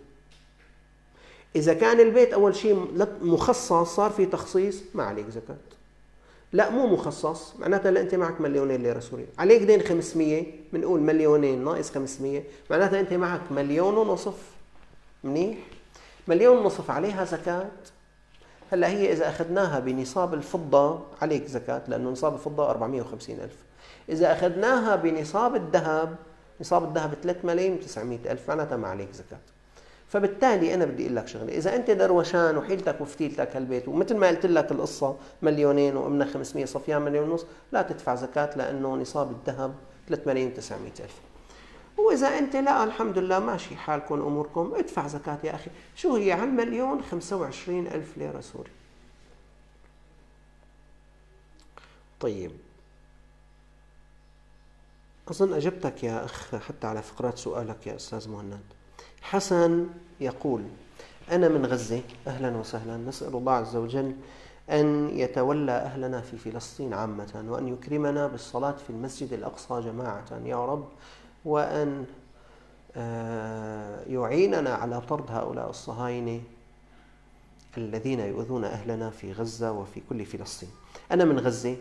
[1.57, 2.89] إذا كان البيت أول شيء
[3.23, 5.57] مخصص صار في تخصيص ما عليك زكاة.
[6.53, 11.65] لأ مو مخصص معناتها لأ أنت معك مليونين ليره سوريه عليك دين 500 بنقول مليونين
[11.65, 14.39] ناقص 500 معناتها أنت معك مليون ونصف.
[15.25, 15.59] منيح؟
[16.29, 17.71] مليون ونصف عليها زكاة.
[18.73, 23.57] هلأ هي إذا أخذناها بنصاب الفضة عليك زكاة لأنه نصاب الفضة 450 ألف.
[24.09, 26.17] إذا أخذناها بنصاب الذهب
[26.61, 29.39] نصاب الذهب 3 ملايين و900 ألف معناتها ما عليك زكاة.
[30.09, 34.47] فبالتالي أنا بدي أقول لك شغلة إذا أنت دروشان وحيلتك وفتيلتك هالبيت ومثل ما قلت
[34.47, 39.75] لك القصة مليونين وامنا 500 صفيان مليون ونص لا تدفع زكاة لأنه نصاب الذهب
[40.09, 41.15] 3 ملايين و900 ألف.
[41.97, 45.71] وإذا أنت لا الحمد لله ماشي حالكم أموركم ادفع زكاة يا أخي.
[45.97, 48.71] شو هي؟ على المليون 25 ألف ليرة سوري.
[52.21, 52.51] طيب.
[55.31, 58.61] أظن أجبتك يا أخ حتى على فقرات سؤالك يا أستاذ مهند.
[59.23, 59.87] حسن
[60.21, 60.63] يقول
[61.31, 62.97] أنا من غزة أهلا وسهلا.
[62.97, 64.17] نسأل الله عز وجل
[64.71, 70.41] أن يتولى أهلنا في فلسطين عامة وأن يكرمنا بالصلاة في المسجد الأقصى جماعة.
[70.45, 70.89] يا رب
[71.45, 72.05] وأن
[72.97, 76.41] آه، يعيننا على طرد هؤلاء الصهاينة
[77.77, 80.71] الذين يؤذون أهلنا في غزة وفي كل فلسطين.
[81.13, 81.77] أنا من غزة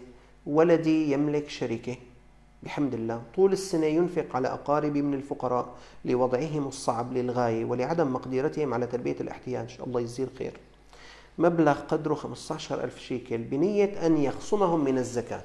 [0.45, 1.97] ولدي يملك شركة
[2.65, 5.67] بحمد الله طول السنة ينفق على أقاربي من الفقراء
[6.05, 9.77] لوضعهم الصعب للغاية ولعدم مقدرتهم على تلبية الاحتياج.
[9.87, 10.53] الله يجزيه الخير.
[11.37, 15.43] مبلغ قدره 15 ألف شيكل بنية أن يخصمهم من الزكاة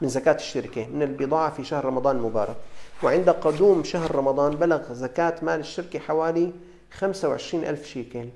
[0.00, 2.56] من زكاة الشركة من البضاعة في شهر رمضان المبارك.
[3.02, 6.52] وعند قدوم شهر رمضان بلغ زكاة مال الشركة حوالي
[6.92, 8.28] 25 ألف شيكل.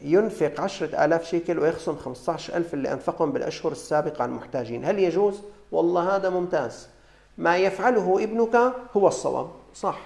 [0.00, 4.84] ينفق عشرة آلاف شيكل ويخصم 15 ألف اللي أنفقهم بالأشهر السابقة عن المحتاجين.
[4.84, 5.40] هل يجوز؟
[5.72, 6.88] والله هذا ممتاز.
[7.38, 9.98] ما يفعله ابنك هو الصواب صح.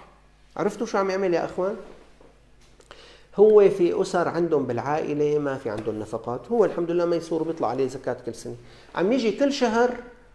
[0.56, 1.76] عرفتوا شو عم يعمل يا أخوان؟
[3.36, 6.40] هو في أسر عندهم بالعائلة ما في عندهم نفقات.
[6.50, 8.56] هو الحمد لله ميسور بيطلع عليه زكاة كل سنة.
[8.94, 9.90] عم يجي كل شهر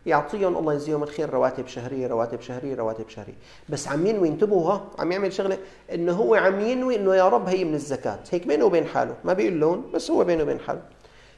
[0.06, 3.34] يعطيهم الله يجزيهم الخير رواتب شهرية رواتب شهرية رواتب شهرية.
[3.70, 5.58] بس عم ينوي انتبهوا ها عم يعمل شغلة
[5.94, 8.20] إنه هو عم ينوي إنه يا رب هي من الزكاة.
[8.32, 9.16] هيك بينه وبين حاله.
[9.24, 10.82] ما بيقول لهم بس هو بينه وبين حاله.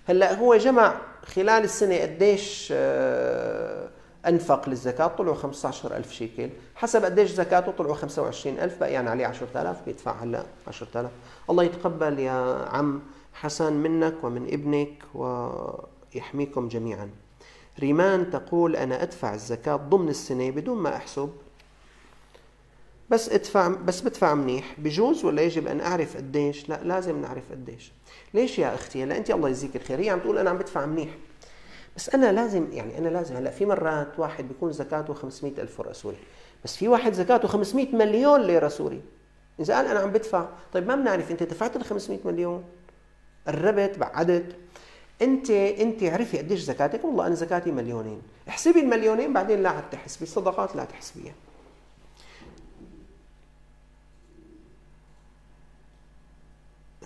[0.05, 0.95] هلأ هو جمع
[1.25, 3.87] خلال السنة قديش آه،
[4.27, 10.11] أنفق للزكاة طلعوا 15000 شيكل حسب قديش زكاته طلعوا 25000 بقى يعني عليه 10000 بيدفع
[10.11, 11.11] هلأ 10000
[11.49, 13.01] الله يتقبل يا عم
[13.33, 17.09] حسن منك ومن ابنك ويحميكم جميعا
[17.79, 21.29] ريمان تقول أنا أدفع الزكاة ضمن السنة بدون ما أحسب
[23.09, 27.91] بس ادفع بس بدفع منيح بجوز ولا يجب أن أعرف قديش؟ لا لازم نعرف قديش.
[28.33, 31.09] ليش يا أختي؟ هلأ أنت الله يجزيك الخير هي عم تقول أنا عم بدفع منيح.
[31.95, 35.93] بس أنا لازم يعني أنا لازم هلأ في مرات واحد بيكون زكاته 500 ألف ورقه
[35.93, 36.17] سوري
[36.63, 39.01] بس في واحد زكاته 500 مليون ليره سوري
[39.59, 42.63] إذا قال أنا عم بدفع طيب ما بنعرف أنت دفعت ال 500 مليون؟
[43.47, 44.55] قربت بعدت.
[45.21, 48.21] انت أنت عرفي قديش زكاتك؟ والله أنا زكاتي مليونين.
[48.49, 51.33] احسبي المليونين بعدين لا عاد تحسبي الصدقات لا تحسبيها.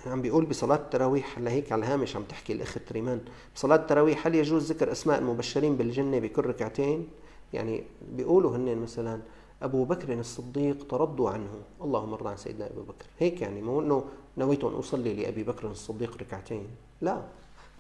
[0.08, 3.22] عم بيقول بصلاة التراويح هلا هيك على الهامش عم تحكي الأخت ريمان.
[3.56, 7.08] بصلاة التراويح هل يجوز ذكر أسماء المبشرين بالجنة بكل ركعتين؟
[7.54, 9.20] يعني بيقولوا هن مثلا
[9.62, 11.62] أبو بكر الصديق ترضوا عنه.
[11.82, 13.06] اللهم ارضى عن سيدنا أبو بكر.
[13.20, 14.06] هيك يعني مو أنه
[14.38, 16.68] نويت أن أصلي لأبي بكر الصديق ركعتين.
[17.02, 17.22] لا.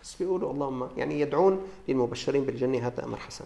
[0.03, 2.87] بس بيقولوا اللهم يعني يدعون للمبشرين بالجنة.
[2.87, 3.45] هذا أمر حسن.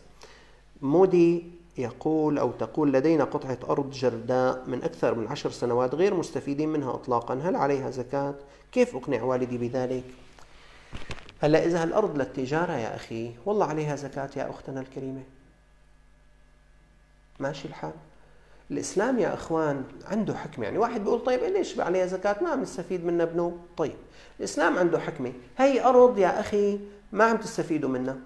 [0.81, 1.45] مودي
[1.77, 6.93] يقول أو تقول لدينا قطعة أرض جرداء من أكثر من عشر سنوات غير مستفيدين منها
[6.93, 7.33] إطلاقا.
[7.33, 8.35] هل عليها زكاة؟
[8.71, 10.03] كيف أقنع والدي بذلك؟
[11.41, 15.23] هلا إذا هالأرض للتجارة يا أخي؟ والله عليها زكاة يا أختنا الكريمة.
[17.39, 17.93] ماشي الحال.
[18.71, 20.65] الإسلام يا إخوان عنده حكمة.
[20.65, 23.95] يعني واحد بيقول طيب ليش عليها زكاة؟ ما عم نستفيد منها بنوب طيب
[24.39, 25.33] الإسلام عنده حكمة.
[25.57, 26.79] هي أرض يا أخي
[27.11, 28.17] ما عم تستفيدوا منها.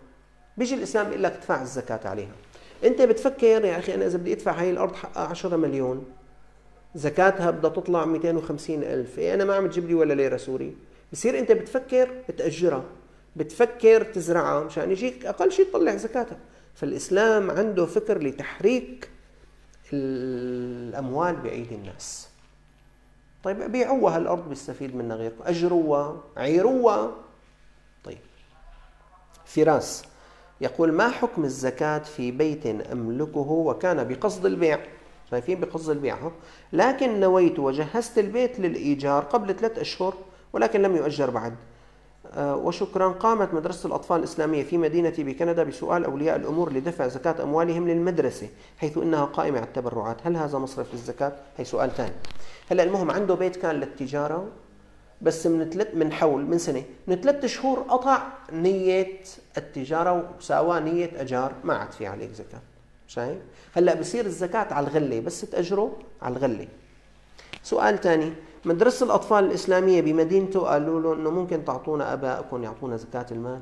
[0.57, 2.31] بيجي الإسلام بيقول لك ادفع الزكاة عليها.
[2.83, 6.05] أنت بتفكر يا أخي أنا إذا بدي أدفع هاي الأرض حقها 10 مليون
[6.95, 10.75] زكاتها بدها تطلع 250 ألف إيه أنا ما عم تجيب لي ولا ليرة سوري.
[11.13, 12.83] بصير أنت بتفكر تأجرها
[13.35, 16.37] بتفكر تزرعها مشان يجيك أقل شيء تطلع زكاتها.
[16.75, 19.09] فالإسلام عنده فكر لتحريك
[19.93, 22.29] الأموال بأيدي الناس.
[23.43, 27.11] طيب بيعوها هالأرض بيستفيد منها غيركم أجروها عيروها.
[28.03, 28.17] طيب
[29.45, 30.10] فراس.
[30.61, 34.79] يقول ما حكم الزكاة في بيت أملكه وكان بقصد البيع؟
[35.31, 36.17] شايفين بقصد البيع
[36.73, 40.13] لكن نويت وجهزت البيت للإيجار قبل ثلاث أشهر
[40.53, 41.55] ولكن لم يؤجر بعد.
[42.33, 47.87] آه، وشكرا قامت مدرسة الأطفال الإسلامية في مدينتي بكندا بسؤال أولياء الأمور لدفع زكاة أموالهم
[47.87, 50.17] للمدرسة حيث إنها قائمة على التبرعات.
[50.23, 52.13] هل هذا مصرف للزكاة؟ هي سؤال ثاني.
[52.71, 54.47] هلأ المهم عنده بيت كان للتجارة؟
[55.21, 59.19] بس من ثلاث من حول من سنة من ثلاث شهور قطع نية
[59.57, 62.61] التجارة وساوى نية أجار ما عاد في عليك زكاة.
[63.07, 63.37] شايف؟
[63.73, 65.91] هلأ بصير الزكاة على الغلة بس تأجره
[66.21, 66.67] على الغلة.
[67.63, 68.33] سؤال ثاني
[68.65, 73.59] مدرسة الأطفال الإسلامية بمدينته قالوا له إنه ممكن تعطونا أبائكم يعطونا زكاة المال.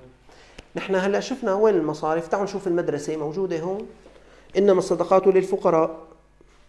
[0.76, 3.88] نحن هلأ شفنا وين المصارف تعالوا نشوف المدرسة موجودة هون.
[4.58, 5.98] إنما الصدقات للفقراء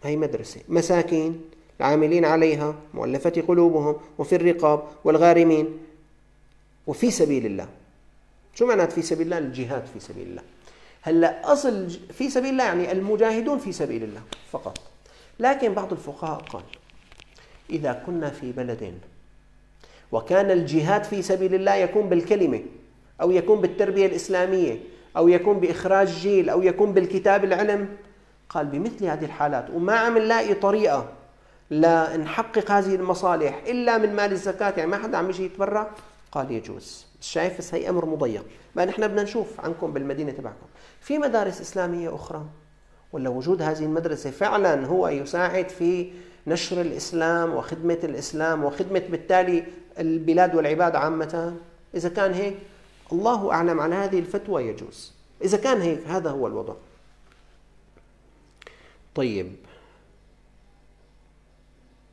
[0.03, 0.61] هي مدرسة.
[0.69, 1.41] مساكين
[1.81, 5.79] العاملين عليها مؤلفة قلوبهم وفي الرقاب والغارمين.
[6.87, 7.69] وفي سبيل الله.
[8.55, 10.43] شو معنات في سبيل الله؟ الجهاد في سبيل الله.
[11.03, 14.21] هلا أصل في سبيل الله يعني المجاهدون في سبيل الله
[14.53, 14.79] فقط.
[15.41, 16.63] لكن بعض الفقهاء قال
[17.71, 18.95] إذا كنا في بلد
[20.13, 22.63] وكان الجهاد في سبيل الله يكون بالكلمة
[23.21, 24.81] أو يكون بالتربية الإسلامية
[25.17, 27.89] أو يكون بإخراج جيل أو يكون بالكتاب العلم
[28.49, 29.71] قال بمثل هذه الحالات.
[29.71, 30.55] وما عم نلاقي
[31.71, 34.75] لنحقق هذه المصالح إلا من مال الزكاة.
[34.77, 35.91] يعني ما حدا عم يجي يتبرع؟
[36.33, 37.07] قال يجوز.
[37.21, 38.45] شايف بس هي أمر مضيق.
[38.75, 40.67] ما نحن بدنا نشوف عنكم بالمدينة تبعكم.
[41.01, 42.45] في مدارس إسلامية أخرى؟
[43.13, 46.13] ولا وجود هذه المدرسة فعلا هو يساعد في
[46.47, 49.65] نشر الإسلام وخدمة الإسلام وخدمة بالتالي
[49.99, 51.57] البلاد والعباد عامة؟
[51.95, 52.57] إذا كان هيك
[53.13, 55.13] الله أعلم على هذه الفتوى يجوز.
[55.45, 56.75] إذا كان هيك هذا هو الوضع.
[59.15, 59.57] طيب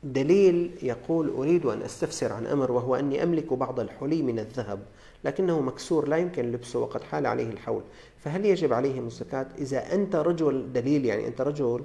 [0.02, 4.80] دليل يقول أريد أن أستفسر عن أمر وهو أني أملك بعض الحلي من الذهب
[5.24, 7.82] لكنه مكسور لا يمكن لبسه وقد حال عليه الحول.
[8.18, 11.84] فهل يجب عليهم الزكاة؟ إذا أنت رجل دليل يعني أنت رجل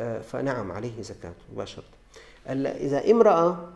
[0.00, 1.84] آه، فنعم عليه زكاة مباشرة.
[2.46, 3.68] إذا امرأة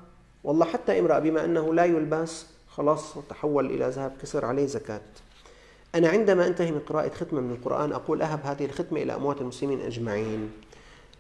[0.45, 5.01] والله حتى امرأة بما أنه لا يلبس خلاص تحول إلى ذهب كسر عليه زكاة.
[5.95, 9.81] أنا عندما أنتهي من قراءة ختمة من القرآن أقول أهب هذه الختمة إلى أموات المسلمين
[9.81, 10.51] أجمعين.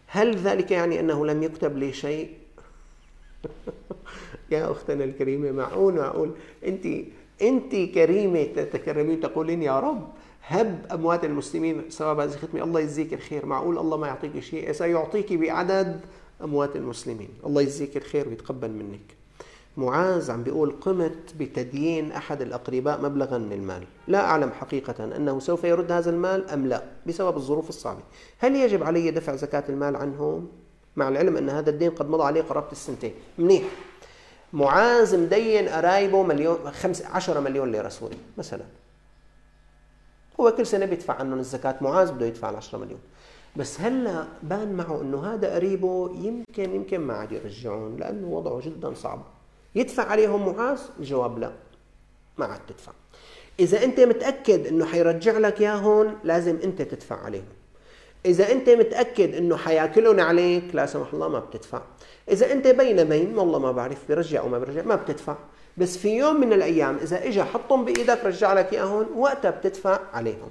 [0.06, 2.43] هل ذلك يعني أنه لم يكتب لي شيء؟
[4.50, 6.30] يا أختنا الكريمة معقول معقول.
[6.66, 6.86] أنت
[7.42, 10.08] أنت كريمة تتكرمين تقولين يا رب
[10.46, 13.46] هب أموات المسلمين ثواب هذه الختمة الله يجزيك الخير.
[13.46, 16.00] معقول الله ما يعطيك شيء سيعطيك بعدد
[16.44, 17.28] أموات المسلمين.
[17.46, 19.24] الله يجزيك الخير ويتقبل منك.
[19.76, 23.82] معاذ عم بيقول قمت بتديين أحد الأقرباء مبلغا من المال.
[24.08, 28.00] لا أعلم حقيقة أنه سوف يرد هذا المال أم لا بسبب الظروف الصعبة.
[28.38, 30.48] هل يجب علي دفع زكاة المال عنهم؟
[30.96, 33.14] مع العلم أن هذا الدين قد مضى عليه قرابة السنتين.
[33.38, 33.64] منيح.
[34.52, 38.64] معاذ مدين قرايبه مليون خمس عشرة مليون ليرة سوري مثلا.
[40.40, 43.00] هو كل سنة بيدفع عنهم الزكاة معاذ بده يدفع ال 10 مليون.
[43.56, 48.94] بس هلا بان معه إنه هذا قريبه يمكن يمكن ما عاد يرجعون لأنه وضعه جدا
[48.94, 49.22] صعب.
[49.74, 51.52] يدفع عليهم معاذ؟ الجواب لا.
[52.38, 52.92] ما عاد تدفع.
[53.60, 57.44] إذا أنت متأكد إنه حيرجع لك إياهم لازم أنت تدفع عليهم.
[58.26, 61.82] إذا أنت متأكد إنه حيأكلون عليك لا سمح الله ما بتدفع.
[62.28, 65.36] إذا أنت بين بين والله ما بعرف بيرجع أو ما بيرجع ما بتدفع.
[65.76, 70.50] بس في يوم من الأيام إذا اجى حطهم بإيدك رجع لك إياهم وقتها بتدفع عليهم.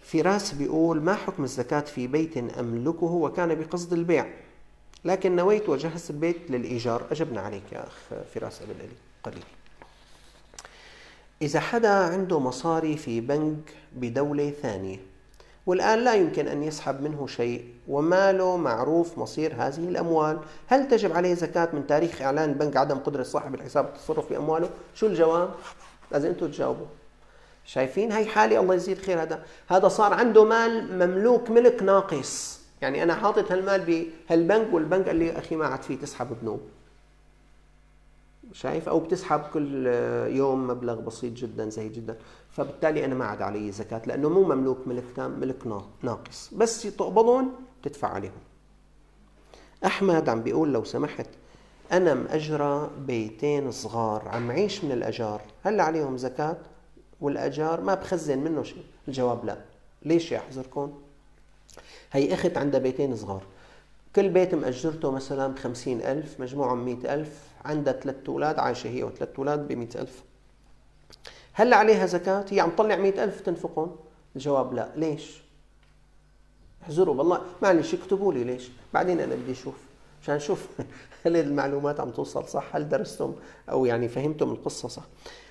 [0.00, 4.26] فراس بيقول ما حكم الزكاة في بيت أملكه وكان بقصد البيع؟
[5.04, 7.02] لكن نويت وجهزت البيت للإيجار.
[7.10, 8.88] أجبنا عليك يا أخ فراس أبن
[9.24, 9.44] قليل.
[11.42, 15.11] إذا حدا عنده مصاري في بنك بدولة ثانية
[15.66, 20.38] والآن لا يمكن أن يسحب منه شيء وماله معروف مصير هذه الأموال.
[20.66, 24.70] هل تجب عليه زكاة من تاريخ إعلان البنك عدم قدرة صاحب الحساب التصرف في أمواله؟
[24.94, 25.50] شو الجواب؟
[26.12, 26.86] لازم أنتم تجاوبوا.
[27.64, 29.22] شايفين؟ هي حالة الله يزيد خير.
[29.22, 32.60] هذا هذا صار عنده مال مملوك ملك ناقص.
[32.82, 33.80] يعني أنا حاطط هالمال
[34.28, 36.60] بهالبنك والبنك قال لي أخي ما عاد فيه تسحب بنوب
[38.52, 39.86] شايف أو بتسحب كل
[40.26, 42.16] يوم مبلغ بسيط جدا زهيد جدا.
[42.50, 45.66] فبالتالي أنا ما عاد علي زكاة لأنه مو مملوك ملك تام ملك
[46.02, 46.54] ناقص.
[46.54, 47.52] بس تقبضون
[47.82, 48.32] تدفع عليهم.
[49.86, 51.26] أحمد عم بيقول لو سمحت
[51.92, 55.40] أنا مأجرة بيتين صغار عم عيش من الأجار.
[55.62, 56.56] هل عليهم زكاة؟
[57.20, 58.84] والأجار ما بخزن منه شيء.
[59.08, 59.58] الجواب لا.
[60.02, 60.92] ليش يا حزركم
[62.12, 63.42] هي أخت عندها بيتين صغار.
[64.16, 67.51] كل بيت مأجرته مثلا بخمسين ألف مجموعهم مئة ألف.
[67.64, 70.22] عندها ثلاث أولاد عايشة هي وثلاث أولاد بمئة ألف
[71.52, 73.96] هل عليها زكاة؟ هي عم تطلع مئة ألف تنفقهم؟
[74.36, 75.42] الجواب لا ليش؟
[76.82, 79.74] احذروا والله معلش اكتبوا لي ليش بعدين أنا بدي أشوف
[80.22, 80.68] عشان نشوف
[81.26, 83.34] هل المعلومات عم توصل صح هل درستم
[83.70, 85.02] أو يعني فهمتم القصة صح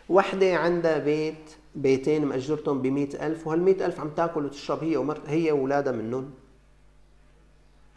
[0.09, 5.51] وحدة عندها بيت بيتين مأجرتهم بمئة ألف وهالمئة ألف عم تاكل وتشرب هي ومرت هي
[5.51, 6.31] وأولادها منهم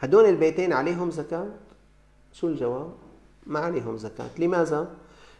[0.00, 1.48] هدول البيتين عليهم زكاة؟
[2.32, 2.92] شو الجواب؟
[3.46, 4.30] ما عليهم زكاة.
[4.38, 4.88] لماذا؟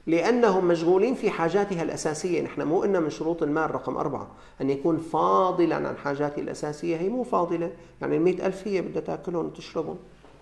[0.06, 2.42] لأنهم مشغولين في حاجاتها الأساسية.
[2.42, 4.30] نحن مو قلنا من شروط المال رقم أربعة.
[4.60, 6.96] أن يكون فاضلا عن حاجاته الأساسية.
[6.96, 7.72] هي مو فاضلة.
[8.00, 9.96] يعني المئة ألف هي بدها تأكلهم وتشربهم.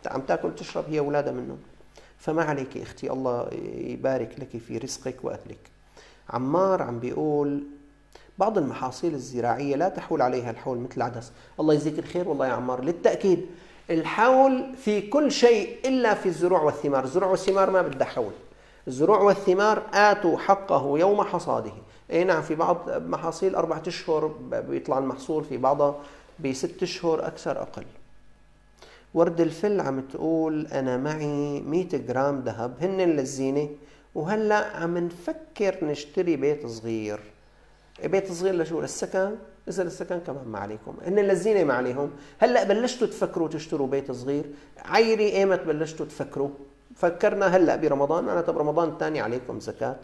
[0.07, 1.59] عم تأكل وتشرب هي أولادها منهم.
[2.19, 3.13] فما عليك أختي.
[3.13, 5.71] الله يبارك لك في رزقك وأهلك.
[6.31, 7.63] عمار عم بيقول
[8.39, 11.33] بعض المحاصيل الزراعية لا تحول عليها الحول مثل العدس.
[11.61, 12.85] الله يجزيك الخير والله يا عمار.
[12.85, 13.47] للتأكيد
[13.91, 17.05] الحول في كل شيء إلا في الزروع والثمار.
[17.05, 18.33] الزروع والثمار ما بدها حول.
[18.89, 21.73] الزروع والثمار آتوا حقه يوم حصاده.
[22.11, 25.95] أي نعم في بعض محاصيل أربعة أشهر بيطلع المحصول في بعضها
[26.41, 27.85] بست أشهر أكثر أقل.
[29.15, 33.69] ورد الفل عم تقول أنا معي 100 جرام ذهب هن للزينة
[34.15, 37.21] وهلأ عم نفكر نشتري بيت صغير.
[38.05, 39.37] بيت صغير لشو؟ للسكن؟
[39.69, 40.97] إذا للسكن كمان ما عليكم.
[41.07, 44.45] هن للزينة ما عليهم هلأ بلشتوا تفكروا تشتروا بيت صغير؟
[44.79, 46.51] عيري إيمت بلشتوا تفكروا؟
[46.97, 49.97] فكرنا هلأ برمضان معناتها برمضان الثاني عليكم زكاة.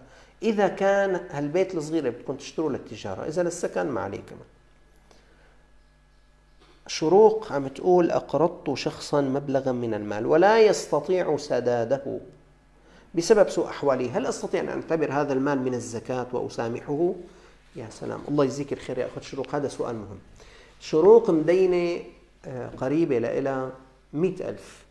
[0.42, 4.48] إذا كان هالبيت الصغير بدكم تشتروه للتجارة إذا للسكن ما عليه كمان
[6.86, 12.18] شروق عم تقول أقرضت شخصا مبلغا من المال ولا يستطيع سداده
[13.14, 14.18] بسبب سوء أحواله.
[14.18, 17.14] هل أستطيع أن أعتبر هذا المال من الزكاة وأسامحه؟
[17.76, 18.20] يا سلام.
[18.28, 20.18] الله يجزيك الخير يا أخذ شروق هذا سؤال مهم.
[20.80, 22.04] شروق مدينة
[22.44, 23.70] آه، قريبة لإلى
[24.12, 24.84] مئة ألف.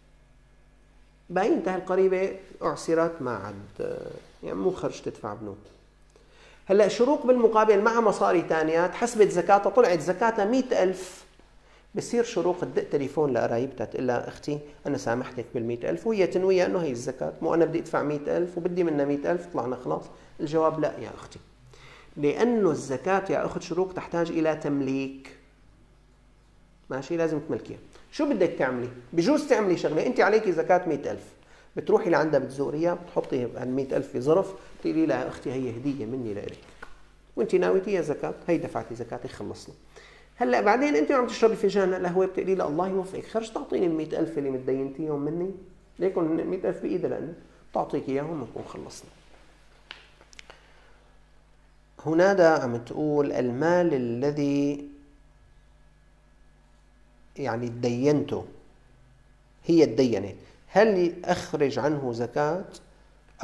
[1.29, 3.97] باينتها القريبة أعسرت ما عاد
[4.43, 5.57] يعني مو خرج تدفع بنوك
[6.65, 11.25] هلأ شروق بالمقابل مع مصاري ثانيات حسبت زكاتها طلعت زكاتها مئة ألف.
[11.95, 16.79] بصير شروق تدق تليفون لقرايبتها تقول لها أختي أنا سامحتك بال ألف وهي تنويها إنه
[16.79, 17.33] هي الزكاة.
[17.41, 20.03] مو أنا بدي أدفع مئة ألف وبدي منها مئة ألف طلعنا خلاص.
[20.39, 21.39] الجواب لأ يا أختي.
[22.17, 25.35] لأنه الزكاة يا أخت شروق تحتاج إلى تمليك.
[26.89, 27.77] ماشي؟ لازم تملكيها.
[28.11, 30.05] شو بدك تعملي؟ بجوز تعملي شغلة.
[30.05, 31.19] أنت عليكي زكاة 100000
[31.75, 36.57] بتروحي لعندها بتزوريها بتحطي هال 100000 في ظرف بتقولي لها أختي هي هدية مني لك
[37.35, 39.75] وأنت ناويتيها زكاة؟ هي دفعتي زكاتك خلصنا.
[40.35, 43.27] هلأ بعدين أنت عم تشربي فنجان القهوه بتقولي لها الله يوفقك.
[43.27, 45.51] خرج تعطيني ال 100000 اللي متدينتيهم مني.
[45.99, 47.33] ليكن ال 100000 بايدها لأنه
[47.71, 49.09] بتعطيك إياهم ونكون خلصنا.
[52.07, 54.87] هنادا عم تقول المال الذي
[57.37, 58.45] يعني تدينته
[59.65, 60.35] هي تدينت
[60.67, 62.65] هل أخرج عنه زكاة؟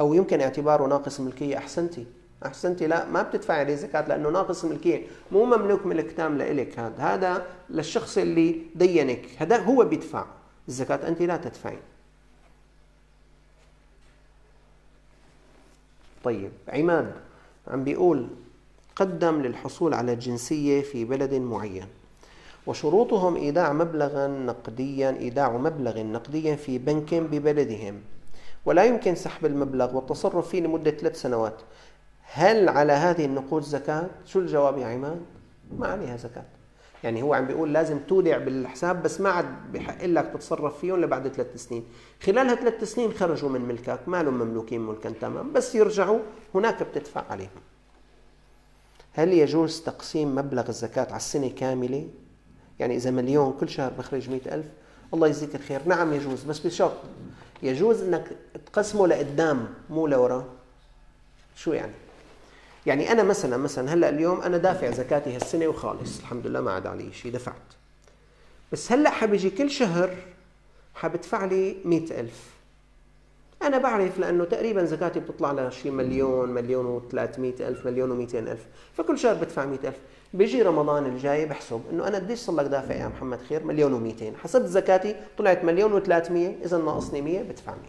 [0.00, 2.06] أو يمكن اعتباره ناقص ملكية؟ أحسنتي.
[2.46, 2.86] أحسنتي.
[2.86, 5.06] لا ما بتدفعي عليه زكاة لأنه ناقص ملكية.
[5.32, 7.02] مو مملوك ملك تام لإلك هذا.
[7.02, 9.26] هذا للشخص اللي دينك.
[9.38, 10.26] هذا هو بيدفع.
[10.68, 11.80] الزكاة أنت لا تدفعين
[16.24, 17.12] طيب عماد
[17.68, 18.28] عم بيقول
[18.96, 21.86] قدم للحصول على الجنسية في بلد معين
[22.66, 28.00] وشروطهم إيداع مبلغا نقديا إيداع مبلغ نقديا في بنك ببلدهم.
[28.64, 31.60] ولا يمكن سحب المبلغ والتصرف فيه لمدة ثلاث سنوات.
[32.32, 35.20] هل على هذه النقود زكاة؟ شو الجواب يا عماد؟
[35.78, 36.44] ما عليها زكاة.
[37.04, 41.28] يعني هو عم بيقول لازم تودع بالحساب بس ما عاد بحق لك تتصرف فيهم لبعد
[41.28, 41.84] ثلاث سنين.
[42.22, 46.18] خلال ثلاث سنين خرجوا من ملكك ما لهم مملوكين ملكا تمام بس يرجعوا
[46.54, 47.73] هناك بتدفع عليهم.
[49.16, 52.08] هل يجوز تقسيم مبلغ الزكاة على السنة كاملة؟
[52.78, 54.66] يعني إذا مليون كل شهر بخرج مئة ألف
[55.14, 55.80] الله يجزيك الخير.
[55.86, 56.96] نعم يجوز بس بشرط.
[57.62, 58.24] يجوز أنك
[58.66, 60.44] تقسمه لقدام مو لورا.
[61.56, 61.92] شو يعني؟
[62.86, 66.18] يعني أنا مثلا مثلا هلأ اليوم أنا دافع زكاتي هالسنة وخالص.
[66.18, 67.54] الحمد لله ما عاد علي شيء دفعت.
[68.72, 70.16] بس هلأ حبيجي كل شهر
[70.94, 72.53] حبدفع لي مئة ألف.
[73.66, 78.66] أنا بعرف لأنه تقريبا زكاتي بتطلع لها شيء مليون مليون و300 ألف مليون و200 ألف.
[78.92, 79.96] فكل شهر بدفع 100 ألف.
[80.34, 84.42] بيجي رمضان الجاي بحسب إنه أنا قديش صار لك دافع يا محمد خير؟ مليون و200
[84.42, 86.30] حسبت زكاتي طلعت مليون و300
[86.64, 87.80] إذا ناقصني 100 بدفع 100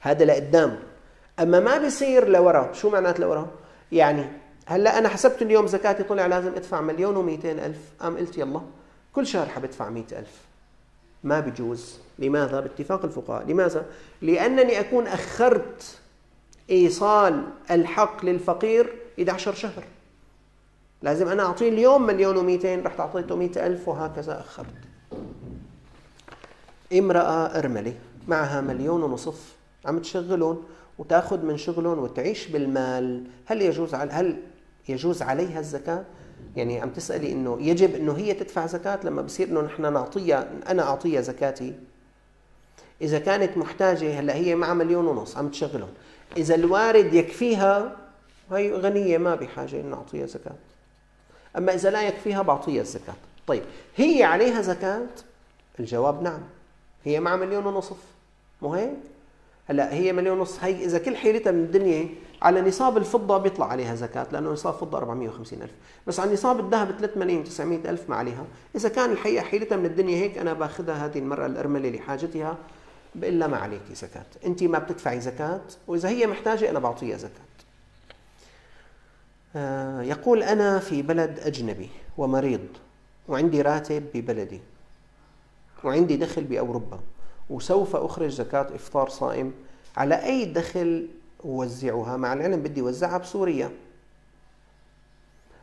[0.00, 0.78] هذا لقدام.
[1.40, 3.50] أما ما بيصير لورا شو معنات لورا؟
[3.92, 4.24] يعني
[4.66, 7.78] هلأ أنا حسبت اليوم زكاتي طلع لازم أدفع مليون و200 ألف.
[8.00, 8.60] قام قلت يلا
[9.12, 10.53] كل شهر حبدفع 100 ألف.
[11.24, 11.98] ما بجوز.
[12.18, 13.46] لماذا؟ باتفاق الفقهاء.
[13.46, 13.86] لماذا؟
[14.22, 15.98] لأنني أكون أخرت
[16.70, 19.84] إيصال الحق للفقير 11 شهر.
[21.02, 24.66] لازم أنا أعطيه اليوم مليون و200 رحت اعطيته 100 ألف وهكذا أخرت.
[26.92, 27.94] امرأة ارمله
[28.28, 30.62] معها مليون ونصف عم تشغلهم
[30.98, 33.24] وتأخذ من شغلهم وتعيش بالمال.
[33.46, 34.36] هل يجوز هل
[34.88, 36.04] يجوز عليها الزكاة؟
[36.56, 40.82] يعني عم تسألي إنه يجب إنه هي تدفع زكاة لما بصير إنه نحن نعطيها أنا
[40.82, 41.74] أعطيها زكاتي.
[43.02, 45.90] إذا كانت محتاجة هلأ هي مع مليون ونص عم تشغلهم.
[46.36, 47.96] إذا الوارد يكفيها
[48.52, 50.56] هي غنية ما بحاجة إنه أعطيها زكاة.
[51.56, 53.14] أما إذا لا يكفيها بعطيها الزكاة.
[53.46, 53.62] طيب
[53.96, 55.06] هي عليها زكاة؟
[55.80, 56.40] الجواب نعم.
[57.04, 57.96] هي مع مليون ونصف.
[58.62, 58.90] مو هيك
[59.66, 62.08] هلأ هي مليون ونص هي إذا كل حيلتها من الدنيا
[62.44, 65.72] على نصاب الفضة بيطلع عليها زكاة لأنه نصاب فضة 450 ألف.
[66.06, 68.44] بس على نصاب الذهب 3 ملايين 900 ألف ما عليها.
[68.76, 72.56] إذا كان الحقيقة حيلتها من الدنيا هيك أنا باخذها هذه المرأة الأرملة لحاجتها
[73.14, 74.26] لها ما عليك زكاة.
[74.46, 77.44] أنت ما بتدفعي زكاة وإذا هي محتاجة أنا بعطيها زكاة.
[79.56, 81.88] آه، يقول أنا في بلد أجنبي
[82.18, 82.66] ومريض
[83.28, 84.60] وعندي راتب ببلدي
[85.84, 87.00] وعندي دخل بأوروبا
[87.50, 89.52] وسوف أخرج زكاة إفطار صائم
[89.96, 91.08] على أي دخل
[91.44, 93.70] أوزعها مع العلم بدي أوزعها بسوريا.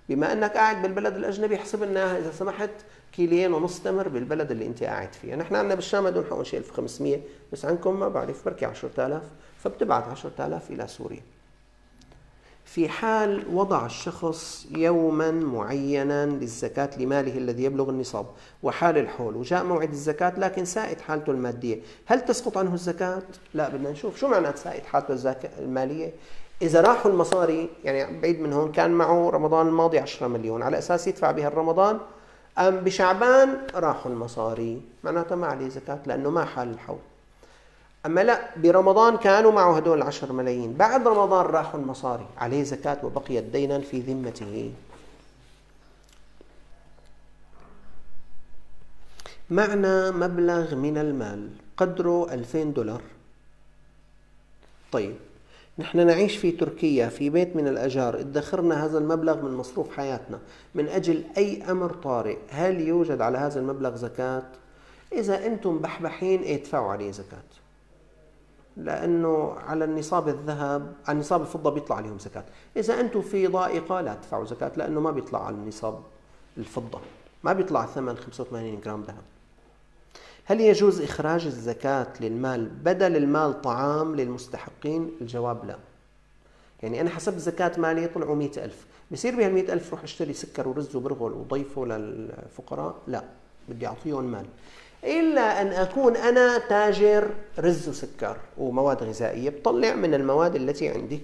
[0.09, 2.69] بما أنك قاعد بالبلد الأجنبي حسب لنا إذا سمحت
[3.11, 5.35] كيلين ونص تمر بالبلد اللي أنت قاعد فيها.
[5.35, 7.19] نحن عندنا بالشام بدهم حقهم شيء 1500
[7.53, 9.23] بس عندكم ما بعرف بركي 10000
[9.63, 11.21] فبتبعت 10000 إلى سوريا.
[12.73, 18.25] في حال وضع الشخص يوما معينا للزكاة لماله الذي يبلغ النصاب
[18.63, 21.79] وحال الحول وجاء موعد الزكاة لكن سائد حالته المادية.
[22.05, 23.21] هل تسقط عنه الزكاة؟
[23.53, 24.17] لا بدنا نشوف.
[24.17, 26.13] شو معنى سائد حالته المالية؟
[26.61, 31.07] إذا راحوا المصاري يعني بعيد من هون كان معه رمضان الماضي 10 مليون على أساس
[31.07, 31.99] يدفع بها الرمضان.
[32.57, 36.99] أم بشعبان راحوا المصاري معناتها ما عليه زكاة لأنه ما حال الحول.
[38.05, 40.73] أما لا برمضان كانوا معه هدول العشر ملايين.
[40.73, 42.25] بعد رمضان راحوا المصاري.
[42.37, 44.71] عليه زكاة وبقيت دينا في ذمته.
[49.49, 53.01] معنى مبلغ من المال قدره 2000 دولار.
[54.91, 55.15] طيب
[55.79, 58.19] نحن نعيش في تركيا في بيت من الأجار.
[58.19, 60.39] ادخرنا هذا المبلغ من مصروف حياتنا.
[60.75, 64.43] من أجل أي أمر طارئ هل يوجد على هذا المبلغ زكاة؟
[65.13, 67.60] إذا أنتم بحبحين ادفعوا عليه زكاة.
[68.77, 72.43] لأنه على النصاب الذهب على نصاب الفضة بيطلع عليهم زكاة.
[72.77, 75.99] إذا أنتم في ضائقة لا تدفعوا زكاة لأنه ما بيطلع على النصاب
[76.57, 76.99] الفضة.
[77.43, 79.23] ما بيطلع ثمن 85 جرام ذهب.
[80.45, 85.77] هل يجوز إخراج الزكاة للمال بدل المال طعام للمستحقين؟ الجواب لا.
[86.83, 88.85] يعني أنا حسب زكاة مالي طلعوا مئة ألف.
[89.11, 93.23] بصير بهال المئة ألف روح أشتري سكر ورز وبرغل وضيفه للفقراء؟ لا.
[93.69, 94.45] بدي أعطيهم مال.
[95.03, 97.29] إلا أن أكون أنا تاجر
[97.59, 101.21] رز وسكر ومواد غذائية بطلع من المواد التي عندي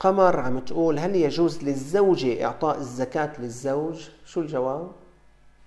[0.00, 4.90] قمر عم تقول هل يجوز للزوجة إعطاء الزكاة للزوج؟ شو الجواب؟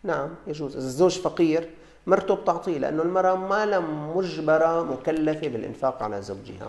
[0.03, 1.69] نعم يجوز إذا الزوج فقير
[2.07, 6.67] مرته بتعطيه لأنه المرأة ما لم مجبرة مكلفة بالإنفاق على زوجها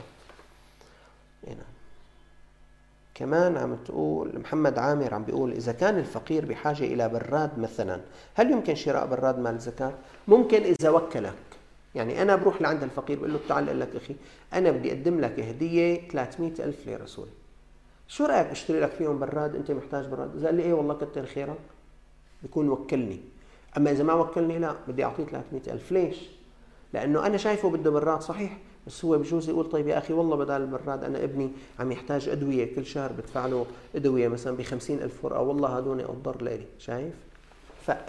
[1.46, 1.71] هنا.
[3.22, 8.00] كمان عم تقول محمد عامر عم بيقول إذا كان الفقير بحاجة إلى براد مثلا
[8.34, 9.92] هل يمكن شراء براد مال زكاة؟
[10.28, 11.34] ممكن إذا وكلك.
[11.94, 14.16] يعني أنا بروح لعند الفقير بقول له تعال أقول لك أخي
[14.52, 17.30] أنا بدي أقدم لك هدية 300 ألف ليرة سوري.
[18.08, 21.26] شو رأيك أشتري لك فيهم براد؟ أنت محتاج براد؟ إذا قال لي إيه والله كتر
[21.26, 21.58] خيرك.
[22.42, 23.20] بيكون وكلني.
[23.76, 25.92] أما إذا ما وكلني لا بدي أعطيه 300 ألف.
[25.92, 26.30] ليش؟
[26.92, 28.58] لأنه أنا شايفه بده براد صحيح.
[28.86, 32.74] بس هو بجوز يقول طيب يا أخي والله بدل البراد أنا ابني عم يحتاج أدوية
[32.76, 34.60] كل شهر بدفع له أدوية مثلا ب
[34.90, 37.14] ألف ورقة والله هدول أضر لي شايف؟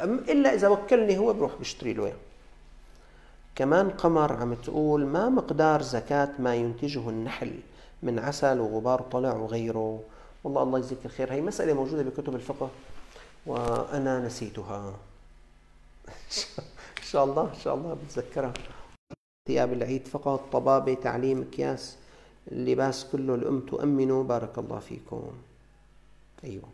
[0.04, 2.14] إلا إذا وكلني هو بروح بشتري له
[3.56, 7.60] كمان قمر عم تقول ما مقدار زكاة ما ينتجه النحل
[8.04, 10.00] من عسل وغبار طلع وغيره.
[10.44, 11.34] والله الله يجزيك الخير.
[11.34, 12.70] هي مسألة موجودة بكتب الفقه
[13.46, 14.94] وأنا نسيتها.
[16.98, 18.54] إن شاء الله إن شاء الله بتذكرها.
[19.48, 21.98] ثياب العيد فقط طبابة تعليم مكياس
[22.52, 25.24] اللباس كله الأم تؤمنه بارك الله فيكم.
[26.44, 26.70] أيوة.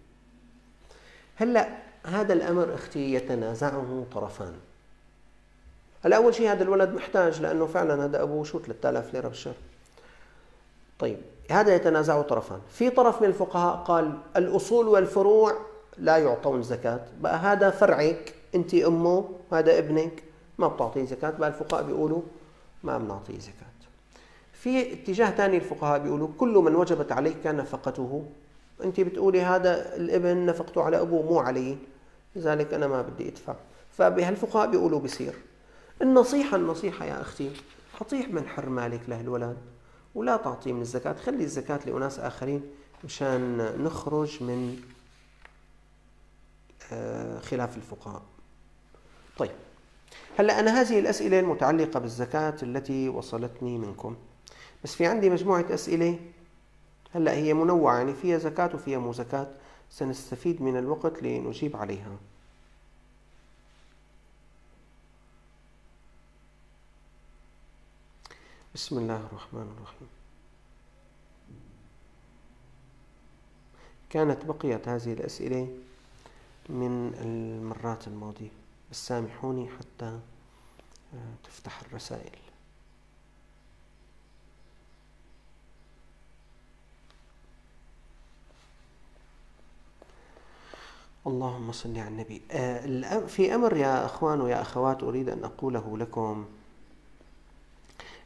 [1.36, 1.70] هلأ
[2.04, 4.54] هذا الأمر أختي يتنازعه طرفان.
[6.06, 9.56] هلا أول شيء هذا الولد محتاج لأنه فعلا هذا أبوه شو 3000 ليرة بالشهر.
[11.00, 11.18] طيب
[11.52, 12.60] هذا يتنازعه طرفان.
[12.70, 15.54] في طرف من الفقهاء قال الأصول والفروع
[15.98, 17.00] لا يعطون زكاة.
[17.22, 20.24] بقى هذا فرعك أنت أمه هذا ابنك
[20.58, 21.30] ما بتعطيه زكاة.
[21.30, 22.22] بقى الفقهاء بيقولوا
[22.84, 23.70] ما بنعطيه زكاة.
[24.54, 28.26] في اتجاه ثاني الفقهاء بيقولوا كل من وجبت عليك نفقته.
[28.84, 31.78] انت بتقولي هذا الابن نفقته على أبوه مو علي.
[32.36, 33.56] لذلك أنا ما بدي أدفع.
[33.98, 35.34] فبهالفقهاء بيقولوا بصير
[36.02, 37.52] النصيحة النصيحة يا أختي
[37.96, 39.58] أعطيه من حر مالك لهالولد
[40.16, 41.14] ولا تعطيه من الزكاة.
[41.14, 42.62] خلي الزكاة لأناس آخرين
[43.04, 44.80] مشان نخرج من
[46.92, 48.22] آه، خلاف الفقهاء.
[49.38, 49.52] طيب.
[50.40, 54.16] هلا أنا هذه الأسئلة المتعلقة بالزكاة التي وصلتني منكم.
[54.84, 56.20] بس في عندي مجموعة أسئلة.
[57.16, 59.48] هلا هي منوعة يعني فيها زكاة وفيها مو زكاة.
[59.90, 62.18] سنستفيد من الوقت لنجيب عليها.
[68.76, 70.07] بسم الله الرحمن الرحيم.
[74.10, 75.68] كانت بقيت هذه الأسئلة
[76.70, 78.49] من المرات الماضية.
[78.91, 80.20] بس سامحوني حتى
[81.44, 82.40] تفتح الرسائل.
[91.27, 92.41] اللهم صل على النبي.
[92.52, 96.45] آه، في أمر يا أخوان ويا أخوات أريد أن أقوله لكم.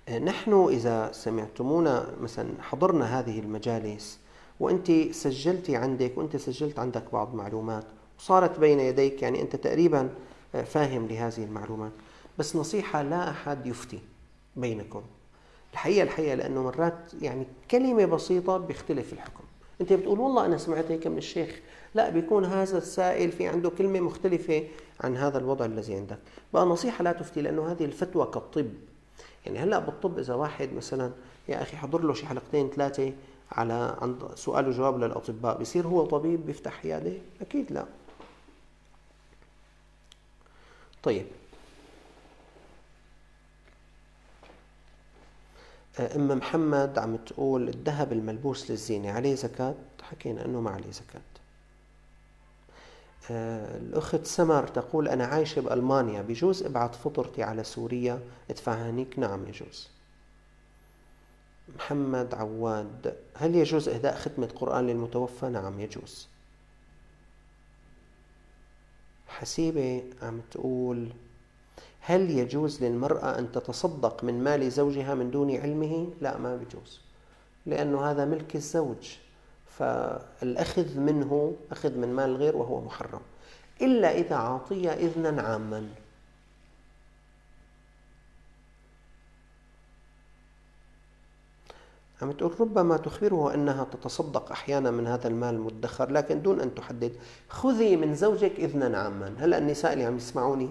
[0.10, 4.20] آه، نحن إذا سمعتمونا مثلا حضرنا هذه المجالس
[4.60, 7.84] وأنت سجلتي عندك وأنت سجلت عندك بعض معلومات
[8.20, 10.10] وصارت بين يديك يعني أنت تقريبا
[10.56, 11.92] آه، فاهم لهذه المعلومات.
[12.40, 14.00] بس نصيحة لا أحد يفتي
[14.56, 15.02] بينكم.
[15.74, 19.44] الحقيقة الحقيقة لأنه مرات يعني كلمة بسيطة بيختلف الحكم.
[19.82, 21.60] أنت بتقول والله أنا سمعت هيك من الشيخ.
[21.96, 24.68] لا بيكون هذا السائل في عنده كلمة مختلفة
[25.02, 26.20] عن هذا الوضع الذي عندك.
[26.54, 28.70] بقى نصيحة لا تفتي لأنه هذه الفتوى كالطب.
[29.46, 31.12] يعني هلأ بالطب إذا واحد مثلا
[31.50, 33.14] يا أخي حضر له شي حلقتين ثلاثة
[33.52, 35.58] على عند سؤال وجواب للأطباء.
[35.62, 37.86] بصير هو طبيب بيفتح عيادة؟ أكيد لا.
[41.04, 41.26] طيب.
[46.00, 51.22] أم محمد عم تقول الذهب الملبوس للزينة عليه زكاة؟ حكينا إنه ما عليه زكاة.
[53.32, 59.48] آه، الأخت سمر تقول أنا عايشة بألمانيا بجوز أبعث فطرتي على سوريا؟ ادفعها هنيك نعم
[59.48, 59.90] يجوز.
[61.76, 66.28] محمد عواد هل يجوز إهداء ختمة قرآن للمتوفى؟ نعم يجوز.
[69.28, 71.10] حسيبة عم تقول
[72.06, 77.02] هل يجوز للمرأة أن تتصدق من مال زوجها من دون علمه؟ لا ما بيجوز
[77.66, 79.18] لأنه هذا ملك الزوج
[79.68, 83.22] فالأخذ منه أخذ من مال الغير وهو محرم
[83.82, 85.90] إلا إذا أعطي إذنا عاما.
[92.22, 97.14] عم تقول ربما تخبره أنها تتصدق أحيانا من هذا المال المدخر لكن دون أن تحدد.
[97.50, 99.36] خذي من زوجك إذنا عاما.
[99.40, 100.70] هلأ النساء اللي عم يسمعوني.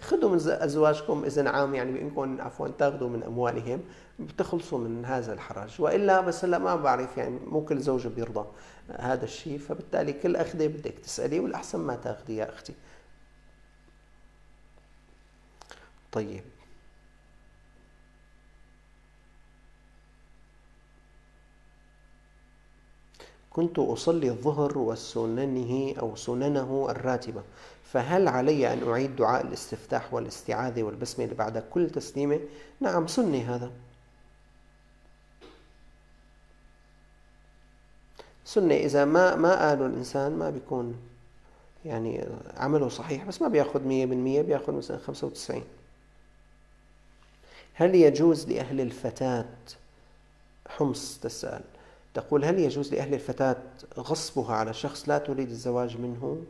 [0.00, 3.80] خذوا من أزواجكم إذن عام يعني بامكم عفوا تاخذوا من أموالهم
[4.18, 5.80] بتخلصوا من هذا الحرج.
[5.80, 8.46] وإلا بس هلا ما بعرف يعني مو كل زوج بيرضى
[8.98, 12.74] هذا الشيء فبالتالي كل أخذة بدك تسألي والأحسن ما تاخذي يا أختي.
[16.12, 16.44] طيب.
[23.50, 27.42] كنت أصلي الظهر وسننه أو سننه الراتبة.
[27.92, 32.40] فهل علي أن أعيد دعاء الاستفتاح والاستعاذة والبسملة بعد كل تسليمة؟
[32.80, 33.70] نعم سنة هذا.
[38.44, 40.96] سنة إذا ما ما قاله الإنسان ما بيكون
[41.84, 42.24] يعني
[42.56, 43.84] عمله صحيح بس ما بياخذ 100%
[44.46, 45.62] بياخذ مثلا 95
[47.74, 49.48] هل يجوز لأهل الفتاة
[50.68, 51.62] حمص تسأل
[52.14, 53.56] تقول هل يجوز لأهل الفتاة
[53.98, 56.42] غصبها على شخص لا تريد الزواج منه؟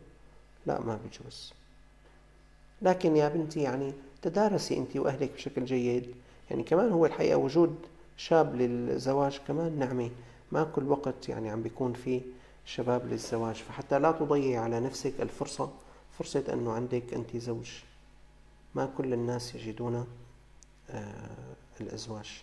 [0.67, 1.53] لا ما بيجوز
[2.83, 6.15] لكن يا بنتي يعني تدارسي أنت وأهلك بشكل جيد.
[6.51, 7.77] يعني كمان هو الحقيقة وجود
[8.17, 10.11] شاب للزواج كمان نعمة.
[10.53, 12.21] ما كل وقت يعني عم بيكون في
[12.65, 13.55] شباب للزواج.
[13.55, 15.71] فحتى لا تضيعي على نفسك الفرصة
[16.19, 17.71] فرصة أنه عندك أنت زوج.
[18.75, 20.07] ما كل الناس يجدون
[20.91, 22.43] آه الأزواج.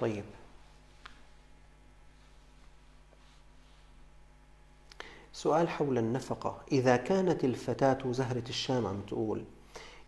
[0.00, 0.24] طيب.
[5.32, 9.44] سؤال حول النفقة إذا كانت الفتاة زهرة الشام عم تقول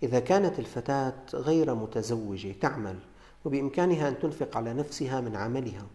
[0.03, 2.99] إذا كانت الفتاة غير متزوجة تعمل
[3.45, 5.87] وبإمكانها أن تنفق على نفسها من عملها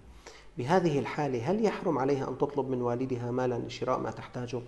[0.57, 4.61] بهذه الحالة هل يحرم عليها أن تطلب من والدها مالا لشراء ما تحتاجه؟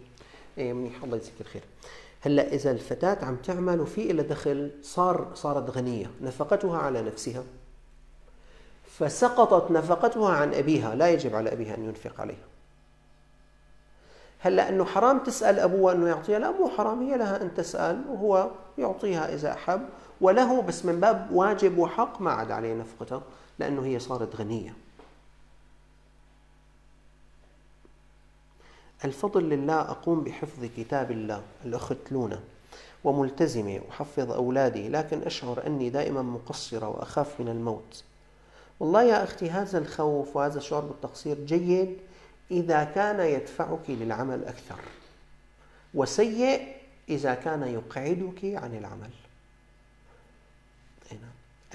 [0.58, 1.64] إيه منيح الله يجزيك الخير.
[2.22, 7.44] هلأ إذا الفتاة عم تعمل وفي إلى دخل صار صارت غنية، نفقتها على نفسها.
[8.86, 12.49] فسقطت نفقتها عن أبيها، لا يجب على أبيها أن ينفق عليها.
[14.40, 18.52] هلا انه حرام تسال ابوها انه يعطيها لا مو حرام هي لها ان تسال وهو
[18.78, 19.82] يعطيها اذا احب
[20.22, 23.22] وله بس من باب واجب وحق ما عاد عليه نفقته
[23.60, 24.74] لأنه هي صارت غنية.
[29.06, 32.40] الفضل لله أقوم بحفظ كتاب الله الأخت لونا
[33.04, 38.04] وملتزمة أحفظ أولادي لكن أشعر أني دائما مقصرة وأخاف من الموت.
[38.80, 41.98] والله يا أختي هذا الخوف وهذا الشعور بالتقصير جيد
[42.52, 44.80] إذا كان يدفعك للعمل أكثر
[45.94, 46.76] وسيء
[47.10, 49.10] إذا كان يقعدك عن العمل.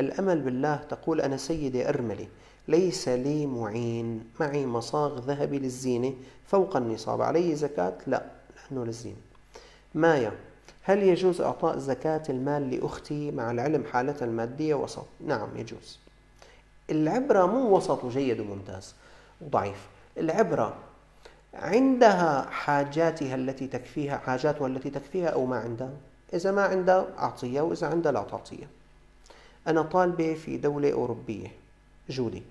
[0.01, 2.27] الأمل بالله تقول أنا سيدة أرملة
[2.69, 6.15] ليس لي معين معي مصاغ ذهبي للزينة
[6.47, 8.25] فوق النصاب علي زكاة؟ لا
[8.71, 9.17] لأنه للزينة.
[9.95, 10.33] مايا؟
[10.83, 15.99] هل يجوز إعطاء زكاة المال لأختي مع العلم حالتها المادية وسط؟ نعم يجوز.
[16.91, 18.95] العبرة مو وسط وجيد وممتاز
[19.41, 20.75] وضعيف العبرة.
[21.55, 25.93] عندها حاجاتها التي تكفيها حاجاتها التي تكفيها أو ما عندها.
[26.35, 28.69] إذا ما عندها أعطيها وإذا عندها لا تعطيها.
[29.67, 31.49] أنا طالبة في دولة أوروبية
[32.09, 32.43] جودي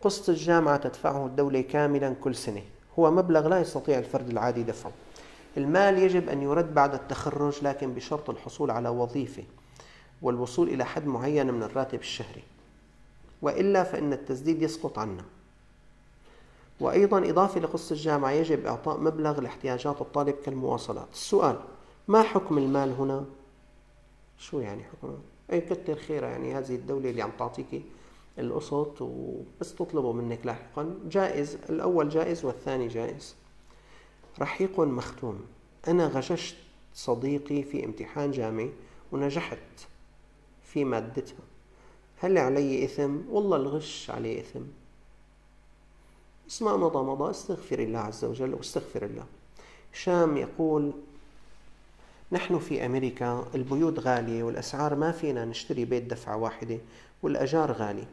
[0.00, 2.62] قسط الجامعة تدفعه الدولة كاملا كل سنة.
[2.98, 4.92] هو مبلغ لا يستطيع الفرد العادي دفعه
[5.56, 9.44] المال يجب أن يرد بعد التخرج لكن بشرط الحصول على وظيفة
[10.22, 12.42] والوصول إلى حد معين من الراتب الشهري.
[13.42, 15.24] وإلا فإن التسديد يسقط عنا.
[16.80, 21.60] وأيضا إضافة لقسط الجامعة يجب إعطاء مبلغ لاحتياجات الطالب كالمواصلات السؤال
[22.08, 23.24] ما حكم المال هنا؟
[24.38, 25.14] شو يعني حكم؟
[25.52, 27.82] أي كتر خيرها يعني هذه الدولة اللي عم تعطيكي
[28.38, 33.34] القسط وبس تطلبه منك لاحقا جائز الأول جائز والثاني جائز
[34.40, 35.40] رحيق مختوم
[35.88, 36.56] أنا غششت
[36.94, 38.70] صديقي في امتحان جامعي
[39.12, 39.58] ونجحت
[40.62, 41.44] في مادتها
[42.18, 44.62] هل علي إثم؟ والله الغش عليه إثم
[46.48, 49.24] اسمع مضى مضى استغفر الله عز وجل واستغفر الله.
[49.92, 50.92] شام يقول
[52.32, 56.78] نحن في أمريكا البيوت غالية والأسعار ما فينا نشتري بيت دفعة واحدة
[57.22, 58.04] والأجار غالي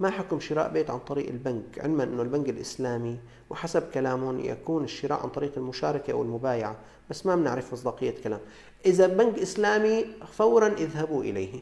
[0.00, 3.18] ما حكم شراء بيت عن طريق البنك؟ علما أنه البنك الإسلامي
[3.50, 6.76] وحسب كلامهم يكون الشراء عن طريق المشاركة أو المبايعة
[7.10, 8.40] بس ما بنعرف مصداقية كلام.
[8.86, 11.60] إذا بنك إسلامي فورا اذهبوا إليه.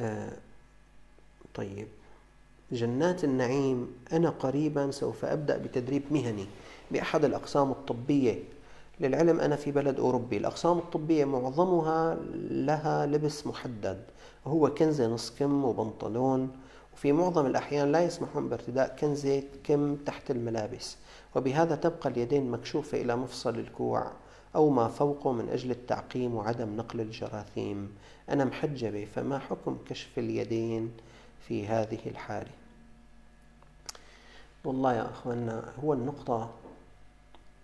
[0.00, 0.32] آه
[1.54, 1.88] طيب.
[2.72, 6.46] جنات النعيم أنا قريبا سوف أبدأ بتدريب مهني
[6.90, 8.38] بأحد الأقسام الطبية.
[9.00, 12.14] للعلم أنا في بلد أوروبي الأقسام الطبية معظمها
[12.50, 14.02] لها لبس محدد
[14.46, 16.50] هو كنزة نص كم وبنطلون
[16.94, 20.96] وفي معظم الأحيان لا يسمحون بارتداء كنزة كم تحت الملابس.
[21.36, 24.12] وبهذا تبقى اليدين مكشوفة إلى مفصل الكوع
[24.54, 27.92] أو ما فوقه من أجل التعقيم وعدم نقل الجراثيم.
[28.30, 30.90] أنا محجبة فما حكم كشف اليدين؟
[31.48, 32.50] في هذه الحالة.
[34.64, 36.50] والله يا أخوانا هو النقطة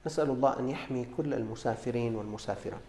[0.06, 2.80] نسأل الله أن يحمي كل المسافرين والمسافرات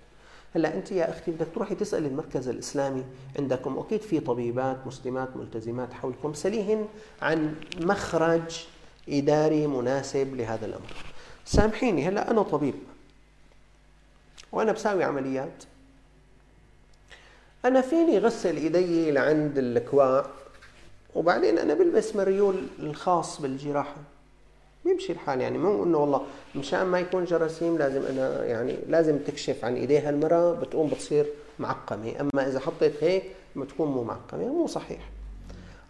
[0.56, 3.04] هلأ أنت يا أختي بدك تروحي تسألي المركز الإسلامي
[3.40, 3.78] عندكم.
[3.78, 6.88] أكيد في طبيبات مسلمات ملتزمات حولكم سليهن
[7.22, 8.66] عن مخرج
[9.10, 10.94] إداري مناسب لهذا الأمر.
[11.46, 12.76] سامحيني هلأ أنا طبيب
[14.52, 15.64] وأنا بساوي عمليات.
[17.66, 20.26] أنا فيني غسل إيدي لعند الكواع
[21.16, 23.96] وبعدين أنا بلبس مريول الخاص بالجراحة.
[24.86, 26.22] بيمشي الحال يعني مو إنه والله
[26.56, 31.26] مشان ما يكون جراثيم لازم أنا يعني لازم تكشف عن إيديها المرأة بتقوم بتصير
[31.60, 32.14] معقمة.
[32.20, 33.24] أما إذا حطيت هيك
[33.56, 35.10] بتكون مو معقمة مو صحيح.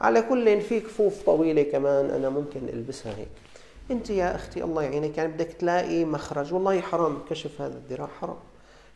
[0.02, 3.28] على كل في كفوف طويلة كمان أنا ممكن ألبسها هيك.
[3.92, 6.54] أنت يا أختي الله يعينك يعني بدك تلاقي مخرج.
[6.54, 8.38] والله حرام كشف هذا الذراع حرام.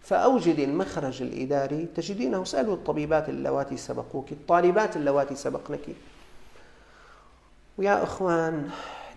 [0.01, 5.85] فأوجدي المخرج الإداري تجدينه اسألوا الطبيبات اللواتي سبقوك الطالبات اللواتي سبقنك.
[7.77, 8.69] ويا أخوان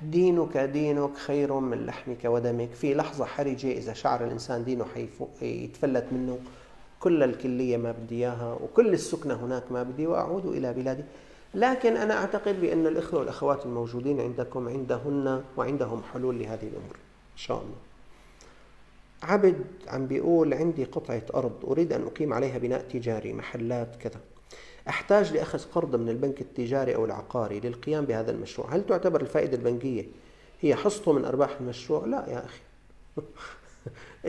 [0.03, 2.73] دينك دينك خير من لحمك ودمك.
[2.73, 4.87] في لحظة حرجة إذا شعر الإنسان دينه
[5.43, 6.39] يتفلت منه
[7.01, 11.03] كل الكلية ما بدي إياها وكل السكنة هناك ما بدي وأعود إلى بلادي.
[11.55, 16.97] لكن أنا أعتقد بأن الإخوة والأخوات الموجودين عندكم عندهن وعندهم حلول لهذه الأمور
[17.33, 17.77] إن شاء الله.
[19.23, 24.21] عبد عم بيقول عندي قطعة أرض أريد أن أقيم عليها بناء تجاري محلات كذا.
[24.91, 28.75] أحتاج لأخذ قرض من البنك التجاري أو العقاري للقيام بهذا المشروع.
[28.75, 30.05] هل تعتبر الفائدة البنكية
[30.61, 32.61] هي حصته من أرباح المشروع؟ لا يا أخي.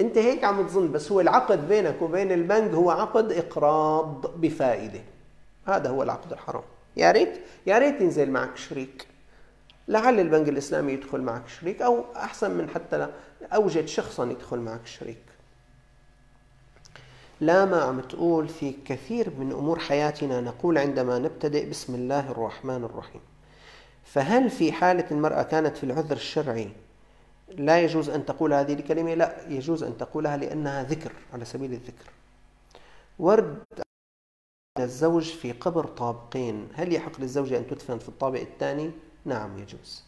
[0.03, 5.01] أنت هيك عم تظن بس هو العقد بينك وبين البنك هو عقد إقراض بفائدة.
[5.65, 6.63] هذا هو العقد الحرام.
[6.97, 9.07] يا ريت يا ريت ينزل معك شريك.
[9.88, 13.07] لعل البنك الإسلامي يدخل معك شريك أو أحسن من حتى
[13.53, 15.31] أوجد شخصا يدخل معك شريك.
[17.41, 22.84] لا ما عم تقول في كثير من أمور حياتنا نقول عندما نبتدئ بسم الله الرحمن
[22.84, 23.22] الرحيم.
[24.03, 26.69] فهل في حالة المرأة كانت في العذر الشرعي
[27.57, 32.11] لا يجوز أن تقول هذه الكلمة؟ لا يجوز أن تقولها لأنها ذكر على سبيل الذكر.
[33.19, 33.63] ورد
[34.80, 36.68] الزوج في قبر طابقين.
[36.73, 38.91] هل يحق للزوجة أن تدفن في الطابق الثاني؟
[39.26, 40.03] نعم يجوز.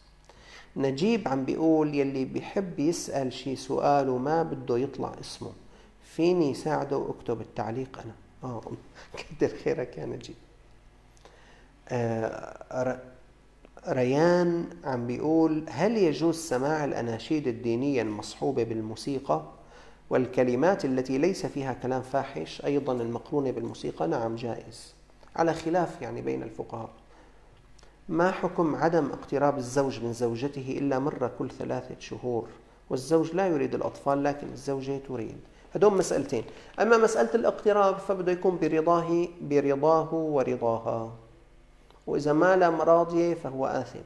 [0.76, 5.52] نجيب عم بيقول يلي بيحب يسأل شي سؤال وما بده يطلع اسمه.
[6.16, 8.14] فيني يساعده واكتب التعليق أنا.
[8.44, 8.62] آه
[9.18, 10.36] كتر خيرك يا نجيب.
[11.88, 13.00] آه
[13.88, 19.42] ريان عم بيقول هل يجوز سماع الأناشيد الدينية المصحوبة بالموسيقى؟
[20.10, 24.08] والكلمات التي ليس فيها كلام فاحش أيضا المقرونة بالموسيقى.
[24.08, 24.94] نعم جائز.
[25.36, 26.90] على خلاف يعني بين الفقهاء.
[28.08, 32.48] ما حكم عدم اقتراب الزوج من زوجته إلا مرة كل ثلاثة شهور؟
[32.90, 35.38] والزوج لا يريد الأطفال لكن الزوجة تريد.
[35.74, 36.44] هدول مسألتين.
[36.80, 41.12] أما مسألة الاقتراب فبده يكون برضاه برضاه ورضاها.
[42.06, 43.98] وإذا ما لم راضية فهو آثم.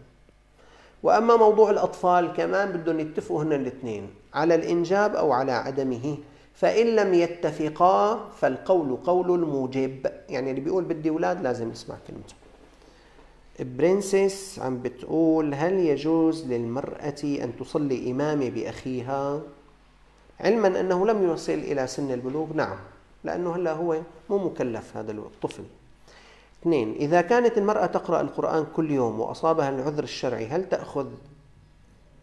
[1.03, 4.11] وأما موضوع الأطفال كمان بدهم يتفقوا هن الاثنين.
[4.35, 6.17] على الإنجاب أو على عدمه.
[6.55, 10.07] فإن لم يتفقا فالقول قول الموجب.
[10.29, 12.35] يعني اللي بيقول بدي أولاد لازم يسمع كلمته.
[13.61, 19.41] برنسس عم بتقول هل يجوز للمرأة أن تصلي إمامة بأخيها؟
[20.41, 22.77] علما أنه لم يوصل إلى سن البلوغ نعم
[23.25, 24.01] لأنه هلا هو
[24.31, 25.63] مو مكلف هذا الطفل
[26.63, 31.07] اثنين إذا كانت المرأة تقرأ القرآن كل يوم وأصابها العذر الشرعي هل تأخذ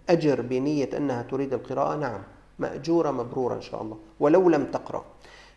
[0.09, 2.23] أجر بنية أنها تريد القراءة؟ نعم
[2.59, 5.05] مأجورة مبرورة إن شاء الله ولو لم تقرأ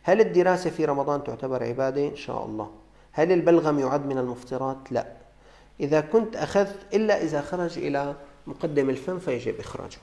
[0.02, 2.70] هل الدراسة في رمضان تعتبر عبادة؟ إن شاء الله
[3.12, 5.06] هل البلغم يعد من المفطرات؟ لا
[5.80, 8.14] إذا كنت أخذت إلا إذا خرج إلى
[8.46, 9.98] مقدم الفم فيجب إخراجه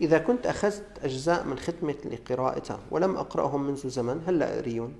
[0.00, 4.94] إذا كنت أخذت أجزاء من ختمة لقراءتها ولم أقرأهم منذ زمن هل لا أريون؟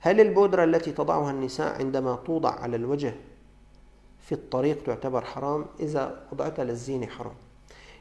[0.00, 3.14] هل البودرة التي تضعها النساء عندما توضع على الوجه
[4.26, 7.34] في الطريق تعتبر حرام؟ إذا وضعتها للزينة حرام.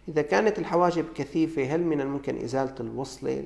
[0.08, 3.46] إذا كانت الحواجب كثيفة هل من الممكن إزالة الوصلة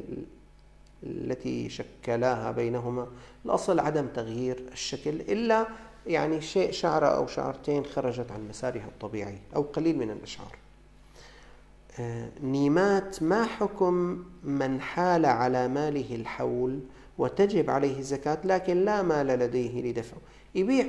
[1.04, 3.08] التي شكلاها بينهما؟
[3.46, 5.68] الأصل عدم تغيير الشكل إلا
[6.08, 10.65] يعني شيء شعرة أو شعرتين خرجت عن مسارها الطبيعي أو قليل من الأشعار.
[12.44, 16.80] نيمات ما حكم من حال على ماله الحول
[17.18, 20.20] وتجب عليه الزكاة لكن لا مال لديه لدفعه؟
[20.56, 20.88] يبيع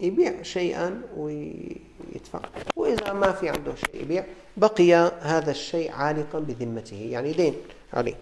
[0.00, 2.40] يبيع شيئا ويدفع.
[2.76, 4.24] وإذا ما في عنده شيء يبيع
[4.56, 6.96] بقي هذا الشيء عالقا بذمته.
[6.96, 7.54] يعني دين
[7.92, 8.14] عليه.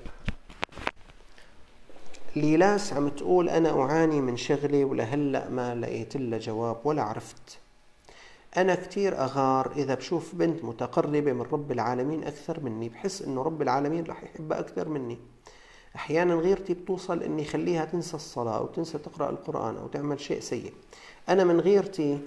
[2.37, 7.59] ليلاس عم تقول أنا أعاني من شغلي ولهلأ ما لقيت لها جواب ولا عرفت.
[8.57, 13.63] أنا كتير أغار إذا بشوف بنت متقربة من رب العالمين أكثر مني بحس إنه رب
[13.63, 15.19] العالمين رح يحبها أكثر مني.
[15.97, 20.73] أحيانا غيرتي بتوصل إني خليها تنسى الصلاة أو تنسى تقرأ القرآن أو تعمل شيء سيء.
[21.29, 22.21] أنا من غيرتي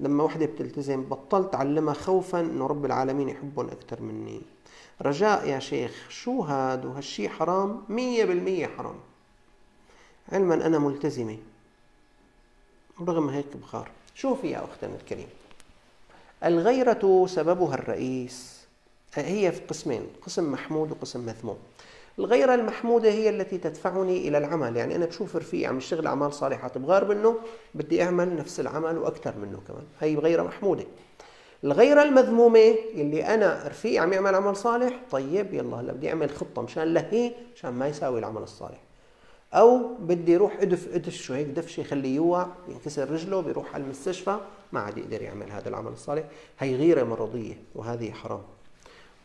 [0.00, 4.42] لما وحدة بتلتزم بطلت أعلمها خوفا إنه رب العالمين يحبهم أكثر مني.
[5.02, 8.96] رجاء يا شيخ شو هاد وهالشي حرام؟ مية بالمية حرام.
[10.32, 11.38] علما أنا ملتزمة.
[13.00, 15.28] رغم هيك بخار شوفي يا أختنا الكريم.
[16.44, 18.62] الغيرة سببها الرئيس.
[19.14, 21.58] هي في قسمين قسم محمود وقسم مذموم.
[22.18, 24.76] الغيرة المحمودة هي التي تدفعني إلى العمل.
[24.76, 27.36] يعني أنا بشوف رفيق عم يشتغل أعمال صالحة بغار منه
[27.74, 29.84] بدي أعمل نفس العمل وأكثر منه كمان.
[30.00, 30.84] هي غيرة محمودة.
[31.64, 36.62] الغيرة المذمومة اللي أنا رفيقي عم يعمل عمل صالح طيب يلا هلا بدي أعمل خطة
[36.62, 38.78] مشان لهي مشان ما يساوي العمل الصالح.
[39.54, 44.38] أو بدي أروح أدف أدف شو هيك دفشة يخليه يوع ينكسر رجله بيروح على المستشفى
[44.72, 46.24] ما عاد يقدر يعمل هذا العمل الصالح.
[46.58, 48.42] هي غيرة مرضية وهذه حرام.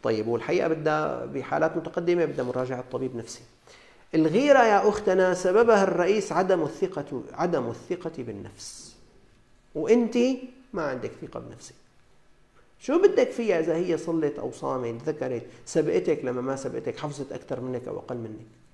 [0.03, 3.41] طيب والحقيقة بدها بحالات متقدمة بدها مراجعة طبيب نفسي.
[4.15, 8.95] الغيرة يا أختنا سببها الرئيس عدم الثقة عدم الثقة بالنفس.
[9.75, 10.17] وأنت
[10.73, 11.75] ما عندك ثقة بنفسك.
[12.79, 17.61] شو بدك فيها إذا هي صلت أو صامت ذكرت سبقتك لما ما سبقتك حفظت أكثر
[17.61, 18.66] منك أو أقل منك؟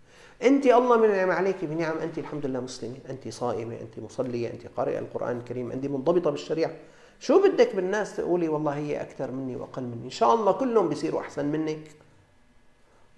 [0.43, 1.65] أنت الله منعم عليك.
[1.65, 6.31] بنعم أنت الحمد لله مسلمة أنت صائمة أنت مصلية أنت قارئة القرآن الكريم أنت منضبطة
[6.31, 6.71] بالشريعة.
[7.19, 11.21] شو بدك بالناس تقولي والله هي أكثر مني وأقل مني؟ إن شاء الله كلهم بيصيروا
[11.21, 11.91] أحسن منك.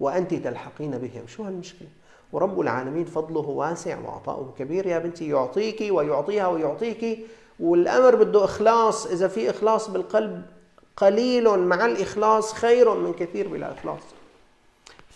[0.00, 1.26] وأنت تلحقين بهم.
[1.26, 1.88] شو هالمشكلة؟
[2.32, 4.86] ورب العالمين فضله واسع وعطاؤه كبير.
[4.86, 7.18] يا بنتي يعطيك ويعطيها ويعطيك
[7.60, 9.06] والأمر بده إخلاص.
[9.06, 10.42] إذا في إخلاص بالقلب
[10.96, 14.02] قليل مع الإخلاص خير من كثير بلا إخلاص.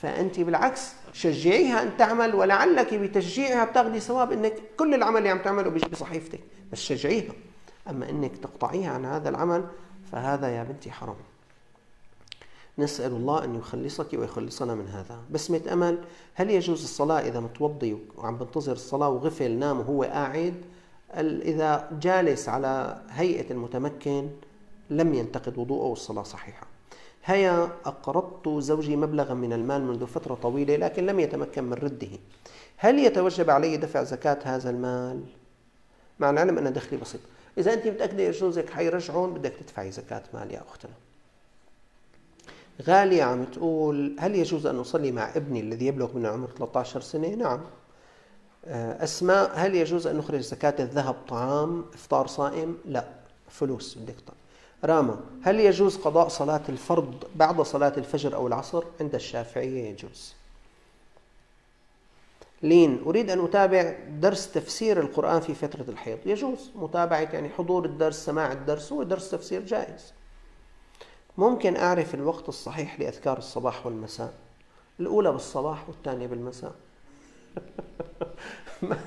[0.02, 5.70] فأنت بالعكس شجعيها أن تعمل ولعلك بتشجيعها بتاخذي ثواب أنك كل العمل اللي عم تعمله
[5.70, 6.40] بيجي بصحيفتك
[6.72, 7.32] بس شجعيها.
[7.90, 9.64] أما أنك تقطعيها عن هذا العمل
[10.12, 11.16] فهذا يا بنتي حرام.
[12.78, 15.22] نسأل الله أن يخلصك ويخلصنا من هذا.
[15.31, 15.98] بسمة أمل
[16.35, 20.55] هل يجوز الصلاة إذا متوضي وعم بنتظر الصلاة وغفل نام وهو قاعد؟
[21.18, 24.31] إذا جالس على هيئة المتمكن
[24.90, 26.70] لم ينتقد وضوءه والصلاة صحيحة.
[27.25, 32.09] هيا أقرضت زوجي مبلغا من المال منذ فترة طويلة لكن لم يتمكن من رده
[32.77, 35.23] هل يتوجب علي دفع زكاة هذا المال؟
[36.21, 37.21] مع العلم أن دخلي بسيط
[37.59, 40.93] إذا أنت متأكدة جوزك حيرجعون بدك تدفعي زكاة مال يا أختنا
[42.83, 47.29] غالية عم تقول هل يجوز أن أصلي مع ابني الذي يبلغ من عمر 13 سنة؟
[47.29, 47.61] نعم
[48.65, 53.05] آه، أسماء هل يجوز أن نخرج زكاة الذهب طعام إفطار صائم؟ لا
[53.49, 54.15] فلوس بدك
[54.85, 60.35] راما هل يجوز قضاء صلاة الفرض بعد صلاة الفجر أو العصر؟ عند الشافعية يجوز.
[62.62, 66.19] لين أريد أن أتابع درس تفسير القرآن في فترة الحيض.
[66.27, 66.70] يجوز.
[66.74, 70.12] متابعة يعني حضور الدرس سماع الدرس هو درس تفسير جائز.
[71.39, 74.32] ممكن أعرف الوقت الصحيح لأذكار الصباح والمساء.
[75.01, 76.74] الأولى بالصباح والثانية بالمساء.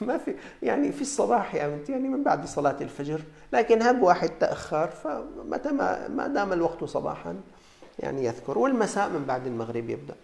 [0.06, 3.20] ما في يعني في الصباح يا بنتي يعني من بعد صلاة الفجر
[3.52, 7.40] لكن هب واحد تأخر فمتى ما ما دام الوقت صباحا
[7.98, 10.14] يعني يذكر والمساء من بعد المغرب يبدأ.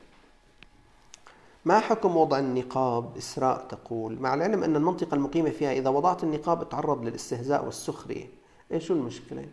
[1.64, 4.20] ما حكم وضع النقاب؟ إسراء تقول.
[4.20, 8.26] مع العلم أن المنطقة المقيمة فيها إذا وضعت النقاب تعرض للاستهزاء والسخرية.
[8.70, 9.46] إيه شو المشكلة؟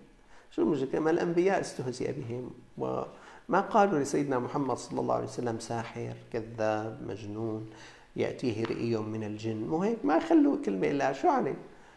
[0.51, 2.51] شو المشكلة؟ ما الأنبياء استهزئ بهم.
[2.77, 7.69] وما قالوا لسيدنا محمد صلى الله عليه وسلم ساحر كذاب مجنون.
[8.15, 9.67] يأتيه رئي من الجن.
[9.67, 11.55] مو هيك؟ ما خلوا كلمة إلا شو عليه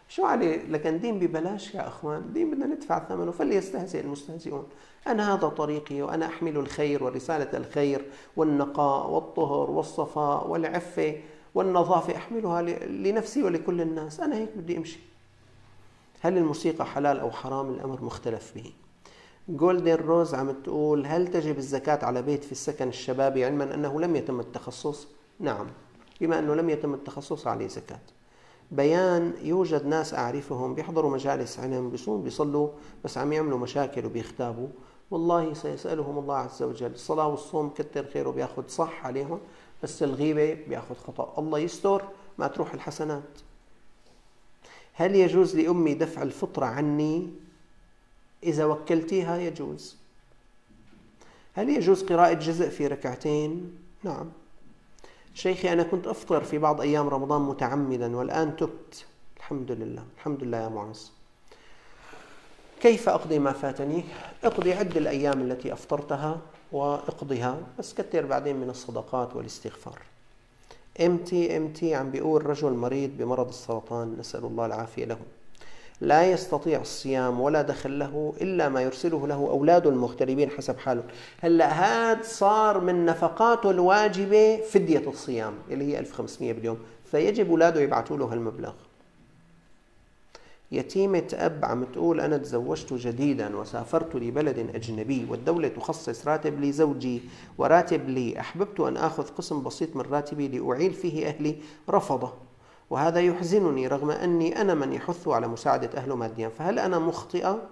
[0.08, 2.32] شو عليه لكن دين ببلاش يا أخوان.
[2.32, 4.66] دين بدنا ندفع ثمنه فليستهزئ المستهزئون.
[5.06, 8.04] أنا هذا طريقي وأنا أحمل الخير ورسالة الخير
[8.36, 11.16] والنقاء والطهر والصفاء والعفة
[11.54, 14.20] والنظافة أحملها لنفسي ولكل الناس.
[14.20, 14.98] أنا هيك بدي أمشي.
[16.20, 18.72] هل الموسيقى حلال أو حرام؟ الأمر مختلف به.
[19.48, 24.16] جولدن روز عم تقول هل تجب الزكاة على بيت في السكن الشبابي علما أنه لم
[24.16, 25.08] يتم التخصص؟
[25.40, 25.66] نعم.
[26.20, 28.00] بما أنه لم يتم التخصص عليه زكاة.
[28.70, 32.68] بيان يوجد ناس أعرفهم بيحضروا مجالس علم بيصوم بيصلوا
[33.04, 34.68] بس عم يعملوا مشاكل وبيختابوا
[35.10, 39.40] والله سيسألهم الله عز وجل الصلاة والصوم كتر خيره بياخذ صح عليهم
[39.82, 41.34] بس الغيبة بياخذ خطأ.
[41.38, 42.02] الله يستر
[42.38, 43.38] ما تروح الحسنات.
[44.92, 47.30] هل يجوز لأمي دفع الفطرة عني؟
[48.42, 49.96] إذا وكلتيها يجوز.
[51.54, 54.30] هل يجوز قراءة جزء في ركعتين؟ نعم.
[55.36, 59.04] شيخي أنا كنت أفطر في بعض أيام رمضان متعمدا والآن تبت.
[59.36, 61.12] الحمد لله الحمد لله يا معز
[62.80, 64.04] كيف أقضي ما فاتني؟
[64.44, 66.40] اقضي عد الأيام التي أفطرتها
[66.72, 69.98] واقضها بس كتر بعدين من الصدقات والاستغفار.
[71.00, 75.18] امتي امتي عم بيقول رجل مريض بمرض السرطان نسأل الله العافية له.
[76.00, 81.02] لا يستطيع الصيام ولا دخل له إلا ما يرسله له أولاده المغتربين حسب حاله.
[81.40, 86.78] هلأ هذا صار من نفقاته الواجبة فدية الصيام اللي هي 1500 باليوم.
[87.04, 88.72] فيجب أولاده يبعثوا له هالمبلغ.
[90.72, 97.22] يتيمة أب عم تقول أنا تزوجت جديدا وسافرت لبلد أجنبي والدولة تخصص راتب لزوجي
[97.58, 98.40] وراتب لي.
[98.40, 101.56] أحببت أن آخذ قسم بسيط من راتبي لأعيل فيه أهلي.
[101.90, 102.45] رفضه.
[102.90, 106.48] وهذا يحزنني رغم أني أنا من يحث على مساعدة أهله ماديا.
[106.48, 107.62] فهل أنا مخطئة؟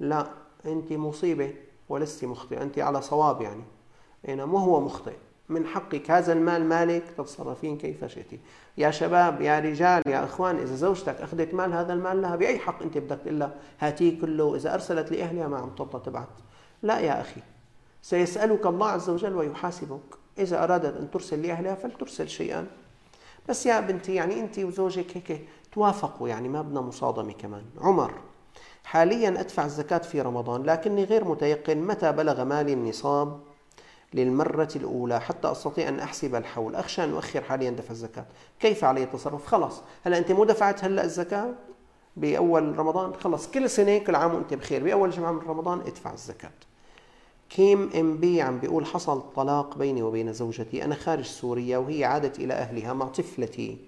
[0.00, 0.26] لا
[0.66, 1.54] أنت مصيبة
[1.88, 3.64] ولست مخطئة أنت على صواب يعني.
[4.46, 5.16] مو هو مخطئ؟
[5.48, 6.10] من حقك.
[6.10, 8.40] هذا المال مالك تتصرفين كيف شئتي.
[8.78, 12.82] يا شباب يا رجال يا إخوان إذا زوجتك أخذت مال هذا المال لها بأي حق
[12.82, 14.56] أنت بدك تقول لها هاتيه كله.
[14.56, 16.28] إذا أرسلت لأهلها ما عم ترضى تبعت.
[16.82, 17.40] لا يا أخي.
[18.02, 20.00] سيسألك الله عز وجل ويحاسبك.
[20.38, 22.66] إذا أرادت أن ترسل لأهلها فلترسل شيئا.
[23.48, 27.64] بس يا بنتي يعني انت وزوجك هيك توافقوا يعني ما بدنا مصادمة كمان.
[27.80, 28.14] عمر
[28.84, 33.40] حاليا أدفع الزكاة في رمضان لكني غير متيقن متى بلغ مالي النصاب
[34.14, 36.74] للمرة الأولى حتى أستطيع أن أحسب الحول.
[36.76, 38.26] أخشى أن أؤخر حاليا دفع الزكاة.
[38.60, 39.82] كيف علي التصرف؟ خلاص.
[40.04, 41.50] هلا أنت مو دفعت هلأ الزكاة
[42.16, 44.84] بأول رمضان؟ خلص كل سنة كل عام وأنت بخير.
[44.84, 46.50] بأول جمعة من رمضان ادفع الزكاة.
[47.56, 50.84] كيم إم بي عم بيقول حصل طلاق بيني وبين زوجتي.
[50.84, 53.78] أنا خارج سوريا وهي عادت إلى أهلها مع طفلتي.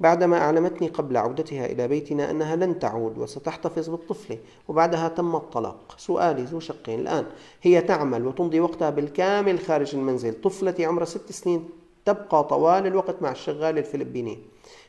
[0.00, 5.94] بعدما أعلمتني قبل عودتها إلى بيتنا أنها لن تعود وستحتفظ بالطفلة وبعدها تم الطلاق.
[5.98, 7.26] سؤالي ذو شقين الآن.
[7.62, 10.40] هي تعمل وتمضي وقتها بالكامل خارج المنزل.
[10.40, 11.68] طفلتي عمرها ست سنين
[12.04, 14.38] تبقى طوال الوقت مع الشغال الفلبيني.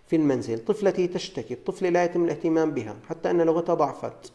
[0.08, 1.54] في المنزل طفلتي تشتكي.
[1.54, 4.32] الطفلة لا يتم الاهتمام بها حتى أن لغتها ضعفت.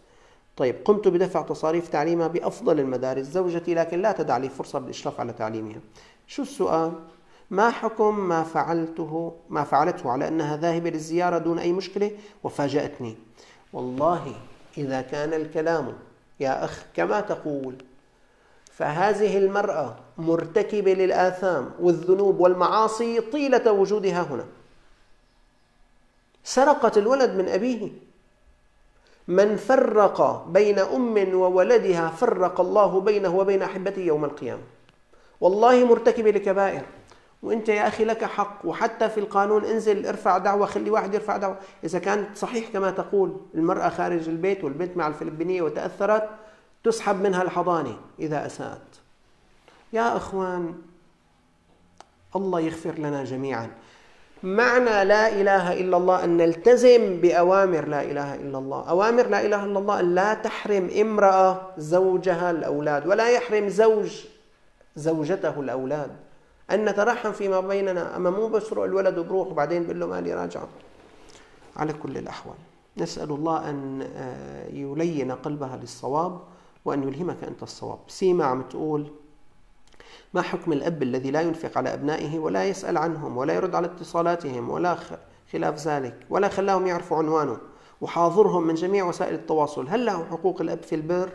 [0.56, 5.32] طيب قمت بدفع تصاريف تعليمها بأفضل المدارس زوجتي لكن لا تدع لي فرصة بالإشراف على
[5.32, 5.80] تعليمها.
[6.26, 6.92] شو السؤال؟
[7.50, 12.10] ما حكم ما فعلته ما فعلته على أنها ذاهبة للزيارة دون أي مشكلة؟
[12.44, 13.16] وفاجأتني.
[13.72, 14.32] والله
[14.78, 15.92] إذا كان الكلام
[16.40, 17.74] يا أخ كما تقول
[18.72, 24.44] فهذه المرأة مرتكبة للآثام والذنوب والمعاصي طيلة وجودها هنا.
[26.44, 28.03] سرقت الولد من أبيه.
[29.28, 34.62] من فرق بين أم وولدها فرق الله بينه وبين أحبته يوم القيامة.
[35.40, 36.82] والله مرتكبه لكبائر
[37.42, 41.56] وإنت يا أخي لك حق وحتى في القانون انزل ارفع دعوة خلي واحد يرفع دعوة.
[41.84, 46.28] إذا كانت صحيح كما تقول المرأة خارج البيت والبنت مع الفلبينية وتأثرت
[46.84, 49.00] تسحب منها الحضانة إذا أساءت.
[49.92, 50.74] يا أخوان
[52.36, 53.70] الله يغفر لنا جميعا.
[54.44, 59.64] معنى لا إله إلا الله أن نلتزم بأوامر لا إله إلا الله، أوامر لا إله
[59.64, 64.24] إلا الله لا تحرم امرأة زوجها الأولاد، ولا يحرم زوج
[64.96, 66.10] زوجته الأولاد،
[66.70, 70.68] أن نترحم فيما بيننا، أما مو بسرق الولد وبروح وبعدين بقول له مالي راجعه.
[71.76, 72.56] على كل الأحوال،
[72.96, 76.40] نسأل الله أن آه، يلين قلبها للصواب
[76.84, 77.98] وأن يلهمك أنت الصواب.
[78.08, 79.06] سيما عم تقول
[80.34, 84.70] ما حكم الأب الذي لا ينفق على أبنائه ولا يسأل عنهم ولا يرد على اتصالاتهم
[84.70, 84.98] ولا
[85.52, 87.58] خلاف ذلك ولا خلاهم يعرفوا عنوانه
[88.00, 91.28] وحاضرهم من جميع وسائل التواصل؟ هل له حقوق الأب في البر؟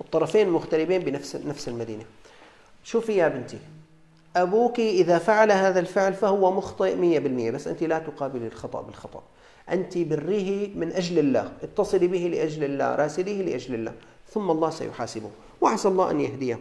[0.00, 2.04] الطرفين مغتربين بنفس نفس المدينة.
[2.84, 3.58] شوفي يا بنتي
[4.36, 9.22] أبوك إذا فعل هذا الفعل فهو مخطئ مية بالمية بس أنت لا تقابلي الخطأ بالخطأ.
[9.70, 13.92] أنت بريه من أجل الله اتصلي به لأجل الله راسليه لأجل الله
[14.30, 15.30] ثم الله سيحاسبه.
[15.64, 16.58] وعسى الله أن يهديه.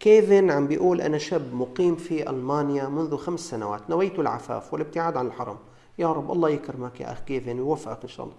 [0.00, 5.26] كيفن عم بيقول أنا شاب مقيم في ألمانيا منذ خمس سنوات نويت العفاف والابتعاد عن
[5.26, 5.56] الحرم.
[5.98, 8.36] يا رب الله يكرمك يا أخ كيفن ويوفقك إن شاء الله.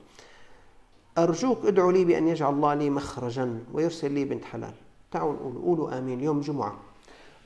[1.18, 4.74] أرجوك ادعوا لي بأن يجعل الله لي مخرجا ويرسل لي بنت حلال.
[5.12, 6.22] تعالوا نقول قولوا آمين.
[6.22, 6.76] يوم جمعة.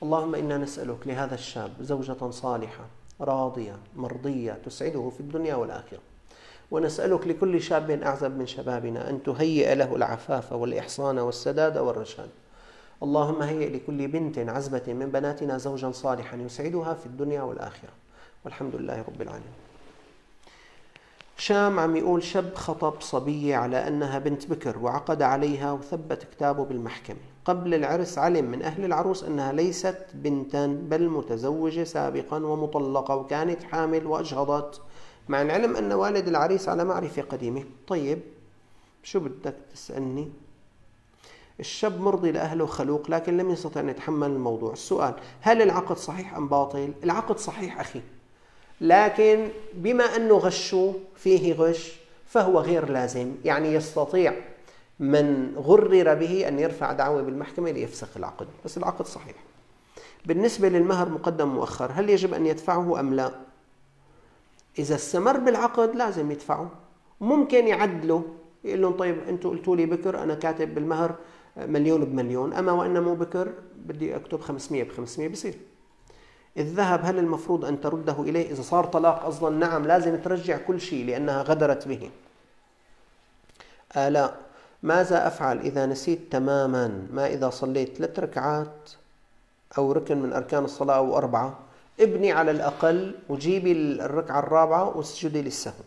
[0.02, 2.84] اللهم إنا نسألك لهذا الشاب زوجة صالحة
[3.20, 6.00] راضية مرضية تسعده في الدنيا والآخرة.
[6.70, 12.30] ونسألك لكل شاب أعزب من شبابنا أن تهيئ له العفاف والإحصان والسداد والرشاد.
[13.02, 17.90] اللهم هيئ لكل بنت عزبة من بناتنا زوجا صالحا يسعدها في الدنيا والآخرة.
[18.44, 19.52] والحمد لله رب العالمين.
[21.36, 27.16] شام عم يقول شاب خطب صبية على أنها بنت بكر وعقد عليها وثبت كتابه بالمحكمة.
[27.44, 34.06] قبل العرس علم من أهل العروس أنها ليست بنتا بل متزوجة سابقا ومطلقة وكانت حامل
[34.06, 34.80] وأجهضت
[35.28, 37.64] مع العلم أن والد العريس على معرفة قديمة.
[37.88, 38.20] طيب
[39.02, 40.28] شو بدك تسألني؟
[41.60, 44.72] الشاب مرضي لأهله خلوق لكن لم يستطع أن يتحمل الموضوع.
[44.72, 48.00] السؤال هل العقد صحيح أم باطل؟ العقد صحيح أخي.
[48.80, 51.92] لكن بما أنه غشوا فيه غش
[52.26, 53.34] فهو غير لازم.
[53.44, 54.34] يعني يستطيع
[55.00, 58.46] من غرر به أن يرفع دعوة بالمحكمة ليفسخ العقد.
[58.64, 59.34] بس العقد صحيح.
[60.26, 61.90] بالنسبة للمهر مقدم مؤخر.
[61.94, 63.30] هل يجب أن يدفعه أم لا؟
[64.78, 66.68] إذا استمر بالعقد لازم يدفعوا
[67.20, 68.22] ممكن يعدلوا
[68.64, 71.14] يقول لهم طيب أنتم قلتوا لي بكر أنا كاتب بالمهر.
[71.66, 72.52] مليون بمليون.
[72.52, 73.52] أما وإن مو بكر
[73.86, 75.54] بدي أكتب 500 ب 500 بصير.
[76.58, 81.06] الذهب هل المفروض أن ترده إليه؟ إذا صار طلاق أصلا نعم لازم ترجع كل شيء
[81.06, 82.10] لأنها غدرت به.
[83.96, 84.40] آلاء
[84.82, 88.90] ماذا أفعل إذا نسيت تماما؟ ما إذا صليت؟ ثلاث ركعات
[89.78, 91.58] أو ركن من أركان الصلاة أو أربعة.
[92.00, 95.84] ابني على الأقل وجيبي الركعة الرابعة واسجدي للسهو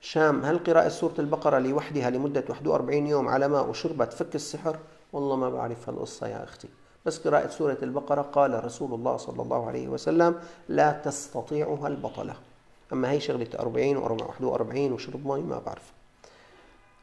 [0.00, 4.76] شام هل قراءة سورة البقرة لوحدها لمدة 41 يوم على ماء وشربة تفك السحر؟
[5.14, 6.68] والله ما بعرف هالقصة يا أختي.
[7.06, 10.34] بس قراءة سورة البقرة قال رسول الله صلى الله عليه وسلم
[10.68, 12.34] لا تستطيعها البطلة.
[12.92, 15.92] أما هي شغلة 40 و 41 وشرب مي ما بعرف.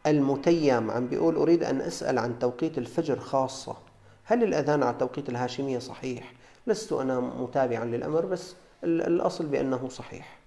[0.07, 3.75] المتيم عم بيقول أريد أن أسأل عن توقيت الفجر خاصة.
[4.23, 6.33] هل الأذان على التوقيت الهاشمية صحيح؟
[6.67, 10.37] لست أنا متابعا للأمر بس الأصل بأنه صحيح.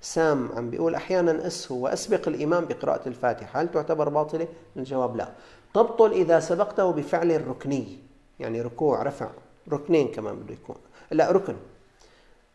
[0.00, 3.60] سام عم بيقول أحيانا أسهو وأسبق الإمام بقراءة الفاتحة.
[3.60, 5.28] هل تعتبر باطلة؟ الجواب لا.
[5.76, 7.98] تبطل إذا سبقته بفعل الركني
[8.40, 9.30] يعني ركوع رفع
[9.72, 10.76] ركنين كمان بده يكون.
[11.10, 11.56] لا ركن.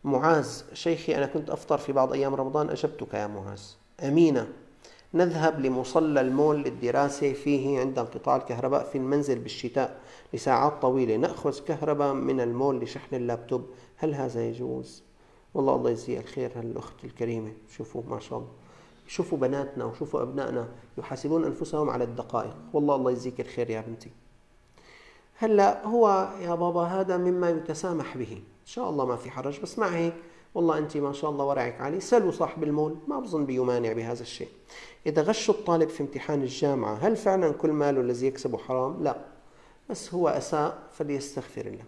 [0.04, 3.62] معاذ شيخي أنا كنت أفطر في بعض أيام رمضان أجبتك يا معاذ.
[4.00, 4.48] أمينة
[5.14, 7.32] نذهب لمصلى المول للدراسة.
[7.32, 10.00] فيه عند انقطاع الكهرباء في المنزل بالشتاء
[10.34, 11.16] لساعات طويلة.
[11.16, 13.66] نأخذ كهرباء من المول لشحن اللابتوب.
[13.96, 15.02] هل هذا يجوز؟
[15.54, 17.52] والله الله يجزيها الخير هالأخت الكريمة.
[17.76, 18.50] شوفوا ما شاء الله.
[19.12, 20.68] شوفوا بناتنا وشوفوا أبنائنا
[20.98, 22.56] يحاسبون أنفسهم على الدقائق.
[22.72, 24.10] والله الله يجزيك الخير يا بنتي.
[25.38, 28.32] هلا هو يا بابا هذا مما يتسامح به.
[28.32, 30.14] إن شاء الله ما في حرج بس مع هيك
[30.54, 34.48] والله أنت ما شاء الله ورعك عالي سلوا صاحب المول ما بظن بيمانع بهذا الشيء.
[35.06, 39.16] إذا غشوا الطالب في امتحان الجامعة هل فعلا كل ماله الذي يكسبه حرام؟ لا.
[39.90, 41.84] بس هو أساء فليستغفر الله.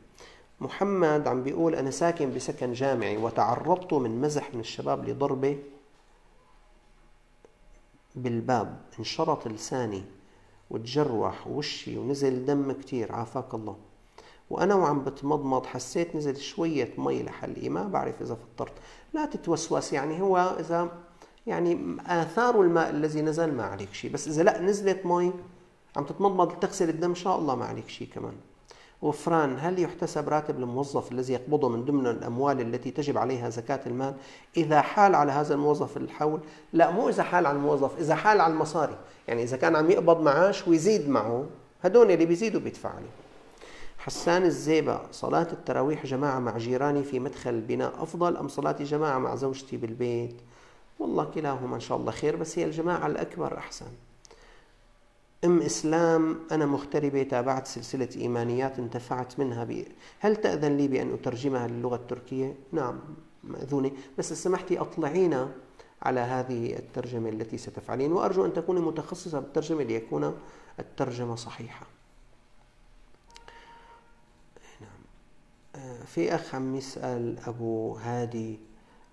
[0.61, 5.59] محمد عم بيقول أنا ساكن بسكن جامعي وتعرضت من مزح من الشباب لضربة
[8.15, 10.05] بالباب انشرط لساني
[10.71, 13.77] وتجروح وشي ونزل دم كتير عافاك الله.
[14.51, 18.73] وأنا وعم بتمضمض حسيت نزل شوية مي لحلقي ما بعرف إذا فطرت.
[19.15, 20.89] لا تتوسوس يعني هو إذا
[21.47, 25.33] يعني آثار الماء الذي نزل ما عليك شيء بس إذا لا نزلت مي
[25.97, 28.35] عم تتمضمض تغسل الدم إن شاء الله ما عليك شيء كمان.
[29.05, 34.15] غفران هل يحتسب راتب الموظف الذي يقبضه من ضمن الأموال التي تجب عليها زكاة المال؟
[34.57, 36.41] إذا حال على هذا الموظف الحول
[36.73, 38.97] لا مو إذا حال على الموظف إذا حال على المصاري.
[39.29, 41.47] يعني إذا كان عم يقبض معاش ويزيد معه
[41.83, 43.11] هدول اللي بيزيدوا بيدفع عليه
[43.99, 49.35] حسان الزيبة صلاة التراويح جماعة مع جيراني في مدخل البناء أفضل أم صلاة جماعة مع
[49.35, 50.37] زوجتي بالبيت؟
[50.99, 53.87] والله كلاهما إن شاء الله خير بس هي الجماعة الأكبر أحسن.
[55.45, 59.89] أم إسلام أنا مغتربة تابعت سلسلة إيمانيات انتفعت منها بي.
[60.21, 63.01] هل تأذن لي بأن أترجمها للغة التركية؟ نعم
[63.45, 65.53] مأذونة بس سمحتي أطلعينا
[66.03, 70.35] على هذه الترجمة التي ستفعلين وأرجو أن تكوني متخصصة بالترجمة ليكون
[70.81, 71.87] الترجمة صحيحة
[74.81, 75.95] نعم.
[76.07, 78.61] في أخ عم يسأل أبو هادي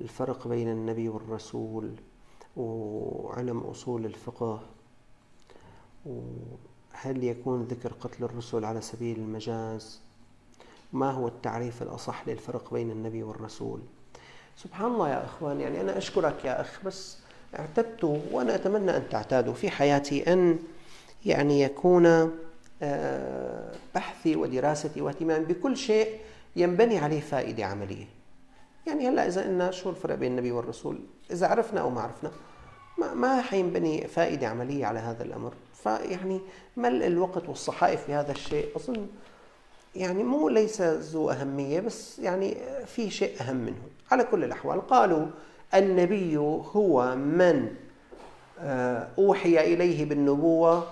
[0.01, 1.91] الفرق بين النبي والرسول
[2.57, 4.61] وعلم أصول الفقه
[6.05, 10.01] وهل يكون ذكر قتل الرسل على سبيل المجاز؟
[10.93, 13.81] ما هو التعريف الأصح للفرق بين النبي والرسول؟
[14.55, 17.17] سبحان الله يا أخوان يعني أنا أشكرك يا أخ بس
[17.59, 20.59] اعتدت وأنا أتمنى أن تعتادوا في حياتي أن
[21.25, 22.31] يعني يكون
[22.83, 26.19] آه، بحثي ودراستي واهتمامي بكل شيء
[26.55, 28.05] ينبني عليه فائدة عملية.
[28.87, 30.99] يعني هلأ إذا قلنا شو الفرق بين النبي والرسول؟
[31.31, 32.31] إذا عرفنا أو ما عرفنا
[32.97, 35.53] ما ما حينبني فائدة عملية على هذا الأمر.
[35.83, 36.41] فيعني
[36.77, 38.65] ملء الوقت والصحائف في هذا الشيء.
[38.75, 39.07] أظن
[39.95, 43.81] يعني مو ليس ذو أهمية بس يعني في شيء أهم منه.
[44.11, 45.25] على كل الأحوال قالوا
[45.73, 47.75] النبي هو من
[48.59, 50.87] آه، أوحي إليه بالنبوة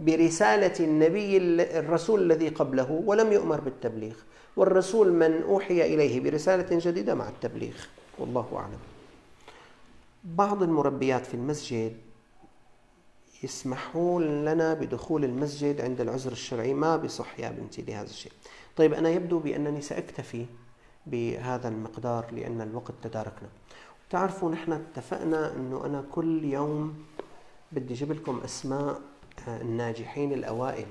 [0.00, 1.36] برسالة النبي
[1.78, 4.14] الرسول الذي قبله ولم يؤمر بالتبليغ.
[4.56, 7.74] والرسول من أوحي إليه برسالة جديدة مع التبليغ.
[8.18, 8.78] والله أعلم.
[10.24, 11.96] بعض المربيات في المسجد
[13.42, 16.74] يسمحون لنا بدخول المسجد عند العذر الشرعي.
[16.74, 18.32] ما بصح يا بنتي لهذا الشيء.
[18.76, 20.46] طيب أنا يبدو بأنني سأكتفي
[21.06, 23.48] بهذا المقدار لأن الوقت تداركنا.
[24.10, 27.04] تعرفوا نحن اتفقنا أنه أنا كل يوم
[27.72, 29.00] بدي أجيب لكم أسماء
[29.48, 30.86] الناجحين الأوائل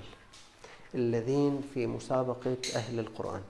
[0.96, 3.42] الذين في مسابقة أهل القرآن.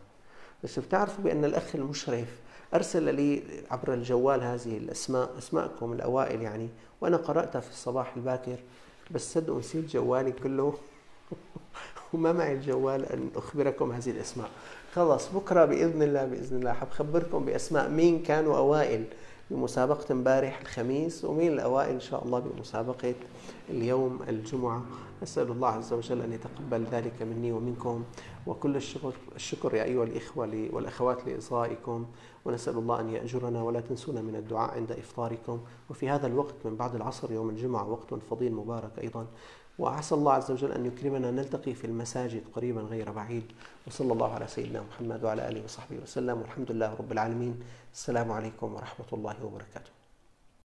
[0.64, 2.28] بس بتعرفوا بأن الأخ المشرف
[2.74, 6.70] أرسل لي عبر الجوال هذه الأسماء أسماءكم الأوائل يعني
[7.02, 8.60] وأنا قرأتها في الصباح الباكر.
[9.12, 10.74] بس صدقوا نسيت جوالي كله.
[12.14, 14.50] وما معي الجوال أن أخبركم هذه الأسماء.
[14.94, 16.74] خلاص بكرة بإذن الله بإذن الله.
[16.74, 19.04] حبخبركم بأسماء مين كانوا أوائل
[19.52, 23.14] بمسابقة امبارح الخميس ومين الأوائل إن شاء الله بمسابقة
[23.70, 24.84] اليوم الجمعة.
[25.24, 28.04] أسأل الله عز وجل أن يتقبل ذلك مني ومنكم.
[28.48, 32.06] وكل الشكر, الشكر يا أيها الإخوة والأخوات لإصغائكم.
[32.46, 35.60] ونسأل الله أن يأجرنا ولا تنسونا من الدعاء عند إفطاركم.
[35.90, 39.28] وفي هذا الوقت من بعد العصر يوم الجمعة وقت فضيل مبارك أيضا.
[39.80, 43.52] وعسى الله عز وجل أن يكرمنا نلتقي في المساجد قريبا غير بعيد.
[43.88, 46.38] وصلى الله على سيدنا محمد وعلى آله وصحبه وسلم.
[46.42, 47.60] والحمد لله رب العالمين.
[47.94, 50.05] السلام عليكم ورحمة الله وبركاته.